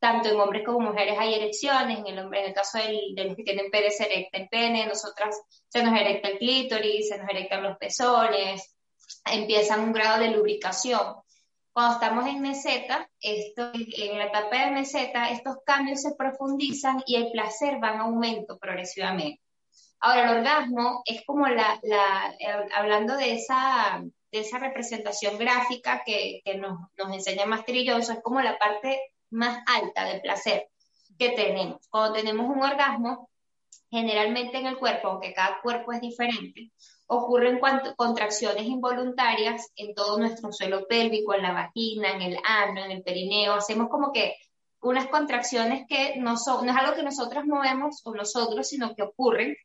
tanto 0.00 0.30
en 0.30 0.40
hombres 0.40 0.64
como 0.64 0.80
mujeres 0.80 1.16
hay 1.18 1.34
erecciones, 1.34 1.98
en 1.98 2.06
el, 2.06 2.18
hombre, 2.18 2.40
en 2.40 2.46
el 2.46 2.54
caso 2.54 2.78
del, 2.78 3.14
de 3.14 3.24
los 3.24 3.36
que 3.36 3.42
tienen 3.42 3.70
pene 3.70 3.90
se 3.90 4.06
erecta 4.06 4.38
el 4.38 4.48
pene, 4.48 4.86
nosotras 4.86 5.38
se 5.68 5.82
nos 5.82 5.98
erecta 5.98 6.28
el 6.28 6.38
clítoris, 6.38 7.08
se 7.08 7.18
nos 7.18 7.28
erectan 7.28 7.62
los 7.62 7.76
pezones, 7.76 8.74
empieza 9.30 9.78
un 9.78 9.92
grado 9.92 10.22
de 10.22 10.30
lubricación. 10.30 11.16
Cuando 11.72 11.94
estamos 11.94 12.26
en 12.26 12.40
meseta, 12.40 13.08
esto, 13.20 13.70
en 13.74 14.18
la 14.18 14.24
etapa 14.24 14.64
de 14.64 14.70
meseta, 14.72 15.30
estos 15.30 15.58
cambios 15.64 16.00
se 16.00 16.14
profundizan 16.16 17.02
y 17.06 17.16
el 17.16 17.30
placer 17.30 17.78
va 17.82 17.92
en 17.92 18.00
aumento 18.00 18.58
progresivamente. 18.58 19.40
Ahora, 20.00 20.24
el 20.24 20.38
orgasmo 20.38 21.02
es 21.04 21.22
como 21.26 21.46
la, 21.46 21.78
la 21.82 22.34
eh, 22.38 22.68
hablando 22.74 23.16
de 23.18 23.34
esa, 23.34 24.02
de 24.32 24.40
esa 24.40 24.58
representación 24.58 25.36
gráfica 25.36 26.02
que, 26.04 26.40
que 26.42 26.56
nos, 26.56 26.78
nos 26.96 27.12
enseña 27.12 27.44
Mastrilloso, 27.44 28.14
es 28.14 28.22
como 28.22 28.40
la 28.40 28.58
parte 28.58 28.98
más 29.30 29.62
alta 29.66 30.04
de 30.04 30.20
placer 30.20 30.68
que 31.18 31.30
tenemos. 31.30 31.86
Cuando 31.88 32.14
tenemos 32.14 32.48
un 32.48 32.62
orgasmo, 32.62 33.28
generalmente 33.90 34.58
en 34.58 34.66
el 34.66 34.78
cuerpo, 34.78 35.08
aunque 35.08 35.34
cada 35.34 35.60
cuerpo 35.60 35.92
es 35.92 36.00
diferente, 36.00 36.70
ocurren 37.06 37.60
contracciones 37.96 38.64
involuntarias 38.64 39.68
en 39.74 39.94
todo 39.94 40.18
nuestro 40.18 40.52
suelo 40.52 40.86
pélvico, 40.86 41.34
en 41.34 41.42
la 41.42 41.52
vagina, 41.52 42.12
en 42.12 42.22
el 42.22 42.38
ano, 42.44 42.84
en 42.84 42.92
el 42.92 43.02
perineo. 43.02 43.54
Hacemos 43.54 43.88
como 43.88 44.12
que 44.12 44.36
unas 44.82 45.08
contracciones 45.08 45.86
que 45.88 46.16
no, 46.16 46.36
son, 46.36 46.64
no 46.64 46.72
es 46.72 46.78
algo 46.78 46.94
que 46.94 47.02
nosotros 47.02 47.44
movemos 47.46 48.00
o 48.04 48.14
nosotros, 48.14 48.68
sino 48.68 48.94
que 48.94 49.02
ocurren 49.02 49.56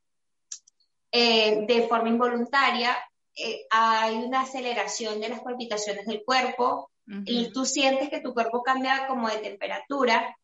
eh, 1.11 1.65
de 1.67 1.87
forma 1.87 2.09
involuntaria. 2.09 2.97
Eh, 3.35 3.65
hay 3.69 4.15
una 4.15 4.41
aceleración 4.41 5.19
de 5.19 5.29
las 5.29 5.41
palpitaciones 5.41 6.05
del 6.05 6.23
cuerpo, 6.25 6.89
y 7.07 7.51
tú 7.51 7.65
sientes 7.65 8.09
que 8.09 8.21
tu 8.21 8.33
cuerpo 8.33 8.63
cambia 8.63 9.07
como 9.07 9.29
de 9.29 9.37
temperatura. 9.37 10.35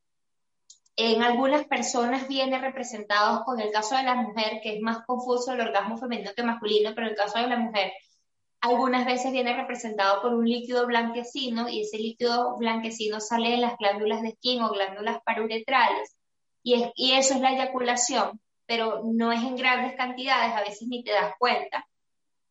En 0.96 1.24
algunas 1.24 1.66
personas 1.66 2.28
viene 2.28 2.60
representado 2.60 3.44
con 3.44 3.60
el 3.60 3.72
caso 3.72 3.96
de 3.96 4.04
la 4.04 4.16
mujer, 4.16 4.60
que 4.62 4.76
es 4.76 4.82
más 4.82 5.06
confuso 5.06 5.54
el 5.54 5.62
orgasmo 5.62 5.98
femenino 5.98 6.32
que 6.36 6.44
masculino, 6.44 6.92
pero 6.94 7.08
en 7.08 7.14
el 7.14 7.18
caso 7.18 7.40
de 7.40 7.48
la 7.48 7.58
mujer, 7.58 7.94
algunas 8.60 9.06
veces 9.06 9.32
viene 9.32 9.56
representado 9.56 10.22
por 10.22 10.34
un 10.36 10.48
líquido 10.48 10.86
blanquecino 10.86 11.68
y 11.68 11.82
ese 11.82 11.98
líquido 11.98 12.58
blanquecino 12.58 13.20
sale 13.20 13.52
de 13.52 13.58
las 13.58 13.78
glándulas 13.78 14.22
de 14.22 14.32
skin 14.32 14.62
o 14.62 14.70
glándulas 14.70 15.20
paruretrales 15.26 16.16
y, 16.62 16.86
y 16.96 17.14
eso 17.14 17.34
es 17.34 17.42
la 17.42 17.54
eyaculación, 17.54 18.40
pero 18.68 19.02
no 19.04 19.32
es 19.32 19.42
en 19.42 19.56
grandes 19.56 19.96
cantidades, 19.96 20.54
a 20.54 20.62
veces 20.62 20.88
ni 20.88 21.04
te 21.04 21.12
das 21.12 21.34
cuenta. 21.40 21.88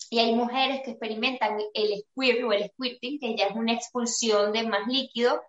Y 0.08 0.18
hay 0.18 0.34
mujeres 0.34 0.80
que 0.84 0.92
experimentan 0.92 1.58
el 1.74 2.02
squirt 2.02 2.42
o 2.44 2.52
el 2.52 2.70
squirting, 2.70 3.20
que 3.20 3.36
ya 3.36 3.46
es 3.46 3.56
una 3.56 3.74
expulsión 3.74 4.52
de 4.52 4.66
más 4.66 4.86
líquido, 4.86 5.42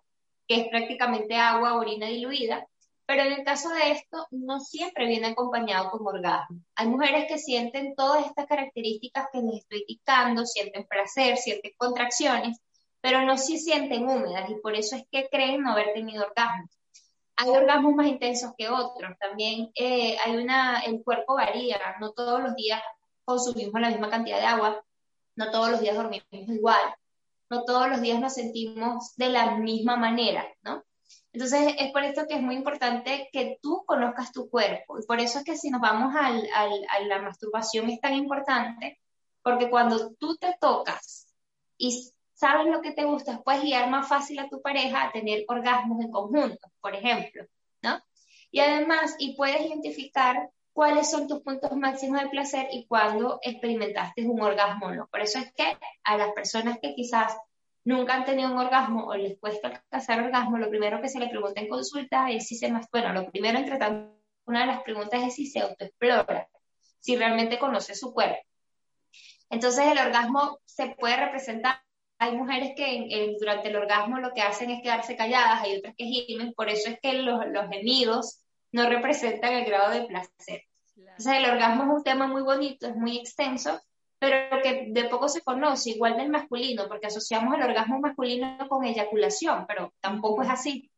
que 0.46 0.60
es 0.60 0.68
prácticamente 0.68 1.36
agua, 1.36 1.76
orina 1.76 2.06
diluida. 2.06 2.66
Pero 3.06 3.22
en 3.22 3.32
el 3.32 3.44
caso 3.44 3.68
de 3.70 3.92
esto, 3.92 4.26
no 4.30 4.60
siempre 4.60 5.06
viene 5.06 5.28
acompañado 5.28 5.90
con 5.90 6.06
orgasmo. 6.06 6.60
Hay 6.76 6.86
mujeres 6.86 7.26
que 7.28 7.38
sienten 7.38 7.94
todas 7.94 8.26
estas 8.26 8.46
características 8.46 9.26
que 9.32 9.40
les 9.40 9.60
estoy 9.60 9.80
indicando, 9.80 10.46
sienten 10.46 10.86
placer, 10.86 11.36
sienten 11.36 11.72
contracciones, 11.76 12.58
pero 13.00 13.22
no 13.22 13.36
se 13.36 13.58
sienten 13.58 14.08
húmedas 14.08 14.48
y 14.48 14.54
por 14.54 14.76
eso 14.76 14.96
es 14.96 15.04
que 15.10 15.28
creen 15.28 15.62
no 15.62 15.72
haber 15.72 15.92
tenido 15.92 16.24
orgasmos. 16.24 16.70
Hay 17.36 17.50
orgasmos 17.50 17.94
más 17.94 18.06
intensos 18.06 18.52
que 18.56 18.68
otros, 18.68 19.18
también 19.18 19.70
eh, 19.74 20.16
hay 20.24 20.36
una, 20.36 20.80
el 20.80 21.02
cuerpo 21.02 21.34
varía, 21.34 21.78
no 22.00 22.12
todos 22.12 22.40
los 22.40 22.54
días 22.54 22.80
consumimos 23.24 23.80
la 23.80 23.90
misma 23.90 24.10
cantidad 24.10 24.38
de 24.38 24.46
agua, 24.46 24.84
no 25.36 25.50
todos 25.50 25.70
los 25.70 25.80
días 25.80 25.96
dormimos 25.96 26.26
igual, 26.30 26.94
no 27.50 27.64
todos 27.64 27.88
los 27.88 28.00
días 28.00 28.20
nos 28.20 28.34
sentimos 28.34 29.14
de 29.16 29.28
la 29.28 29.56
misma 29.56 29.96
manera, 29.96 30.46
¿no? 30.62 30.84
Entonces 31.32 31.74
es 31.78 31.92
por 31.92 32.04
esto 32.04 32.26
que 32.26 32.34
es 32.34 32.42
muy 32.42 32.56
importante 32.56 33.28
que 33.32 33.58
tú 33.62 33.84
conozcas 33.86 34.32
tu 34.32 34.50
cuerpo 34.50 34.98
y 34.98 35.06
por 35.06 35.18
eso 35.20 35.38
es 35.38 35.44
que 35.44 35.56
si 35.56 35.70
nos 35.70 35.80
vamos 35.80 36.14
al, 36.14 36.46
a 36.54 37.00
la 37.06 37.22
masturbación 37.22 37.88
es 37.88 38.00
tan 38.00 38.14
importante 38.14 39.00
porque 39.42 39.70
cuando 39.70 40.12
tú 40.14 40.36
te 40.36 40.54
tocas 40.60 41.26
y 41.78 42.12
sabes 42.34 42.66
lo 42.66 42.82
que 42.82 42.92
te 42.92 43.04
gusta, 43.04 43.40
puedes 43.42 43.62
guiar 43.62 43.88
más 43.88 44.08
fácil 44.08 44.38
a 44.40 44.48
tu 44.48 44.60
pareja 44.60 45.04
a 45.04 45.12
tener 45.12 45.44
orgasmos 45.48 46.00
en 46.04 46.10
conjunto, 46.10 46.70
por 46.80 46.94
ejemplo, 46.94 47.46
¿no? 47.82 47.98
Y 48.50 48.60
además, 48.60 49.14
y 49.18 49.34
puedes 49.34 49.62
identificar 49.62 50.50
cuáles 50.72 51.10
son 51.10 51.28
tus 51.28 51.42
puntos 51.42 51.76
máximos 51.76 52.22
de 52.22 52.28
placer 52.28 52.68
y 52.72 52.86
cuándo 52.86 53.38
experimentaste 53.42 54.26
un 54.26 54.40
orgasmo 54.40 54.86
o 54.86 54.94
no. 54.94 55.06
Por 55.08 55.20
eso 55.20 55.38
es 55.38 55.52
que 55.52 55.76
a 56.04 56.16
las 56.16 56.32
personas 56.32 56.78
que 56.80 56.94
quizás 56.94 57.36
nunca 57.84 58.14
han 58.14 58.24
tenido 58.24 58.50
un 58.50 58.58
orgasmo 58.58 59.06
o 59.06 59.14
les 59.14 59.38
cuesta 59.38 59.68
alcanzar 59.68 60.22
orgasmo, 60.22 60.58
lo 60.58 60.70
primero 60.70 61.00
que 61.00 61.08
se 61.08 61.18
le 61.18 61.28
pregunta 61.28 61.60
en 61.60 61.68
consulta 61.68 62.30
es 62.30 62.46
si 62.46 62.56
se 62.56 62.70
más, 62.70 62.88
bueno, 62.90 63.12
lo 63.12 63.30
primero 63.30 63.58
entre 63.58 63.78
tanto, 63.78 64.16
una 64.46 64.60
de 64.60 64.66
las 64.66 64.82
preguntas 64.82 65.22
es 65.22 65.34
si 65.34 65.46
se 65.46 65.60
autoexplora, 65.60 66.48
si 67.00 67.16
realmente 67.16 67.58
conoce 67.58 67.94
su 67.94 68.12
cuerpo. 68.12 68.40
Entonces 69.50 69.86
el 69.86 69.98
orgasmo 69.98 70.60
se 70.64 70.94
puede 70.98 71.16
representar, 71.16 71.82
hay 72.18 72.36
mujeres 72.36 72.72
que 72.76 73.34
durante 73.38 73.68
el 73.68 73.76
orgasmo 73.76 74.18
lo 74.18 74.32
que 74.32 74.40
hacen 74.40 74.70
es 74.70 74.82
quedarse 74.82 75.16
calladas, 75.16 75.62
hay 75.62 75.76
otras 75.76 75.94
que 75.96 76.04
gimen, 76.04 76.54
por 76.54 76.70
eso 76.70 76.88
es 76.88 76.98
que 77.00 77.14
los, 77.14 77.44
los 77.48 77.68
gemidos 77.68 78.42
no 78.72 78.88
representan 78.88 79.52
el 79.52 79.64
grado 79.64 79.92
de 79.92 80.04
placer. 80.04 80.64
Entonces 80.96 81.32
el 81.34 81.50
orgasmo 81.50 81.84
es 81.84 81.90
un 81.90 82.02
tema 82.02 82.26
muy 82.26 82.42
bonito, 82.42 82.86
es 82.86 82.96
muy 82.96 83.18
extenso, 83.18 83.80
pero 84.18 84.62
que 84.62 84.86
de 84.90 85.04
poco 85.04 85.28
se 85.28 85.42
conoce, 85.42 85.90
igual 85.90 86.16
del 86.16 86.30
masculino, 86.30 86.88
porque 86.88 87.06
asociamos 87.06 87.54
el 87.54 87.62
orgasmo 87.62 88.00
masculino 88.00 88.56
con 88.68 88.84
eyaculación, 88.84 89.66
pero 89.66 89.92
tampoco 90.00 90.42
es 90.42 90.48
así. 90.48 90.90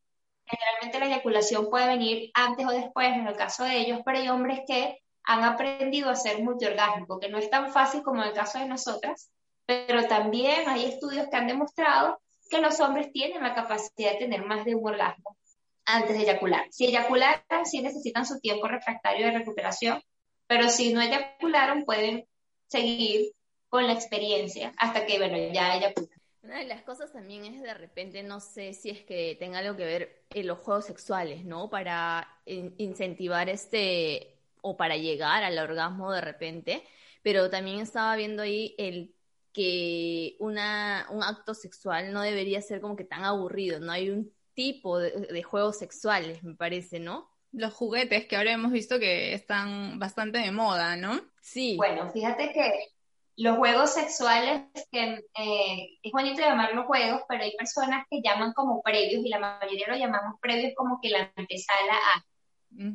Generalmente 0.47 0.99
la 1.01 1.07
eyaculación 1.07 1.71
puede 1.71 1.87
venir 1.87 2.31
antes 2.35 2.67
o 2.67 2.71
después, 2.71 3.09
en 3.09 3.27
el 3.27 3.37
caso 3.37 3.65
de 3.65 3.79
ellos, 3.79 4.01
pero 4.05 4.19
hay 4.19 4.29
hombres 4.29 4.61
que 4.67 4.99
han 5.25 5.43
aprendido 5.43 6.11
a 6.11 6.17
ser 6.17 6.43
multiorgásmico, 6.43 7.19
que 7.19 7.31
no 7.31 7.39
es 7.39 7.49
tan 7.49 7.73
fácil 7.73 8.03
como 8.03 8.23
en 8.23 8.29
el 8.29 8.35
caso 8.35 8.59
de 8.59 8.67
nosotras, 8.67 9.31
pero 9.67 10.07
también 10.07 10.69
hay 10.69 10.85
estudios 10.85 11.29
que 11.29 11.37
han 11.37 11.47
demostrado 11.47 12.21
que 12.51 12.61
los 12.61 12.79
hombres 12.81 13.11
tienen 13.11 13.43
la 13.43 13.55
capacidad 13.55 14.13
de 14.13 14.19
tener 14.19 14.45
más 14.45 14.67
de 14.67 14.75
un 14.75 14.87
orgasmo 14.87 15.39
antes 15.87 16.17
de 16.17 16.23
eyacular. 16.23 16.67
Si 16.71 16.87
eyacularon, 16.87 17.65
sí 17.65 17.83
necesitan 17.83 18.27
su 18.27 18.41
tiempo 18.41 18.69
refractario 18.69 19.27
de 19.27 19.39
recuperación, 19.39 20.03
pero 20.47 20.69
si 20.69 20.93
no 20.93 21.01
eyacularon, 21.01 21.85
pueden 21.85 22.27
seguir 22.67 23.33
con 23.69 23.87
la 23.87 23.93
experiencia 23.93 24.73
hasta 24.79 25.07
que, 25.07 25.19
bueno, 25.19 25.37
ya 25.53 25.77
ella 25.77 25.93
Una 26.43 26.59
de 26.59 26.67
las 26.67 26.83
cosas 26.83 27.13
también 27.13 27.45
es 27.45 27.61
de 27.61 27.75
repente, 27.75 28.23
no 28.23 28.41
sé 28.41 28.73
si 28.73 28.91
es 28.91 29.03
que 29.03 29.37
tenga 29.39 29.59
algo 29.59 29.77
que 29.77 29.85
ver 29.85 30.25
en 30.31 30.47
los 30.47 30.59
juegos 30.59 30.87
sexuales, 30.87 31.45
¿no? 31.45 31.69
Para 31.71 32.29
incentivar 32.47 33.49
este, 33.49 34.39
o 34.61 34.77
para 34.77 34.97
llegar 34.97 35.45
al 35.45 35.59
orgasmo 35.59 36.13
de 36.13 36.21
repente, 36.21 36.85
pero 37.23 37.51
también 37.51 37.81
estaba 37.81 38.15
viendo 38.17 38.43
ahí 38.43 38.75
el 38.79 39.15
que 39.53 40.37
una, 40.41 41.07
un 41.11 41.23
acto 41.23 41.55
sexual 41.55 42.13
no 42.13 42.23
debería 42.23 42.61
ser 42.61 42.81
como 42.81 42.97
que 42.97 43.05
tan 43.05 43.25
aburrido, 43.25 43.81
no 43.81 43.93
hay 43.93 44.11
un 44.11 44.33
tipo 44.55 44.99
de 44.99 45.43
juegos 45.43 45.79
sexuales, 45.79 46.43
me 46.43 46.55
parece, 46.55 47.01
¿no? 47.01 47.35
los 47.55 47.73
juguetes 47.73 48.27
que 48.27 48.37
ahora 48.37 48.53
hemos 48.53 48.73
visto 48.73 48.99
que 48.99 49.33
están 49.33 49.99
bastante 49.99 50.39
de 50.39 50.51
moda, 50.51 50.97
¿no? 50.97 51.21
Sí. 51.41 51.77
Bueno, 51.77 52.11
fíjate 52.11 52.53
que 52.53 52.89
los 53.37 53.57
juegos 53.57 53.95
sexuales, 53.95 54.63
que 54.91 55.25
eh, 55.39 55.99
es 56.03 56.13
bonito 56.13 56.41
llamarlos 56.41 56.87
juegos, 56.87 57.23
pero 57.29 57.45
hay 57.45 57.57
personas 57.57 58.07
que 58.11 58.21
llaman 58.23 58.53
como 58.53 58.83
previos 58.83 59.25
y 59.25 59.29
la 59.29 59.39
mayoría 59.39 59.89
lo 59.89 59.97
llamamos 59.97 60.39
previos 60.41 60.73
como 60.77 60.99
que 61.01 61.11
la 61.11 61.33
antesala 61.37 61.95
a. 61.95 62.25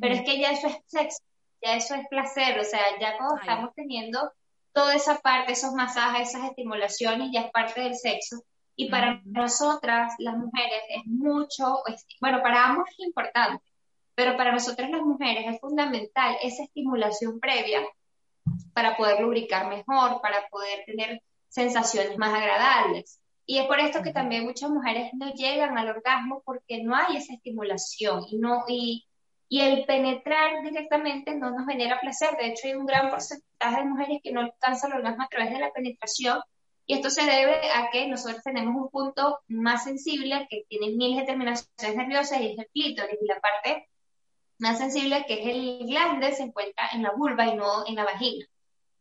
Pero 0.00 0.14
es 0.14 0.22
que 0.22 0.38
ya 0.38 0.50
eso 0.50 0.66
es 0.66 0.76
sexo, 0.86 1.22
ya 1.62 1.74
eso 1.74 1.94
es 1.94 2.06
placer, 2.08 2.58
o 2.58 2.64
sea, 2.64 2.82
ya 3.00 3.16
cuando 3.16 3.36
estamos 3.36 3.74
teniendo 3.74 4.30
toda 4.72 4.94
esa 4.94 5.18
parte, 5.20 5.52
esos 5.52 5.72
masajes, 5.72 6.28
esas 6.28 6.50
estimulaciones, 6.50 7.30
ya 7.32 7.42
es 7.42 7.50
parte 7.50 7.80
del 7.80 7.94
sexo. 7.94 8.44
Y 8.76 8.90
para 8.90 9.20
nosotras, 9.24 10.14
las 10.18 10.36
mujeres, 10.36 10.82
es 10.88 11.06
mucho, 11.06 11.82
bueno, 12.20 12.42
para 12.42 12.66
ambos 12.66 12.88
es 12.90 13.06
importante, 13.06 13.62
pero 14.14 14.36
para 14.36 14.52
nosotras 14.52 14.90
las 14.90 15.02
mujeres 15.02 15.44
es 15.46 15.60
fundamental 15.60 16.36
esa 16.42 16.62
estimulación 16.62 17.40
previa 17.40 17.82
para 18.72 18.96
poder 18.96 19.20
lubricar 19.20 19.68
mejor, 19.68 20.20
para 20.20 20.48
poder 20.48 20.84
tener 20.86 21.22
sensaciones 21.48 22.16
más 22.16 22.32
agradables. 22.32 23.20
Y 23.44 23.58
es 23.58 23.66
por 23.66 23.80
esto 23.80 24.02
que 24.02 24.12
también 24.12 24.44
muchas 24.44 24.70
mujeres 24.70 25.10
no 25.14 25.32
llegan 25.32 25.76
al 25.76 25.88
orgasmo 25.88 26.42
porque 26.44 26.82
no 26.82 26.94
hay 26.94 27.16
esa 27.16 27.34
estimulación 27.34 28.24
y, 28.30 28.38
no, 28.38 28.64
y, 28.68 29.06
y 29.48 29.60
el 29.60 29.84
penetrar 29.86 30.62
directamente 30.62 31.34
no 31.34 31.50
nos 31.50 31.66
genera 31.66 32.00
placer. 32.00 32.36
De 32.36 32.46
hecho, 32.46 32.68
hay 32.68 32.74
un 32.74 32.86
gran 32.86 33.10
porcentaje 33.10 33.76
de 33.76 33.84
mujeres 33.84 34.20
que 34.22 34.32
no 34.32 34.40
alcanzan 34.40 34.92
el 34.92 34.98
orgasmo 34.98 35.24
a 35.24 35.28
través 35.28 35.50
de 35.50 35.58
la 35.58 35.72
penetración 35.72 36.40
y 36.90 36.94
esto 36.94 37.08
se 37.08 37.22
debe 37.22 37.70
a 37.70 37.88
que 37.92 38.08
nosotros 38.08 38.42
tenemos 38.42 38.74
un 38.74 38.90
punto 38.90 39.38
más 39.46 39.84
sensible 39.84 40.48
que 40.50 40.64
tiene 40.68 40.88
miles 40.88 41.20
de 41.20 41.26
terminaciones 41.26 41.94
nerviosas 41.94 42.40
y 42.40 42.46
es 42.46 42.58
el 42.58 42.66
clítoris 42.66 43.16
y 43.22 43.26
la 43.28 43.38
parte 43.38 43.88
más 44.58 44.78
sensible, 44.78 45.24
que 45.24 45.34
es 45.34 45.46
el 45.54 45.86
glande, 45.86 46.32
se 46.32 46.42
encuentra 46.42 46.88
en 46.92 47.04
la 47.04 47.12
vulva 47.12 47.46
y 47.46 47.54
no 47.54 47.86
en 47.86 47.94
la 47.94 48.04
vagina. 48.04 48.44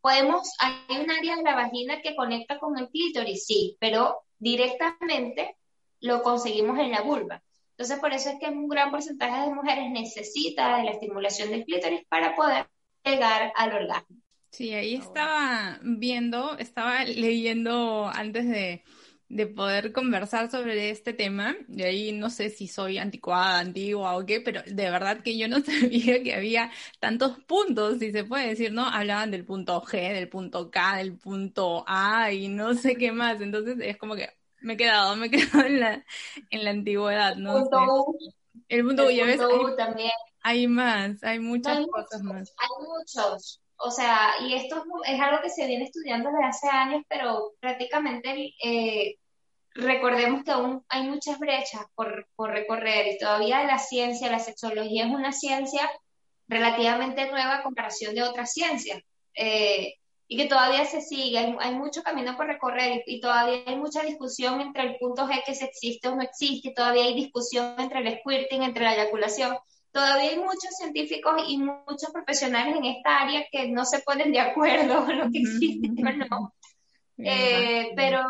Podemos, 0.02 0.54
hay 0.60 1.00
un 1.00 1.10
área 1.10 1.38
de 1.38 1.42
la 1.42 1.56
vagina 1.56 2.00
que 2.04 2.16
conecta 2.16 2.60
con 2.60 2.78
el 2.78 2.90
clítoris, 2.90 3.48
sí, 3.48 3.76
pero 3.80 4.22
directamente 4.38 5.58
lo 6.00 6.22
conseguimos 6.22 6.78
en 6.78 6.92
la 6.92 7.02
vulva. 7.02 7.42
Entonces, 7.72 7.98
por 7.98 8.14
eso 8.14 8.30
es 8.30 8.40
que 8.40 8.50
un 8.50 8.70
gran 8.70 8.92
porcentaje 8.92 9.50
de 9.50 9.56
mujeres 9.56 9.90
necesita 9.90 10.84
la 10.84 10.92
estimulación 10.92 11.50
del 11.50 11.66
clítoris 11.66 12.06
para 12.08 12.36
poder 12.36 12.70
llegar 13.04 13.52
al 13.56 13.74
orgasmo. 13.74 14.19
Sí, 14.52 14.74
ahí 14.74 14.96
estaba 14.96 15.80
viendo, 15.84 16.58
estaba 16.58 17.06
leyendo 17.06 18.08
antes 18.08 18.48
de, 18.50 18.84
de 19.30 19.46
poder 19.48 19.94
conversar 19.94 20.50
sobre 20.50 20.90
este 20.90 21.14
tema. 21.14 21.56
De 21.68 21.86
ahí 21.86 22.12
no 22.12 22.30
sé 22.30 22.50
si 22.50 22.68
soy 22.68 22.98
anticuada, 22.98 23.60
antigua 23.60 24.18
o 24.18 24.26
qué, 24.26 24.42
pero 24.42 24.62
de 24.66 24.90
verdad 24.90 25.22
que 25.22 25.38
yo 25.38 25.48
no 25.48 25.60
sabía 25.64 26.24
que 26.24 26.34
había 26.34 26.72
tantos 27.00 27.40
puntos, 27.46 28.00
si 28.00 28.12
se 28.12 28.24
puede 28.24 28.50
decir, 28.50 28.74
¿no? 28.74 28.86
Hablaban 28.86 29.32
del 29.32 29.46
punto 29.46 29.82
G, 29.84 30.14
del 30.14 30.30
punto 30.30 30.72
K, 30.72 30.98
del 30.98 31.16
punto 31.18 31.84
A 31.88 32.32
y 32.34 32.48
no 32.48 32.74
sé 32.74 32.96
qué 32.96 33.12
más. 33.12 33.40
Entonces 33.42 33.78
es 33.82 33.98
como 33.98 34.16
que 34.16 34.30
me 34.62 34.74
he 34.74 34.78
quedado, 34.78 35.16
me 35.16 35.28
he 35.28 35.30
quedado 35.32 35.66
en 35.66 35.80
la, 35.80 36.06
en 36.50 36.64
la 36.64 36.72
antigüedad, 36.72 37.36
¿no? 37.36 37.56
El 37.58 37.64
punto 37.64 38.04
U. 38.04 38.18
El 38.68 38.84
punto 38.84 39.04
U, 39.06 39.08
hay, 39.08 39.76
también. 39.78 40.12
Hay 40.42 40.68
más, 40.68 41.24
hay 41.24 41.40
muchas 41.40 41.86
cosas 41.88 42.24
más. 42.24 42.52
Hay 42.58 42.88
muchos. 42.88 43.62
O 43.82 43.92
sea, 43.92 44.34
y 44.42 44.54
esto 44.56 44.84
es, 45.06 45.20
algo 45.22 45.42
que 45.42 45.50
se 45.50 45.66
viene 45.66 45.86
estudiando 45.86 46.30
desde 46.32 46.46
hace 46.46 46.68
años, 46.68 47.04
pero 47.08 47.54
prácticamente 47.62 48.54
eh, 48.62 49.16
recordemos 49.74 50.44
que 50.44 50.52
aún 50.52 50.84
hay 50.90 51.04
muchas 51.04 51.40
brechas 51.40 51.86
por, 51.96 52.28
recorrer 52.38 53.08
y 53.08 53.18
todavía 53.18 53.64
la 53.64 53.80
ciencia, 53.80 54.30
la 54.30 54.40
sexología 54.40 55.06
es 55.06 55.12
una 55.12 55.32
ciencia 55.32 55.90
relativamente 56.50 57.32
nueva 57.32 57.58
a 57.58 57.64
comparación 57.64 58.16
de 58.16 58.24
otras 58.24 58.52
ciencias. 58.52 59.02
Eh, 59.34 59.94
y 60.28 60.38
que 60.38 60.46
todavía 60.46 60.86
se 60.86 61.02
sigue, 61.02 61.38
hay, 61.38 61.74
mucho 61.74 62.04
camino 62.04 62.36
por 62.36 62.48
recorrer 62.48 63.02
y, 63.08 63.22
todavía 63.22 63.64
hay 63.66 63.78
mucha 63.78 64.04
discusión 64.04 64.62
entre 64.62 64.84
el 64.84 64.98
punto 64.98 65.26
G 65.26 65.42
que 65.46 65.56
se 65.56 65.66
existe 65.66 66.08
o 66.10 66.16
no 66.16 66.22
existe, 66.22 66.72
todavía 66.76 67.06
hay 67.06 67.16
discusión 67.16 67.76
entre 67.80 68.02
el 68.02 68.20
squirting, 68.20 68.62
entre 68.62 68.84
la 68.84 68.94
eyaculación, 68.94 69.58
todavía 69.92 70.32
hay 70.32 70.40
muchos 70.40 70.76
científicos 70.78 71.44
y 71.48 71.58
muchos 71.58 72.12
profesionales 72.12 72.76
en 72.76 72.86
esta 72.86 73.22
área 73.22 73.46
que 73.52 73.70
no 73.70 73.86
se 73.86 74.00
ponen 74.00 74.32
de 74.32 74.40
acuerdo 74.40 75.10
en 75.10 75.20
lo 75.20 75.32
que 75.32 75.40
existe 75.40 75.88
o 75.88 76.12
no. 76.12 76.54
Eh, 77.18 77.92
pero 77.96 78.22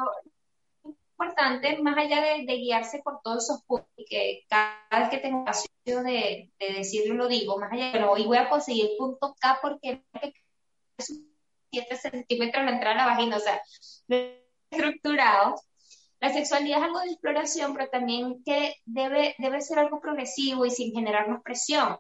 importante, 1.20 1.78
más 1.82 1.98
allá 1.98 2.22
de, 2.22 2.56
guiarse 2.56 3.02
por 3.04 3.22
todos 3.22 3.44
esos 3.44 3.64
puntos, 3.64 3.90
y 3.98 4.06
que 4.06 4.46
cada 4.48 5.00
vez 5.00 5.10
que 5.10 5.18
tengo 5.18 5.42
ocasión 5.42 6.04
de, 6.04 6.52
de 6.60 6.74
decirlo 6.74 7.16
lo 7.16 7.28
digo, 7.28 7.60
más 7.60 7.72
allá, 7.72 7.92
pero 7.92 8.12
hoy 8.12 8.26
voy 8.26 8.38
a 8.38 8.50
conseguir 8.50 8.86
el 8.92 8.98
punto 8.98 9.36
K 9.40 9.60
porque 9.62 10.02
es 10.98 11.22
7 11.72 11.96
centímetros 11.98 12.66
la 12.66 12.72
entrada 12.72 12.96
a 12.96 12.98
la 12.98 13.14
vagina, 13.14 13.38
o 13.38 13.40
sea, 13.40 13.62
estructurado. 14.72 15.56
La 16.22 16.34
sexualidad 16.34 16.80
es 16.80 16.84
algo 16.86 17.00
de 17.00 17.12
exploración, 17.12 17.74
pero 17.74 17.90
también 17.90 18.44
que 18.44 18.76
debe, 18.86 19.36
debe 19.38 19.62
ser 19.62 19.80
algo 19.80 20.02
progresivo 20.02 20.66
y 20.66 20.72
sin 20.72 20.94
generarnos 20.94 21.42
presión. 21.42 21.98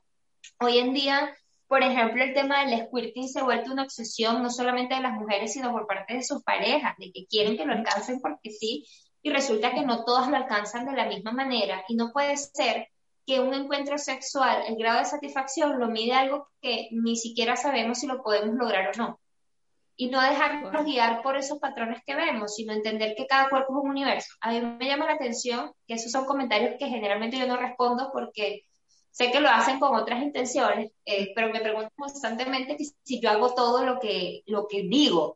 Hoy 0.59 0.77
en 0.79 0.93
día, 0.93 1.33
por 1.67 1.83
ejemplo, 1.83 2.23
el 2.23 2.33
tema 2.33 2.65
del 2.65 2.85
squirting 2.85 3.29
se 3.29 3.39
ha 3.39 3.43
vuelto 3.43 3.71
una 3.71 3.83
obsesión 3.83 4.43
no 4.43 4.49
solamente 4.49 4.95
de 4.95 5.01
las 5.01 5.13
mujeres, 5.13 5.53
sino 5.53 5.71
por 5.71 5.87
parte 5.87 6.15
de 6.15 6.23
sus 6.23 6.43
parejas, 6.43 6.95
de 6.97 7.11
que 7.13 7.27
quieren 7.27 7.55
que 7.55 7.65
lo 7.65 7.73
alcancen 7.73 8.19
porque 8.19 8.51
sí, 8.51 8.85
y 9.21 9.29
resulta 9.29 9.71
que 9.71 9.85
no 9.85 10.03
todas 10.03 10.29
lo 10.29 10.35
alcanzan 10.35 10.85
de 10.85 10.93
la 10.93 11.05
misma 11.05 11.31
manera 11.31 11.83
y 11.87 11.95
no 11.95 12.11
puede 12.11 12.35
ser 12.37 12.87
que 13.25 13.39
un 13.39 13.53
encuentro 13.53 13.97
sexual, 13.97 14.63
el 14.67 14.75
grado 14.75 14.99
de 14.99 15.05
satisfacción 15.05 15.79
lo 15.79 15.87
mide 15.87 16.13
algo 16.13 16.47
que 16.61 16.89
ni 16.91 17.15
siquiera 17.15 17.55
sabemos 17.55 17.99
si 17.99 18.07
lo 18.07 18.23
podemos 18.23 18.55
lograr 18.55 18.89
o 18.89 18.97
no. 18.97 19.19
Y 20.01 20.09
no 20.09 20.21
dejarnos 20.21 20.85
guiar 20.85 21.21
por 21.21 21.35
esos 21.35 21.59
patrones 21.59 22.01
que 22.05 22.15
vemos, 22.15 22.55
sino 22.55 22.71
entender 22.71 23.15
que 23.17 23.27
cada 23.27 23.49
cuerpo 23.49 23.73
es 23.73 23.83
un 23.83 23.89
universo. 23.89 24.33
A 24.39 24.51
mí 24.51 24.61
me 24.61 24.87
llama 24.87 25.05
la 25.05 25.15
atención 25.15 25.73
que 25.85 25.95
esos 25.95 26.09
son 26.09 26.23
comentarios 26.23 26.75
que 26.79 26.87
generalmente 26.87 27.37
yo 27.37 27.45
no 27.45 27.57
respondo 27.57 28.09
porque 28.13 28.63
sé 29.11 29.29
que 29.29 29.41
lo 29.41 29.49
hacen 29.49 29.77
con 29.77 29.93
otras 29.93 30.23
intenciones, 30.23 30.93
eh, 31.03 31.33
pero 31.35 31.51
me 31.51 31.59
pregunto 31.59 31.91
constantemente 31.97 32.77
si 33.03 33.19
yo 33.19 33.29
hago 33.29 33.53
todo 33.53 33.83
lo 33.83 33.99
que, 33.99 34.41
lo 34.45 34.67
que 34.69 34.83
digo. 34.83 35.35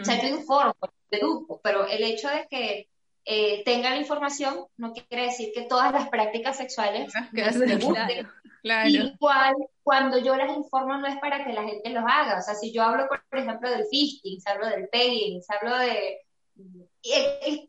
O 0.00 0.04
sea, 0.04 0.20
yo 0.20 0.26
informo, 0.26 0.74
educo, 1.08 1.60
pero 1.62 1.86
el 1.86 2.02
hecho 2.02 2.28
de 2.28 2.48
que 2.50 2.88
eh, 3.24 3.62
tenga 3.64 3.90
la 3.90 3.96
información 3.96 4.66
no 4.76 4.92
quiere 4.92 5.26
decir 5.26 5.50
que 5.54 5.62
todas 5.62 5.92
las 5.92 6.08
prácticas 6.08 6.56
sexuales 6.56 7.12
me 7.32 7.76
gusten. 7.76 8.28
Claro, 8.62 8.88
Igual, 8.88 9.54
cuando 9.82 10.18
yo 10.18 10.36
las 10.36 10.56
informo 10.56 10.96
no 10.96 11.06
es 11.06 11.18
para 11.18 11.44
que 11.44 11.52
la 11.52 11.64
gente 11.64 11.90
los 11.90 12.02
haga. 12.06 12.38
O 12.38 12.42
sea, 12.42 12.54
si 12.54 12.72
yo 12.72 12.82
hablo, 12.82 13.06
por, 13.08 13.20
ejemplo, 13.38 13.68
del 13.68 13.84
fisting, 13.90 14.40
hablo 14.46 14.68
del 14.68 14.88
pegging, 14.88 15.42
hablo 15.48 15.76
de 15.76 16.18
X, 17.02 17.68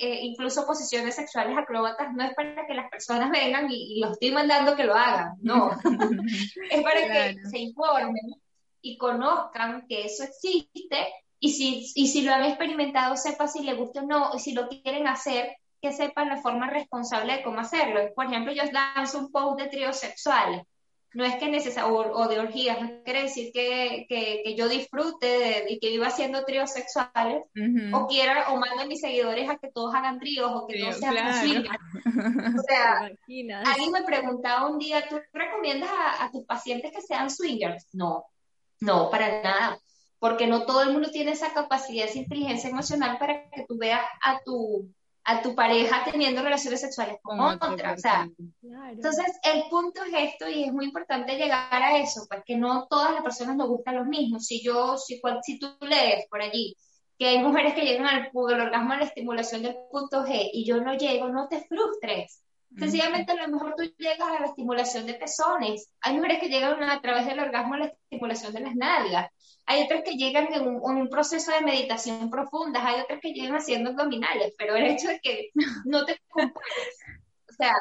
eh, 0.00 0.18
incluso 0.22 0.66
posiciones 0.66 1.14
sexuales 1.14 1.56
acróbatas, 1.56 2.12
no 2.14 2.24
es 2.24 2.34
para 2.34 2.66
que 2.66 2.74
las 2.74 2.90
personas 2.90 3.30
vengan 3.30 3.68
y, 3.70 4.00
los 4.00 4.12
estoy 4.12 4.32
mandando 4.32 4.74
que 4.74 4.84
lo 4.84 4.94
hagan, 4.94 5.34
no. 5.40 5.70
es 6.70 6.82
para 6.82 7.34
que 7.34 7.36
se 7.48 7.58
informen 7.58 8.16
y 8.82 8.98
conozcan 8.98 9.86
que 9.86 10.06
eso 10.06 10.24
existe 10.24 11.12
y 11.40 11.52
si, 11.52 11.90
y 11.94 12.06
si 12.08 12.22
lo 12.22 12.34
han 12.34 12.44
experimentado, 12.44 13.16
sepa 13.16 13.48
si 13.48 13.62
le 13.62 13.74
gusta 13.74 14.02
o 14.02 14.06
no, 14.06 14.30
y 14.34 14.38
si 14.38 14.52
lo 14.52 14.68
quieren 14.68 15.06
hacer, 15.06 15.56
que 15.80 15.90
sepan 15.90 16.28
la 16.28 16.36
forma 16.36 16.68
responsable 16.68 17.38
de 17.38 17.42
cómo 17.42 17.60
hacerlo. 17.60 18.00
Por 18.14 18.26
ejemplo, 18.26 18.52
yo 18.52 18.62
danzo 18.70 19.18
un 19.18 19.32
post 19.32 19.58
de 19.58 19.68
tríos 19.68 19.96
sexuales. 19.96 20.62
No 21.12 21.24
es 21.24 21.34
que 21.36 21.48
necesario, 21.48 21.92
o, 21.92 22.28
de 22.28 22.38
orgías, 22.38 22.80
no 22.80 23.02
quiere 23.02 23.22
decir 23.22 23.50
que, 23.52 24.06
que, 24.08 24.42
que 24.44 24.54
yo 24.54 24.68
disfrute 24.68 25.64
y 25.68 25.80
que 25.80 25.88
viva 25.88 26.06
haciendo 26.06 26.44
tríos 26.44 26.70
sexuales, 26.70 27.42
o 27.92 28.06
quiera, 28.06 28.50
o 28.52 28.56
mando 28.58 28.82
a 28.82 28.86
mis 28.86 29.00
seguidores 29.00 29.48
a 29.48 29.56
que 29.56 29.72
todos 29.72 29.92
hagan 29.92 30.20
tríos, 30.20 30.52
o 30.54 30.66
que 30.68 30.78
todos 30.78 30.98
sean 30.98 31.34
swingers. 31.34 31.78
O 32.60 32.62
sea, 32.62 33.10
alguien 33.64 33.92
me 33.92 34.02
preguntaba 34.02 34.68
un 34.68 34.78
día, 34.78 35.08
¿tú 35.08 35.18
recomiendas 35.32 35.90
a, 35.90 36.24
a 36.24 36.30
tus 36.30 36.44
pacientes 36.44 36.92
que 36.92 37.00
sean 37.00 37.30
swingers? 37.30 37.88
No, 37.92 38.24
no, 38.80 39.10
para 39.10 39.42
nada 39.42 39.78
porque 40.20 40.46
no 40.46 40.64
todo 40.66 40.82
el 40.82 40.92
mundo 40.92 41.10
tiene 41.10 41.32
esa 41.32 41.52
capacidad, 41.52 42.06
esa 42.06 42.18
inteligencia 42.18 42.70
emocional 42.70 43.18
para 43.18 43.50
que 43.50 43.64
tú 43.66 43.76
veas 43.78 44.02
a 44.22 44.40
tu, 44.44 44.86
a 45.24 45.40
tu 45.42 45.54
pareja 45.54 46.04
teniendo 46.04 46.42
relaciones 46.42 46.80
sexuales 46.82 47.16
con 47.22 47.40
otra. 47.40 47.94
O 47.94 47.98
sea, 47.98 48.28
Entonces, 48.90 49.26
el 49.42 49.64
punto 49.70 50.04
es 50.04 50.32
esto 50.32 50.48
y 50.48 50.64
es 50.64 50.72
muy 50.72 50.84
importante 50.84 51.36
llegar 51.36 51.82
a 51.82 51.96
eso, 51.98 52.26
pues 52.28 52.42
que 52.44 52.56
no 52.56 52.86
todas 52.88 53.14
las 53.14 53.22
personas 53.22 53.56
nos 53.56 53.68
gustan 53.68 53.96
los 53.96 54.06
mismos. 54.06 54.44
Si 54.44 54.62
yo, 54.62 54.98
si, 54.98 55.20
si 55.42 55.58
tú 55.58 55.68
lees 55.80 56.26
por 56.28 56.42
allí 56.42 56.76
que 57.18 57.28
hay 57.28 57.38
mujeres 57.38 57.74
que 57.74 57.82
llegan 57.82 58.06
al, 58.06 58.30
al 58.32 58.60
orgasmo 58.60 58.92
a 58.92 58.98
la 58.98 59.04
estimulación 59.04 59.62
del 59.62 59.76
punto 59.90 60.24
G 60.24 60.50
y 60.52 60.64
yo 60.64 60.82
no 60.82 60.94
llego, 60.94 61.28
no 61.28 61.48
te 61.48 61.64
frustres. 61.64 62.42
Sencillamente 62.78 63.32
a 63.32 63.34
lo 63.34 63.48
mejor 63.48 63.74
tú 63.76 63.82
llegas 63.98 64.28
a 64.28 64.40
la 64.40 64.46
estimulación 64.46 65.06
de 65.06 65.14
pezones. 65.14 65.92
Hay 66.00 66.14
mujeres 66.14 66.38
que 66.38 66.48
llegan 66.48 66.82
a 66.82 67.00
través 67.00 67.26
del 67.26 67.40
orgasmo 67.40 67.74
a 67.74 67.78
la 67.78 67.86
estimulación 67.86 68.52
de 68.52 68.60
las 68.60 68.76
nalgas. 68.76 69.30
Hay 69.66 69.82
otras 69.82 70.02
que 70.04 70.12
llegan 70.12 70.52
en 70.52 70.66
un, 70.66 71.08
proceso 71.08 71.52
de 71.52 71.62
meditación 71.62 72.30
profunda. 72.30 72.86
Hay 72.86 73.00
otras 73.00 73.20
que 73.20 73.32
llegan 73.32 73.56
haciendo 73.56 73.90
abdominales. 73.90 74.54
Pero 74.56 74.76
el 74.76 74.86
hecho 74.86 75.08
de 75.08 75.20
que 75.20 75.50
no 75.84 76.04
te 76.04 76.20
compares, 76.28 76.98
o 77.48 77.52
sea, 77.52 77.72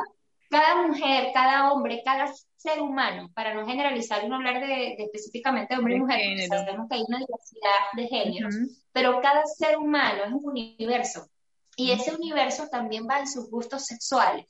cada 0.49 0.87
mujer, 0.87 1.29
cada 1.33 1.71
hombre, 1.71 2.01
cada 2.03 2.31
ser 2.55 2.81
humano, 2.81 3.29
para 3.33 3.53
no 3.53 3.65
generalizar 3.65 4.23
y 4.23 4.27
no 4.27 4.35
hablar 4.35 4.59
de, 4.59 4.95
específicamente 4.97 5.73
de 5.73 5.79
hombre 5.79 5.95
y 5.95 5.99
mujer, 5.99 6.19
porque 6.27 6.47
sabemos 6.47 6.89
que 6.89 6.95
hay 6.95 7.03
una 7.07 7.19
diversidad 7.19 7.69
de 7.93 8.07
géneros, 8.07 8.55
pero 8.91 9.21
cada 9.21 9.45
ser 9.45 9.77
humano 9.77 10.23
es 10.25 10.33
un 10.33 10.45
universo. 10.45 11.27
Y 11.75 11.91
ese 11.91 12.13
universo 12.13 12.67
también 12.69 13.07
va 13.09 13.19
en 13.19 13.27
sus 13.27 13.49
gustos 13.49 13.85
sexuales. 13.85 14.45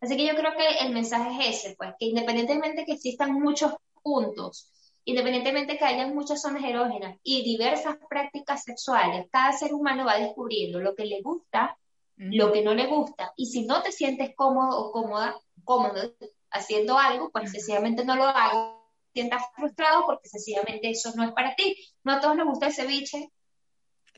Así 0.00 0.16
que 0.16 0.26
yo 0.26 0.34
creo 0.34 0.56
que 0.56 0.86
el 0.86 0.92
mensaje 0.92 1.48
es 1.48 1.64
ese, 1.64 1.76
pues, 1.76 1.94
que 1.98 2.06
independientemente 2.06 2.84
que 2.84 2.92
existan 2.92 3.32
muchos 3.32 3.72
puntos, 4.02 4.70
independientemente 5.04 5.78
que 5.78 5.84
haya 5.84 6.06
muchas 6.06 6.42
zonas 6.42 6.64
erógenas 6.64 7.16
y 7.22 7.42
diversas 7.44 7.96
prácticas 8.08 8.62
sexuales, 8.64 9.26
cada 9.30 9.52
ser 9.52 9.72
humano 9.72 10.04
va 10.04 10.18
descubriendo 10.18 10.80
lo 10.80 10.94
que 10.94 11.06
le 11.06 11.22
gusta, 11.22 11.78
lo 12.18 12.50
que 12.50 12.62
no 12.62 12.72
le 12.72 12.86
gusta, 12.86 13.32
y 13.36 13.46
si 13.46 13.66
no 13.66 13.82
te 13.82 13.92
sientes 13.92 14.34
cómodo 14.34 14.78
o 14.78 14.90
cómoda, 14.90 15.36
cómodo 15.64 16.14
haciendo 16.50 16.98
algo, 16.98 17.30
pues 17.30 17.50
sencillamente 17.50 18.04
no 18.04 18.16
lo 18.16 18.24
hagas, 18.24 18.74
sientas 19.12 19.42
frustrado 19.54 20.04
porque 20.06 20.28
sencillamente 20.28 20.90
eso 20.90 21.12
no 21.14 21.24
es 21.24 21.32
para 21.32 21.54
ti. 21.54 21.76
No 22.04 22.12
a 22.12 22.20
todos 22.20 22.36
nos 22.36 22.46
gusta 22.48 22.66
el 22.68 22.72
ceviche, 22.72 23.30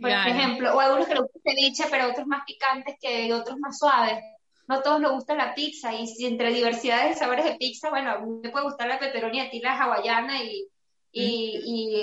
por 0.00 0.10
ejemplo, 0.10 0.76
o 0.76 0.80
a 0.80 0.84
algunos 0.84 1.08
que 1.08 1.14
les 1.14 1.22
gusta 1.22 1.38
el 1.44 1.56
ceviche, 1.56 1.84
pero 1.90 2.10
otros 2.10 2.26
más 2.26 2.44
picantes 2.46 2.96
que 3.00 3.32
otros 3.32 3.58
más 3.58 3.78
suaves 3.78 4.22
no 4.68 4.76
a 4.76 4.82
todos 4.82 5.00
nos 5.00 5.12
gusta 5.12 5.34
la 5.34 5.54
pizza 5.54 5.94
y 5.94 6.06
si 6.06 6.26
entre 6.26 6.52
diversidades 6.52 7.10
de 7.10 7.16
sabores 7.16 7.46
de 7.46 7.56
pizza, 7.56 7.88
bueno, 7.88 8.10
a 8.10 8.18
mí 8.18 8.40
me 8.42 8.50
puede 8.50 8.66
gustar 8.66 8.86
la 8.86 8.98
pepperoni, 8.98 9.40
a 9.40 9.50
ti 9.50 9.60
la 9.60 9.76
hawaiana 9.76 10.42
y, 10.44 10.68
y, 11.10 11.60
y 11.64 12.02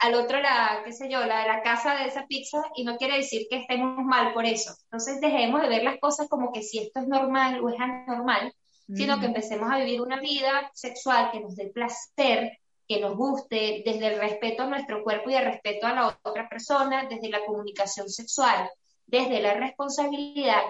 al 0.00 0.14
otro 0.14 0.38
la, 0.40 0.82
qué 0.84 0.92
sé 0.92 1.08
yo, 1.10 1.24
la, 1.24 1.46
la 1.46 1.62
casa 1.62 1.96
de 1.96 2.06
esa 2.06 2.26
pizza 2.26 2.62
y 2.76 2.84
no 2.84 2.98
quiere 2.98 3.16
decir 3.16 3.46
que 3.48 3.56
estemos 3.56 4.04
mal 4.04 4.34
por 4.34 4.44
eso. 4.44 4.74
Entonces 4.84 5.18
dejemos 5.20 5.62
de 5.62 5.68
ver 5.68 5.82
las 5.82 5.98
cosas 5.98 6.28
como 6.28 6.52
que 6.52 6.62
si 6.62 6.78
esto 6.78 7.00
es 7.00 7.08
normal 7.08 7.64
o 7.64 7.70
es 7.70 7.80
anormal, 7.80 8.52
sino 8.86 9.18
que 9.18 9.26
empecemos 9.26 9.72
a 9.72 9.78
vivir 9.78 10.02
una 10.02 10.20
vida 10.20 10.70
sexual 10.74 11.30
que 11.32 11.40
nos 11.40 11.56
dé 11.56 11.68
placer, 11.68 12.58
que 12.86 13.00
nos 13.00 13.16
guste, 13.16 13.82
desde 13.82 14.08
el 14.08 14.20
respeto 14.20 14.64
a 14.64 14.66
nuestro 14.66 15.02
cuerpo 15.02 15.30
y 15.30 15.36
el 15.36 15.44
respeto 15.46 15.86
a 15.86 15.94
la 15.94 16.18
otra 16.22 16.50
persona, 16.50 17.06
desde 17.08 17.30
la 17.30 17.42
comunicación 17.46 18.10
sexual, 18.10 18.68
desde 19.06 19.40
la 19.40 19.54
responsabilidad 19.54 20.62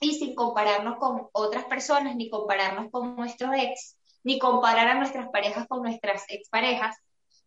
y 0.00 0.14
sin 0.14 0.34
compararnos 0.34 0.98
con 0.98 1.28
otras 1.32 1.64
personas, 1.64 2.16
ni 2.16 2.30
compararnos 2.30 2.90
con 2.90 3.16
nuestros 3.16 3.50
ex, 3.56 3.96
ni 4.24 4.38
comparar 4.38 4.88
a 4.88 4.94
nuestras 4.94 5.28
parejas 5.30 5.66
con 5.66 5.82
nuestras 5.82 6.24
exparejas. 6.28 6.96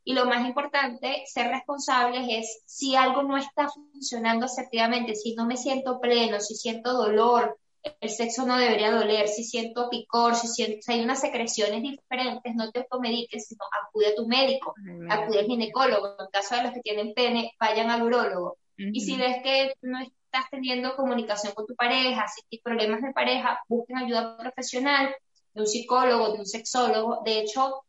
Y 0.03 0.13
lo 0.13 0.25
más 0.25 0.45
importante, 0.47 1.23
ser 1.27 1.49
responsables 1.49 2.25
es 2.29 2.63
si 2.65 2.95
algo 2.95 3.21
no 3.23 3.38
está 3.38 3.67
funcionando 3.69 4.47
efectivamente, 4.47 5.15
si 5.15 5.36
no 5.36 5.45
me 5.45 5.57
siento 5.57 5.99
pleno, 5.99 6.39
si 6.39 6.55
siento 6.55 6.93
dolor, 6.93 7.59
el 7.99 8.09
sexo 8.09 8.45
no 8.45 8.57
debería 8.57 8.91
doler, 8.91 9.27
si 9.27 9.43
siento 9.43 9.89
picor, 9.89 10.36
si, 10.36 10.47
siento, 10.47 10.77
si 10.82 10.93
hay 10.93 11.03
unas 11.03 11.19
secreciones 11.19 11.82
diferentes, 11.82 12.55
no 12.55 12.71
te 12.71 12.79
automediques, 12.79 13.47
sino 13.47 13.63
acude 13.84 14.07
a 14.07 14.15
tu 14.15 14.27
médico, 14.27 14.73
acude 15.09 15.39
al 15.39 15.45
ginecólogo. 15.45 16.15
En 16.19 16.27
caso 16.32 16.55
de 16.55 16.63
los 16.63 16.73
que 16.73 16.82
tienen 16.82 17.13
pene, 17.13 17.53
vayan 17.59 17.89
al 17.89 18.03
urólogo. 18.03 18.57
Y 18.77 19.01
si 19.01 19.15
ves 19.15 19.43
que 19.43 19.73
no, 19.82 19.99
estás 20.32 20.49
teniendo 20.49 20.95
comunicación 20.95 21.53
con 21.53 21.67
tu 21.67 21.75
pareja, 21.75 22.25
si 22.27 22.41
tienes 22.47 22.63
problemas 22.63 23.01
de 23.01 23.11
pareja, 23.11 23.59
busquen 23.67 23.97
ayuda 23.97 24.38
profesional 24.38 25.13
de 25.53 25.61
un 25.61 25.67
psicólogo, 25.67 26.32
de 26.32 26.39
un 26.39 26.45
sexólogo. 26.45 27.21
De 27.25 27.39
hecho, 27.39 27.84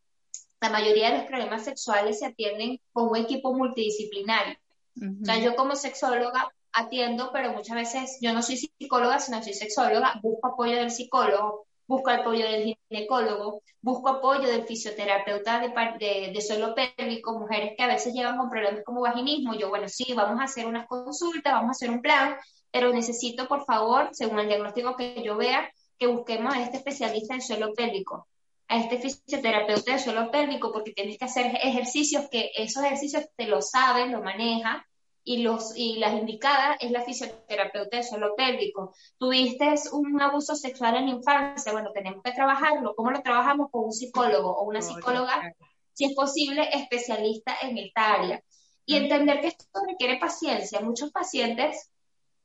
la 0.59 0.69
mayoría 0.69 1.11
de 1.11 1.19
los 1.19 1.27
problemas 1.27 1.63
sexuales 1.63 2.19
se 2.19 2.25
atienden 2.25 2.81
con 2.91 3.09
un 3.09 3.15
equipo 3.15 3.53
multidisciplinario. 3.53 4.57
O 4.97 5.25
sea, 5.25 5.39
yo 5.39 5.55
como 5.55 5.75
sexóloga 5.75 6.51
atiendo, 6.73 7.31
pero 7.31 7.53
muchas 7.53 7.75
veces 7.75 8.17
yo 8.21 8.33
no 8.33 8.41
soy 8.41 8.57
psicóloga, 8.57 9.19
sino 9.19 9.41
soy 9.41 9.53
sexóloga, 9.53 10.19
busco 10.21 10.47
apoyo 10.49 10.75
del 10.75 10.91
psicólogo, 10.91 11.65
busco 11.87 12.09
apoyo 12.09 12.45
del 12.45 12.75
ginecólogo, 12.89 13.61
busco 13.81 14.09
apoyo 14.09 14.47
del 14.47 14.65
fisioterapeuta 14.65 15.59
de, 15.59 16.31
de, 16.33 16.41
suelo 16.41 16.73
pélvico, 16.75 17.37
mujeres 17.37 17.73
que 17.77 17.83
a 17.83 17.87
veces 17.87 18.13
llegan 18.13 18.37
con 18.37 18.49
problemas 18.49 18.83
como 18.83 19.01
vaginismo. 19.01 19.53
Yo, 19.55 19.69
bueno, 19.69 19.87
sí, 19.89 20.13
vamos 20.13 20.39
a 20.39 20.45
hacer 20.45 20.65
unas 20.65 20.87
consultas, 20.87 21.53
vamos 21.53 21.69
a 21.69 21.71
hacer 21.71 21.89
un 21.89 22.01
plan, 22.01 22.35
pero 22.71 22.93
necesito, 22.93 23.47
por 23.47 23.65
favor, 23.65 24.09
según 24.13 24.39
el 24.39 24.47
diagnóstico 24.47 24.95
que 24.95 25.21
yo 25.23 25.35
vea, 25.35 25.69
que 25.97 26.07
busquemos 26.07 26.53
a 26.53 26.61
este 26.63 26.77
especialista 26.77 27.35
en 27.35 27.41
suelo 27.41 27.73
pélvico, 27.73 28.27
a 28.67 28.77
este 28.77 28.97
fisioterapeuta 28.99 29.93
de 29.93 29.99
suelo 29.99 30.31
pélvico, 30.31 30.71
porque 30.71 30.93
tienes 30.93 31.17
que 31.17 31.25
hacer 31.25 31.55
ejercicios 31.61 32.27
que 32.31 32.51
esos 32.55 32.83
ejercicios 32.83 33.25
te 33.35 33.47
lo 33.47 33.61
saben, 33.61 34.11
lo 34.11 34.21
maneja, 34.21 34.85
y, 35.23 35.43
los, 35.43 35.75
y 35.75 35.97
las 35.97 36.13
indicadas 36.13 36.77
es 36.79 36.91
la 36.91 37.01
fisioterapeuta 37.01 37.97
de 37.97 38.03
suelo 38.03 38.35
pélvico. 38.35 38.93
Tuviste 39.17 39.73
un 39.91 40.21
abuso 40.21 40.55
sexual 40.55 40.95
en 40.97 41.05
la 41.05 41.15
infancia, 41.15 41.71
bueno, 41.71 41.91
tenemos 41.93 42.21
que 42.23 42.31
trabajarlo. 42.31 42.95
¿Cómo 42.95 43.11
lo 43.11 43.21
trabajamos? 43.21 43.69
Con 43.71 43.85
un 43.85 43.93
psicólogo 43.93 44.51
o 44.51 44.63
una 44.63 44.81
psicóloga, 44.81 45.53
si 45.93 46.05
es 46.05 46.13
posible, 46.13 46.69
especialista 46.73 47.55
en 47.61 47.77
esta 47.77 48.13
área. 48.13 48.43
Y 48.85 48.97
entender 48.97 49.39
que 49.39 49.47
esto 49.47 49.65
requiere 49.87 50.19
paciencia. 50.19 50.81
Muchos 50.81 51.11
pacientes 51.11 51.89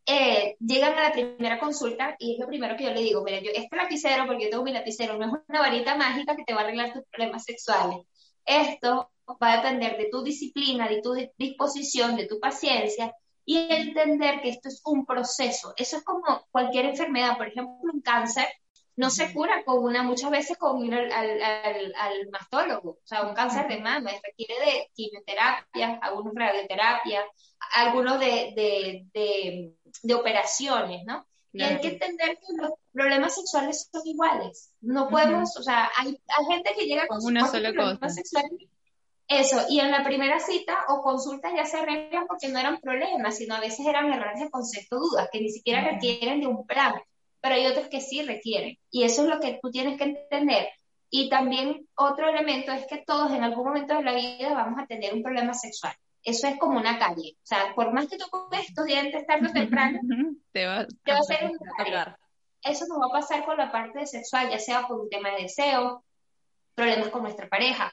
eh, 0.06 0.56
llegan 0.60 0.96
a 0.96 1.02
la 1.02 1.12
primera 1.12 1.58
consulta 1.58 2.16
y 2.18 2.34
es 2.34 2.38
lo 2.38 2.46
primero 2.46 2.76
que 2.76 2.84
yo 2.84 2.90
le 2.92 3.02
digo, 3.02 3.22
mira, 3.22 3.40
yo, 3.40 3.50
este 3.54 3.76
lapicero, 3.76 4.26
porque 4.26 4.44
yo 4.44 4.50
tengo 4.50 4.64
mi 4.64 4.72
lapicero, 4.72 5.18
no 5.18 5.26
es 5.26 5.42
una 5.48 5.60
varita 5.60 5.96
mágica 5.96 6.36
que 6.36 6.44
te 6.44 6.54
va 6.54 6.60
a 6.60 6.64
arreglar 6.64 6.92
tus 6.92 7.02
problemas 7.10 7.44
sexuales. 7.44 8.06
Esto 8.48 9.10
va 9.42 9.52
a 9.52 9.56
depender 9.58 9.96
de 9.98 10.08
tu 10.10 10.22
disciplina, 10.22 10.88
de 10.88 11.02
tu 11.02 11.14
disposición, 11.36 12.16
de 12.16 12.26
tu 12.26 12.40
paciencia 12.40 13.14
y 13.44 13.58
entender 13.58 14.40
que 14.40 14.50
esto 14.50 14.68
es 14.68 14.80
un 14.84 15.06
proceso. 15.06 15.74
Eso 15.76 15.98
es 15.98 16.04
como 16.04 16.46
cualquier 16.50 16.86
enfermedad, 16.86 17.36
por 17.36 17.48
ejemplo, 17.48 17.76
un 17.82 18.00
cáncer 18.00 18.46
no 18.98 19.10
se 19.10 19.32
cura 19.32 19.62
con 19.64 19.84
una, 19.84 20.02
muchas 20.02 20.28
veces 20.28 20.58
con 20.58 20.84
ir 20.84 20.92
al, 20.92 21.40
al, 21.40 22.28
mastólogo, 22.32 22.90
o 22.90 23.00
sea, 23.04 23.22
un 23.22 23.32
cáncer 23.32 23.68
de 23.68 23.78
mama 23.78 24.10
requiere 24.24 24.54
de 24.58 24.90
quimioterapia, 24.92 26.00
algunos 26.02 26.34
radioterapia, 26.34 27.24
algunos 27.76 28.18
de, 28.18 29.06
de, 29.14 30.14
operaciones, 30.14 31.04
¿no? 31.06 31.27
Y 31.52 31.62
hay 31.62 31.80
que 31.80 31.88
entender 31.88 32.38
que 32.38 32.52
los 32.56 32.72
problemas 32.92 33.34
sexuales 33.34 33.88
son 33.90 34.06
iguales. 34.06 34.70
No 34.80 35.08
podemos, 35.08 35.56
o 35.56 35.62
sea, 35.62 35.90
hay, 35.96 36.08
hay, 36.08 36.44
gente 36.46 36.74
que 36.76 36.86
llega 36.86 37.06
con, 37.06 37.24
una 37.24 37.48
sola 37.48 37.74
cosa. 37.74 38.08
Sexuales 38.08 38.68
eso, 39.28 39.66
y 39.68 39.78
en 39.78 39.90
la 39.90 40.02
primera 40.02 40.40
cita 40.40 40.86
o 40.88 41.02
consulta 41.02 41.54
ya 41.54 41.66
se 41.66 41.76
arreglan 41.76 42.26
porque 42.26 42.48
no 42.48 42.58
eran 42.58 42.80
problemas, 42.80 43.36
sino 43.36 43.54
a 43.54 43.60
veces 43.60 43.86
eran 43.86 44.10
errores 44.10 44.40
de 44.40 44.50
concepto, 44.50 44.98
dudas, 44.98 45.28
que 45.30 45.42
ni 45.42 45.50
siquiera 45.50 45.82
requieren 45.82 46.40
de 46.40 46.46
un 46.46 46.66
plan, 46.66 46.94
pero 47.42 47.54
hay 47.54 47.66
otros 47.66 47.88
que 47.88 48.00
sí 48.00 48.22
requieren. 48.22 48.78
Y 48.90 49.02
eso 49.02 49.22
es 49.22 49.28
lo 49.28 49.38
que 49.38 49.58
tú 49.60 49.70
tienes 49.70 49.98
que 49.98 50.04
entender. 50.04 50.68
Y 51.10 51.28
también 51.28 51.86
otro 51.94 52.26
elemento 52.26 52.72
es 52.72 52.86
que 52.86 53.04
todos 53.06 53.30
en 53.32 53.44
algún 53.44 53.66
momento 53.66 53.96
de 53.96 54.02
la 54.02 54.14
vida 54.14 54.54
vamos 54.54 54.80
a 54.80 54.86
tener 54.86 55.12
un 55.12 55.22
problema 55.22 55.52
sexual. 55.52 55.94
Eso 56.22 56.46
es 56.48 56.58
como 56.58 56.78
una 56.78 56.98
calle. 56.98 57.36
O 57.42 57.46
sea, 57.46 57.74
por 57.74 57.92
más 57.92 58.08
que 58.08 58.18
tú 58.18 58.26
comes 58.30 58.68
estos 58.68 58.84
dientes 58.86 59.26
tarde 59.26 59.48
o 59.48 59.52
temprano, 59.52 60.00
te 60.52 60.66
va, 60.66 60.86
te 60.86 61.12
va 61.12 61.18
a 61.18 61.20
hacer 61.20 61.50
un 61.50 61.58
Eso 62.62 62.86
nos 62.86 62.98
va 63.00 63.06
a 63.06 63.20
pasar 63.20 63.44
con 63.44 63.56
la 63.56 63.70
parte 63.70 64.06
sexual, 64.06 64.50
ya 64.50 64.58
sea 64.58 64.86
por 64.86 65.00
un 65.00 65.08
tema 65.08 65.30
de 65.30 65.42
deseo, 65.42 66.04
problemas 66.74 67.08
con 67.08 67.22
nuestra 67.22 67.48
pareja, 67.48 67.92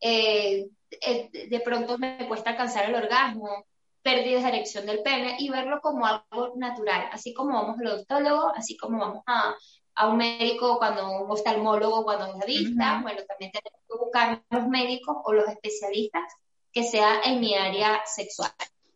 eh, 0.00 0.68
eh, 0.90 1.30
de 1.48 1.60
pronto 1.60 1.98
me 1.98 2.26
cuesta 2.26 2.50
alcanzar 2.50 2.86
el 2.88 2.94
orgasmo, 2.94 3.66
pérdidas 4.02 4.42
de 4.42 4.48
erección 4.48 4.86
del 4.86 5.02
pene 5.02 5.36
y 5.38 5.50
verlo 5.50 5.80
como 5.80 6.06
algo 6.06 6.54
natural, 6.56 7.08
así 7.12 7.34
como 7.34 7.54
vamos 7.54 7.78
al 7.78 7.86
odontólogo, 7.86 8.52
así 8.54 8.76
como 8.76 8.98
vamos 8.98 9.22
a, 9.26 9.54
a 9.94 10.08
un 10.08 10.16
médico 10.16 10.78
cuando 10.78 11.22
un 11.22 11.30
oftalmólogo 11.30 12.04
cuando 12.04 12.26
es 12.26 12.36
la 12.36 12.46
vista, 12.46 13.00
bueno, 13.02 13.20
también 13.28 13.52
tenemos 13.52 13.80
que 13.86 13.98
buscar 13.98 14.42
los 14.50 14.68
médicos 14.68 15.16
o 15.24 15.32
los 15.32 15.48
especialistas 15.48 16.32
que 16.72 16.84
sea 16.84 17.20
en 17.24 17.40
mi 17.40 17.54
área 17.54 18.00
sexual. 18.06 18.50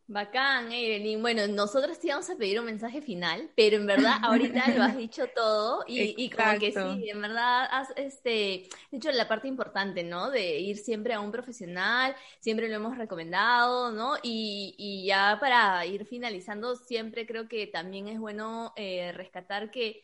Bacán, 0.07 0.70
Evelyn. 0.70 1.22
Bueno, 1.22 1.47
nosotros 1.49 1.99
te 1.99 2.09
íbamos 2.09 2.29
a 2.29 2.37
pedir 2.37 2.61
un 2.61 2.66
mensaje 2.66 3.01
final, 3.01 3.51
pero 3.57 3.77
en 3.77 3.87
verdad 3.87 4.18
ahorita 4.22 4.68
lo 4.77 4.83
has 4.83 4.97
dicho 4.99 5.27
todo 5.35 5.83
y, 5.87 6.14
y 6.22 6.29
como 6.29 6.59
que 6.59 6.72
sí, 6.72 7.09
en 7.09 7.22
verdad 7.22 7.66
has 7.70 7.89
este, 7.97 8.68
dicho 8.91 9.11
la 9.12 9.27
parte 9.27 9.49
importante, 9.49 10.03
¿no? 10.03 10.31
De 10.31 10.59
ir 10.59 10.77
siempre 10.77 11.14
a 11.14 11.20
un 11.20 11.33
profesional, 11.33 12.14
siempre 12.39 12.68
lo 12.68 12.75
hemos 12.77 12.99
recomendado, 12.99 13.93
¿no? 13.93 14.16
Y, 14.22 14.75
y 14.77 15.07
ya 15.07 15.39
para 15.41 15.87
ir 15.87 16.05
finalizando, 16.05 16.77
siempre 16.77 17.27
creo 17.27 17.49
que 17.49 17.66
también 17.66 18.07
es 18.07 18.18
bueno 18.18 18.75
eh, 18.77 19.11
rescatar 19.12 19.70
que 19.70 20.03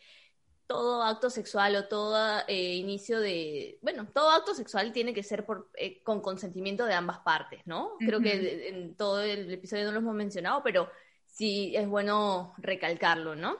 todo 0.70 1.02
acto 1.02 1.30
sexual 1.30 1.74
o 1.74 1.88
todo 1.88 2.16
eh, 2.46 2.76
inicio 2.76 3.18
de, 3.18 3.80
bueno, 3.82 4.06
todo 4.14 4.30
acto 4.30 4.54
sexual 4.54 4.92
tiene 4.92 5.12
que 5.12 5.24
ser 5.24 5.44
por, 5.44 5.68
eh, 5.74 6.00
con 6.04 6.20
consentimiento 6.20 6.86
de 6.86 6.94
ambas 6.94 7.18
partes, 7.18 7.60
¿no? 7.66 7.96
Creo 7.98 8.20
que 8.20 8.68
en 8.68 8.94
todo 8.94 9.20
el 9.20 9.50
episodio 9.50 9.86
no 9.86 9.90
lo 9.90 9.98
hemos 9.98 10.14
mencionado, 10.14 10.62
pero 10.62 10.88
sí 11.26 11.72
es 11.74 11.88
bueno 11.88 12.54
recalcarlo, 12.58 13.34
¿no? 13.34 13.56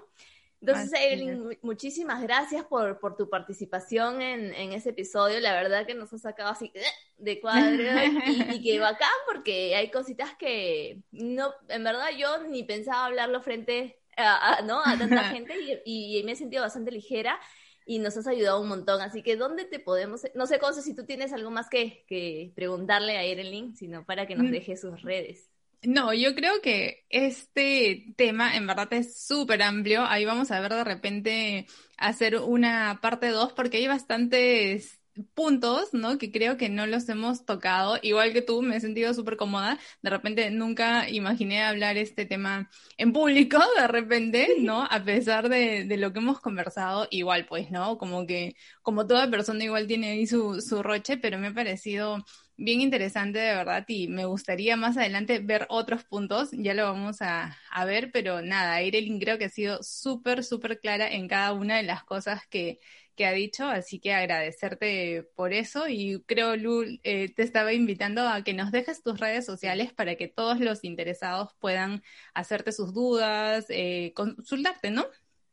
Entonces, 0.61 0.93
Evelyn, 1.01 1.59
muchísimas 1.63 2.23
gracias 2.23 2.65
por, 2.65 3.01
por 3.01 3.17
tu 3.17 3.29
participación 3.29 4.23
en, 4.23 4.55
en, 4.55 4.73
ese 4.73 4.91
episodio. 4.91 5.41
La 5.41 5.55
verdad 5.55 5.87
que 5.87 5.95
nos 5.95 6.13
ha 6.13 6.19
sacado 6.19 6.51
así 6.51 6.71
eh, 6.75 6.83
de 7.19 7.41
cuadro 7.41 7.83
y, 8.27 8.55
y 8.55 8.63
que 8.63 8.79
bacán 8.79 9.09
porque 9.27 9.75
hay 9.75 9.91
cositas 9.91 10.37
que 10.37 11.01
no, 11.11 11.53
en 11.69 11.83
verdad 11.83 12.11
yo 12.17 12.45
ni 12.45 12.63
pensaba 12.63 13.07
hablarlo 13.07 13.43
frente 13.43 14.00
a, 14.21 14.63
¿no? 14.63 14.81
a 14.85 14.97
tanta 14.99 15.25
gente 15.33 15.55
y, 15.85 16.23
me 16.25 16.33
he 16.33 16.37
sentido 16.37 16.63
bastante 16.63 16.91
ligera 16.91 17.39
y 17.87 17.99
nos 17.99 18.17
has 18.17 18.27
ayudado 18.27 18.61
un 18.61 18.69
montón. 18.69 19.01
Así 19.01 19.23
que, 19.23 19.37
¿dónde 19.37 19.65
te 19.65 19.81
podemos...? 19.81 20.23
No 20.35 20.47
sé, 20.47 20.59
Conce, 20.59 20.83
si 20.83 20.95
tú 20.95 21.07
tienes 21.07 21.33
algo 21.33 21.51
más 21.51 21.69
que, 21.69 22.05
que 22.07 22.53
preguntarle 22.55 23.17
a 23.17 23.25
Evelyn, 23.25 23.77
sino 23.77 24.05
para 24.05 24.27
que 24.27 24.37
nos 24.37 24.47
mm. 24.47 24.53
deje 24.53 24.77
sus 24.77 25.03
redes. 25.03 25.51
No, 25.83 26.13
yo 26.13 26.35
creo 26.35 26.61
que 26.61 27.07
este 27.09 28.13
tema 28.17 28.55
en 28.55 28.67
verdad 28.67 28.93
es 28.93 29.19
súper 29.25 29.63
amplio. 29.63 30.05
Ahí 30.05 30.27
vamos 30.27 30.51
a 30.51 30.61
ver 30.61 30.73
de 30.73 30.85
repente 30.85 31.67
hacer 31.97 32.37
una 32.37 33.01
parte 33.01 33.29
2 33.29 33.55
porque 33.55 33.79
hay 33.79 33.87
bastantes 33.87 35.00
puntos, 35.35 35.93
¿no? 35.93 36.19
Que 36.19 36.31
creo 36.31 36.57
que 36.57 36.69
no 36.69 36.87
los 36.87 37.09
hemos 37.09 37.45
tocado. 37.45 37.99
Igual 38.03 38.33
que 38.33 38.43
tú, 38.43 38.63
me 38.63 38.77
he 38.77 38.81
sentido 38.81 39.15
súper 39.15 39.37
cómoda. 39.37 39.79
De 40.03 40.11
repente 40.11 40.51
nunca 40.51 41.09
imaginé 41.09 41.63
hablar 41.63 41.97
este 41.97 42.27
tema 42.27 42.71
en 42.97 43.13
público, 43.13 43.59
de 43.77 43.87
repente, 43.89 44.57
¿no? 44.61 44.85
A 44.85 45.03
pesar 45.05 45.49
de, 45.49 45.87
lo 45.97 46.13
que 46.13 46.19
hemos 46.21 46.41
conversado, 46.41 47.07
igual 47.11 47.47
pues, 47.47 47.71
¿no? 47.71 47.99
Como 47.99 48.27
que, 48.27 48.55
como 48.83 49.07
toda 49.07 49.31
persona 49.31 49.65
igual 49.65 49.87
tiene 49.87 50.11
ahí 50.13 50.27
su, 50.27 50.61
su 50.61 50.83
roche, 50.83 51.17
pero 51.19 51.39
me 51.39 51.49
ha 51.49 51.55
parecido 51.55 52.25
bien 52.57 52.83
interesante 52.83 53.39
de 53.39 53.55
verdad 53.55 53.85
y 53.89 54.07
me 54.09 54.27
gustaría 54.27 54.77
más 54.77 54.97
adelante 54.99 55.39
ver 55.39 55.67
otros 55.71 56.05
puntos, 56.05 56.51
ya 56.53 56.75
lo 56.75 56.85
vamos 56.85 57.23
a, 57.23 57.57
a 57.71 57.85
ver, 57.87 58.11
pero 58.13 58.43
nada, 58.43 58.83
Irelin 58.83 59.19
creo 59.19 59.39
que 59.39 59.47
ha 59.47 59.49
sido 59.49 59.83
súper, 59.83 60.45
súper 60.45 60.79
clara 60.79 61.11
en 61.11 61.27
cada 61.27 61.55
una 61.55 61.79
de 61.79 61.85
las 61.85 62.05
cosas 62.05 62.47
que, 62.49 62.79
que 63.21 63.27
ha 63.27 63.33
dicho, 63.33 63.67
así 63.67 64.01
que 64.01 64.15
agradecerte 64.15 65.29
por 65.37 65.53
eso 65.53 65.87
y 65.87 66.23
creo, 66.23 66.57
Lu, 66.57 66.85
eh, 67.03 67.31
te 67.35 67.43
estaba 67.43 67.75
invitando 67.75 68.27
a 68.27 68.43
que 68.43 68.55
nos 68.55 68.73
dejes 68.73 69.03
tus 69.03 69.21
redes 69.21 69.45
sociales 69.45 69.93
para 69.93 70.15
que 70.15 70.27
todos 70.27 70.59
los 70.59 70.85
interesados 70.85 71.51
puedan 71.59 72.03
hacerte 72.33 72.73
sus 72.73 72.95
dudas, 72.95 73.67
eh, 73.69 74.15
consultarte, 74.17 74.91
¿no? 74.91 75.05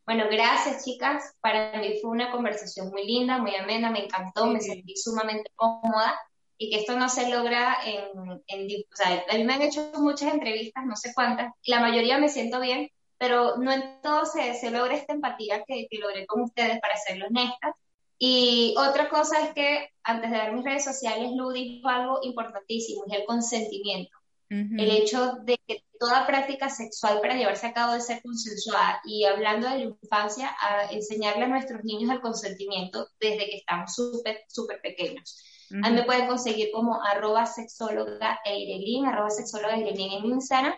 Bueno, 0.06 0.24
gracias 0.30 0.82
chicas. 0.82 1.34
Para 1.42 1.78
mí 1.78 1.98
fue 2.00 2.10
una 2.10 2.30
conversación 2.30 2.88
muy 2.88 3.04
linda, 3.04 3.36
muy 3.36 3.54
amena, 3.54 3.90
me 3.90 4.06
encantó, 4.06 4.46
me 4.46 4.62
sentí 4.62 4.96
sumamente 4.96 5.52
cómoda 5.54 6.18
y 6.56 6.70
que 6.70 6.78
esto 6.78 6.98
no 6.98 7.10
se 7.10 7.28
logra 7.28 7.76
en, 7.84 8.40
en, 8.46 8.82
o 8.90 8.96
sea, 8.96 9.26
a 9.28 9.36
mí 9.36 9.44
me 9.44 9.52
han 9.52 9.60
hecho 9.60 9.90
muchas 9.98 10.32
entrevistas, 10.32 10.86
no 10.86 10.96
sé 10.96 11.12
cuántas, 11.14 11.52
la 11.66 11.80
mayoría 11.80 12.16
me 12.16 12.30
siento 12.30 12.60
bien, 12.60 12.88
pero 13.18 13.56
no 13.56 13.72
en 13.72 14.00
todo 14.00 14.24
se, 14.24 14.54
se 14.54 14.70
logra 14.70 14.94
esta 14.94 15.12
empatía 15.12 15.64
que, 15.66 15.86
que, 15.90 15.98
logré 15.98 16.26
con 16.26 16.42
ustedes, 16.42 16.80
para 16.80 16.96
serlo 16.96 17.26
honestas. 17.26 17.74
Y 18.18 18.74
otra 18.78 19.08
cosa 19.08 19.44
es 19.44 19.54
que 19.54 19.90
antes 20.02 20.30
de 20.30 20.38
ver 20.38 20.52
mis 20.52 20.64
redes 20.64 20.84
sociales, 20.84 21.30
Lu 21.36 21.50
dijo 21.50 21.88
algo 21.88 22.20
importantísimo, 22.22 23.04
es 23.06 23.18
el 23.18 23.24
consentimiento. 23.26 24.16
El 24.50 24.90
hecho 24.90 25.32
de 25.42 25.60
que 25.66 25.84
toda 26.00 26.26
práctica 26.26 26.70
sexual 26.70 27.20
para 27.20 27.36
llevarse 27.36 27.66
a 27.66 27.74
cabo 27.74 27.92
debe 27.92 28.02
ser 28.02 28.22
consensuada. 28.22 28.98
Y 29.04 29.24
hablando 29.24 29.68
de 29.68 29.78
la 29.78 29.84
infancia, 29.84 30.56
a 30.58 30.90
enseñarle 30.90 31.44
a 31.44 31.48
nuestros 31.48 31.84
niños 31.84 32.10
el 32.10 32.22
consentimiento 32.22 33.08
desde 33.20 33.44
que 33.44 33.56
estamos 33.58 33.94
súper, 33.94 34.40
súper 34.48 34.80
pequeños. 34.80 35.44
A 35.82 35.90
mí 35.90 35.96
me 35.96 36.04
pueden 36.04 36.26
conseguir 36.26 36.70
como 36.72 36.98
arroba 37.04 37.44
sexóloga 37.44 38.40
Eirelin, 38.42 39.04
arroba 39.04 39.28
sexóloga 39.28 39.76
Eirelin 39.76 40.12
en 40.12 40.24
Instagram 40.24 40.74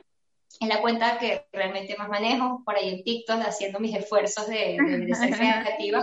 en 0.59 0.69
la 0.69 0.81
cuenta 0.81 1.19
que 1.19 1.47
realmente 1.53 1.97
más 1.97 2.09
manejo, 2.09 2.63
por 2.65 2.75
ahí 2.77 2.89
en 2.89 3.05
TikTok, 3.05 3.41
haciendo 3.43 3.79
mis 3.79 3.97
esfuerzos 3.97 4.49
de, 4.49 4.77
ser 5.15 5.31
creativa. 5.37 6.03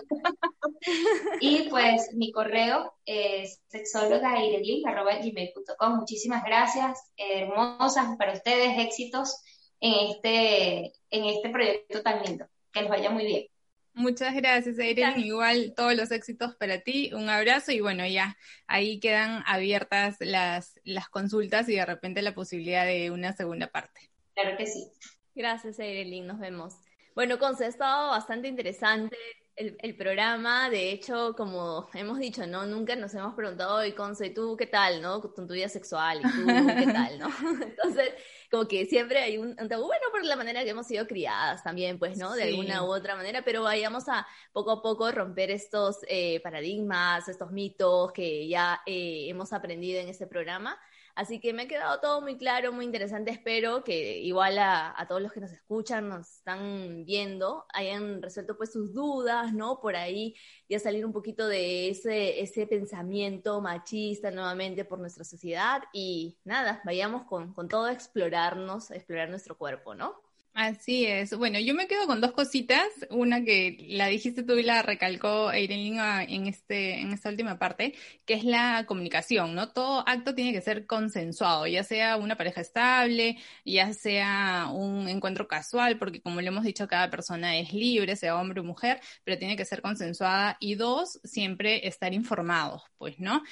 y 1.41 1.67
pues 1.69 2.13
mi 2.13 2.31
correo 2.31 2.93
es 3.05 3.61
sexólogairedin.com. 3.67 5.97
Muchísimas 5.97 6.43
gracias, 6.43 7.11
hermosas 7.17 8.15
para 8.17 8.33
ustedes, 8.33 8.79
éxitos 8.79 9.43
en 9.79 10.11
este, 10.11 10.93
en 11.11 11.25
este 11.25 11.49
proyecto 11.49 12.01
tan 12.01 12.23
lindo. 12.23 12.47
Que 12.71 12.81
les 12.81 12.89
vaya 12.89 13.09
muy 13.09 13.25
bien. 13.25 13.45
Muchas 13.93 14.35
gracias, 14.35 14.77
Irene. 14.77 15.25
Igual 15.25 15.73
todos 15.75 15.95
los 15.95 16.11
éxitos 16.11 16.55
para 16.55 16.81
ti. 16.81 17.11
Un 17.13 17.29
abrazo 17.29 17.71
y 17.71 17.79
bueno, 17.79 18.05
ya 18.05 18.37
ahí 18.67 18.99
quedan 18.99 19.43
abiertas 19.47 20.17
las, 20.19 20.79
las 20.83 21.09
consultas 21.09 21.67
y 21.67 21.75
de 21.75 21.85
repente 21.85 22.21
la 22.21 22.35
posibilidad 22.35 22.85
de 22.85 23.09
una 23.09 23.33
segunda 23.33 23.67
parte. 23.67 24.11
Claro 24.38 24.55
que 24.55 24.67
sí. 24.67 24.91
Gracias, 25.33 25.79
Eirelin. 25.79 26.27
Nos 26.27 26.39
vemos. 26.39 26.75
Bueno, 27.15 27.39
Conce, 27.39 27.65
ha 27.65 27.67
estado 27.67 28.11
bastante 28.11 28.47
interesante 28.47 29.17
el, 29.55 29.95
programa. 29.95 30.69
De 30.69 30.91
hecho, 30.91 31.33
como 31.35 31.89
hemos 31.95 32.19
dicho, 32.19 32.45
¿no? 32.45 32.67
Nunca 32.67 32.95
nos 32.95 33.15
hemos 33.15 33.33
preguntado, 33.33 33.83
y 33.83 33.93
Conce, 33.93 34.29
¿tú 34.29 34.55
qué 34.55 34.67
tal, 34.67 35.01
no? 35.01 35.19
Con 35.21 35.47
tu 35.47 35.55
vida 35.55 35.69
sexual, 35.69 36.19
¿y 36.19 36.21
tú 36.21 36.45
qué 36.45 36.93
tal, 36.93 37.17
no? 37.17 37.29
Entonces, 37.63 38.13
como 38.51 38.67
que 38.67 38.85
siempre 38.85 39.17
hay 39.17 39.39
un, 39.39 39.55
tabú, 39.55 39.85
bueno, 39.85 40.05
por 40.11 40.23
la 40.23 40.35
manera 40.35 40.63
que 40.63 40.69
hemos 40.69 40.85
sido 40.85 41.07
criadas 41.07 41.63
también, 41.63 41.97
pues, 41.97 42.19
¿no? 42.19 42.35
De 42.35 42.43
alguna 42.43 42.83
u 42.83 42.93
otra 42.93 43.15
manera, 43.15 43.41
pero 43.43 43.63
vayamos 43.63 44.07
a 44.09 44.27
poco 44.53 44.69
a 44.69 44.81
poco 44.83 45.11
romper 45.11 45.49
estos 45.49 45.97
eh, 46.07 46.39
paradigmas, 46.41 47.27
estos 47.27 47.51
mitos 47.51 48.11
que 48.11 48.47
ya 48.47 48.81
eh, 48.85 49.25
hemos 49.29 49.51
aprendido 49.51 49.99
en 49.99 50.09
este 50.09 50.27
programa 50.27 50.77
Así 51.18 51.39
que 51.39 51.51
me 51.51 51.63
ha 51.63 51.68
quedado 51.68 51.99
todo 51.99 52.22
muy 52.22 52.38
claro, 52.38 52.72
muy 52.72 52.86
interesante. 52.86 53.32
Espero 53.32 53.84
que 53.84 54.20
igual 54.20 54.59
a, 54.59 55.03
todos 55.09 55.20
los 55.20 55.34
que 55.34 55.39
nos 55.39 55.51
escuchan, 55.51 56.07
nos 56.07 56.30
están 56.36 57.05
viendo, 57.05 57.65
hayan 57.74 58.22
resuelto 58.22 58.55
pues 58.55 58.72
sus 58.72 58.93
dudas, 58.93 59.51
¿no? 59.51 59.80
Por 59.80 59.95
ahí 59.95 60.36
ya 60.70 60.78
salir 60.78 61.03
un 61.07 61.13
poquito 61.13 61.47
de 61.47 61.89
ese, 61.89 62.39
ese 62.39 62.68
pensamiento 62.68 63.59
machista 63.61 64.30
nuevamente 64.30 64.86
por 64.86 64.99
nuestra 64.99 65.24
sociedad 65.24 65.82
y 65.91 66.38
nada, 66.43 66.84
vayamos 66.86 67.24
con, 67.24 67.51
con 67.55 67.68
todo 67.68 67.86
a 67.86 67.93
explorarnos, 67.93 68.91
explorar 68.91 69.30
nuestro 69.32 69.57
cuerpo, 69.57 69.95
¿no? 69.95 70.26
Así 70.60 71.05
es. 71.05 71.38
Bueno, 71.38 71.60
yo 71.60 71.76
me 71.76 71.86
quedo 71.88 72.08
con 72.08 72.20
dos 72.20 72.32
cositas. 72.32 72.82
Una 73.12 73.43
que 73.43 73.78
la 73.89 74.08
dijiste 74.08 74.41
tú 74.41 74.53
y 74.55 74.64
la 74.64 74.82
recalcó 74.82 75.51
Eileen 75.51 75.99
en, 75.99 76.47
este, 76.47 76.99
en 76.99 77.14
esta 77.14 77.30
última 77.30 77.60
parte, 77.60 77.93
que 78.26 78.34
es 78.34 78.43
la 78.43 78.86
comunicación, 78.88 79.53
¿no? 79.53 79.72
Todo 79.72 80.03
acto 80.10 80.34
tiene 80.34 80.53
que 80.53 80.62
ser 80.62 80.88
consensuado, 80.88 81.68
ya 81.68 81.84
sea 81.84 82.18
una 82.18 82.38
pareja 82.38 82.62
estable, 82.62 83.38
ya 83.66 83.93
sea 83.93 84.70
un 84.74 85.08
encuentro 85.08 85.47
casual, 85.47 85.99
porque 85.99 86.22
como 86.24 86.41
le 86.41 86.47
hemos 86.47 86.64
dicho, 86.64 86.88
cada 86.88 87.12
persona 87.12 87.55
es 87.60 87.72
libre, 87.72 88.16
sea 88.16 88.36
hombre 88.36 88.62
o 88.62 88.64
mujer, 88.64 88.99
pero 89.24 89.38
tiene 89.38 89.58
que 89.58 89.66
ser 89.66 89.84
consensuada. 89.84 90.58
Y 90.60 90.74
dos, 90.74 91.20
siempre 91.24 91.88
estar 91.88 92.16
informados, 92.16 92.82
pues, 92.97 93.20
¿no? 93.20 93.43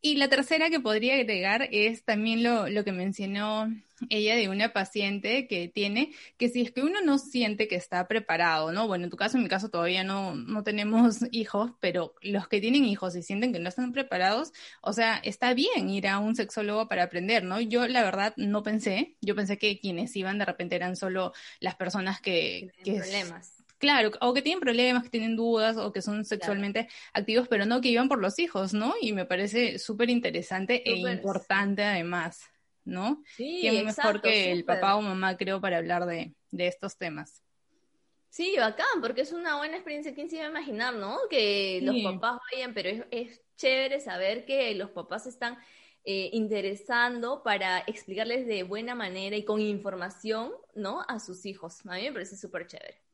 Y 0.00 0.16
la 0.16 0.28
tercera 0.28 0.70
que 0.70 0.78
podría 0.78 1.14
agregar 1.14 1.68
es 1.72 2.04
también 2.04 2.44
lo, 2.44 2.68
lo, 2.68 2.84
que 2.84 2.92
mencionó 2.92 3.68
ella 4.10 4.36
de 4.36 4.48
una 4.48 4.72
paciente 4.72 5.48
que 5.48 5.66
tiene, 5.66 6.12
que 6.36 6.48
si 6.48 6.62
es 6.62 6.70
que 6.70 6.82
uno 6.82 7.00
no 7.00 7.18
siente 7.18 7.66
que 7.66 7.74
está 7.74 8.06
preparado, 8.06 8.70
¿no? 8.70 8.86
Bueno, 8.86 9.04
en 9.04 9.10
tu 9.10 9.16
caso, 9.16 9.36
en 9.36 9.42
mi 9.42 9.48
caso 9.48 9.70
todavía 9.70 10.04
no, 10.04 10.36
no 10.36 10.62
tenemos 10.62 11.18
hijos, 11.32 11.72
pero 11.80 12.14
los 12.22 12.46
que 12.46 12.60
tienen 12.60 12.84
hijos 12.84 13.16
y 13.16 13.22
sienten 13.22 13.52
que 13.52 13.58
no 13.58 13.68
están 13.68 13.92
preparados, 13.92 14.52
o 14.82 14.92
sea, 14.92 15.16
está 15.24 15.52
bien 15.52 15.90
ir 15.90 16.06
a 16.06 16.20
un 16.20 16.36
sexólogo 16.36 16.88
para 16.88 17.02
aprender, 17.02 17.42
¿no? 17.42 17.60
Yo 17.60 17.88
la 17.88 18.04
verdad 18.04 18.34
no 18.36 18.62
pensé, 18.62 19.16
yo 19.20 19.34
pensé 19.34 19.58
que 19.58 19.80
quienes 19.80 20.14
iban 20.14 20.38
de 20.38 20.44
repente 20.44 20.76
eran 20.76 20.94
solo 20.94 21.32
las 21.58 21.74
personas 21.74 22.20
que... 22.20 22.70
que 22.84 22.94
problemas 22.94 23.57
Claro, 23.78 24.10
o 24.20 24.34
que 24.34 24.42
tienen 24.42 24.60
problemas, 24.60 25.04
que 25.04 25.10
tienen 25.10 25.36
dudas, 25.36 25.76
o 25.76 25.92
que 25.92 26.02
son 26.02 26.24
sexualmente 26.24 26.88
activos, 27.12 27.46
pero 27.48 27.64
no 27.64 27.80
que 27.80 27.88
iban 27.88 28.08
por 28.08 28.18
los 28.18 28.38
hijos, 28.40 28.74
¿no? 28.74 28.94
Y 29.00 29.12
me 29.12 29.24
parece 29.24 29.78
súper 29.78 30.10
interesante 30.10 30.82
e 30.84 30.96
importante 30.96 31.84
además, 31.84 32.42
¿no? 32.84 33.22
Sí, 33.36 33.58
¿Quién 33.60 33.84
mejor 33.84 34.20
que 34.20 34.50
el 34.50 34.64
papá 34.64 34.96
o 34.96 35.00
mamá, 35.00 35.36
creo, 35.36 35.60
para 35.60 35.78
hablar 35.78 36.06
de, 36.06 36.34
estos 36.50 36.96
temas? 36.96 37.44
Sí, 38.30 38.56
bacán, 38.58 39.00
porque 39.00 39.20
es 39.20 39.32
una 39.32 39.56
buena 39.56 39.76
experiencia. 39.76 40.12
¿Quién 40.12 40.28
se 40.28 40.36
iba 40.36 40.46
a 40.46 40.50
imaginar, 40.50 40.94
no? 40.94 41.16
Que 41.30 41.80
los 41.82 41.96
papás 42.02 42.40
vayan, 42.52 42.74
pero 42.74 43.06
es, 43.10 43.40
chévere 43.56 44.00
saber 44.00 44.44
que 44.44 44.74
los 44.74 44.90
papás 44.90 45.26
están 45.26 45.56
eh, 46.04 46.30
interesando 46.32 47.42
para 47.42 47.80
explicarles 47.86 48.46
de 48.46 48.64
buena 48.64 48.94
manera 48.94 49.36
y 49.36 49.44
con 49.44 49.60
información, 49.60 50.52
¿no? 50.74 51.04
A 51.08 51.20
sus 51.20 51.46
hijos. 51.46 51.86
A 51.86 51.94
mí 51.94 52.02
me 52.02 52.12
parece 52.12 52.36
súper 52.36 52.66
chévere. 52.66 53.07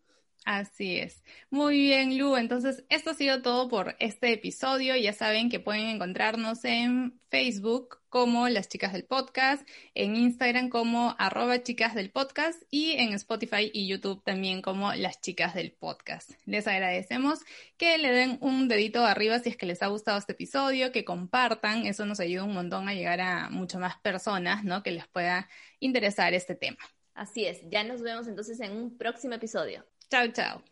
Así 0.45 0.99
es. 0.99 1.25
Muy 1.49 1.79
bien, 1.81 2.19
Lu. 2.19 2.37
Entonces, 2.37 2.85
esto 2.91 3.11
ha 3.11 3.15
sido 3.15 3.41
todo 3.41 3.69
por 3.71 3.97
este 3.99 4.31
episodio. 4.31 4.95
Ya 4.95 5.15
saben 5.15 5.49
que 5.49 5.59
pueden 5.59 5.87
encontrarnos 5.87 6.67
en 6.67 7.19
Facebook 7.31 8.01
como 8.11 8.47
Las 8.51 8.69
Chicas 8.69 8.93
del 8.93 9.07
Podcast, 9.07 9.67
en 9.95 10.17
Instagram 10.17 10.69
como 10.69 11.17
arroba 11.19 11.63
chicas 11.63 11.95
del 11.95 12.11
podcast 12.11 12.63
y 12.71 12.93
en 12.93 13.15
Spotify 13.15 13.71
y 13.73 13.89
YouTube 13.89 14.23
también 14.23 14.61
como 14.61 14.93
Las 14.93 15.19
Chicas 15.23 15.55
del 15.55 15.73
Podcast. 15.73 16.33
Les 16.45 16.67
agradecemos 16.67 17.41
que 17.79 17.97
le 17.97 18.13
den 18.13 18.37
un 18.43 18.69
dedito 18.69 19.03
arriba 19.05 19.39
si 19.39 19.49
es 19.49 19.57
que 19.57 19.67
les 19.67 19.83
ha 19.83 19.87
gustado 19.87 20.19
este 20.19 20.33
episodio, 20.33 20.93
que 20.93 21.07
compartan. 21.07 21.87
Eso 21.87 22.05
nos 22.05 22.21
ayuda 22.21 22.45
un 22.45 22.53
montón 22.53 22.87
a 22.91 22.95
llegar 22.95 23.23
a 23.23 23.49
mucho 23.49 23.79
más 23.79 23.97
personas, 24.01 24.63
¿no? 24.63 24.83
Que 24.83 24.91
les 24.91 25.09
pueda 25.09 25.49
interesar 25.81 26.35
este 26.35 26.55
tema. 26.55 26.79
Así 27.15 27.47
es. 27.47 27.63
Ya 27.71 27.83
nos 27.83 28.03
vemos 28.03 28.27
entonces 28.27 28.61
en 28.61 28.77
un 28.77 28.99
próximo 28.99 29.35
episodio. 29.35 29.87
Ciao, 30.15 30.31
ciao. 30.31 30.62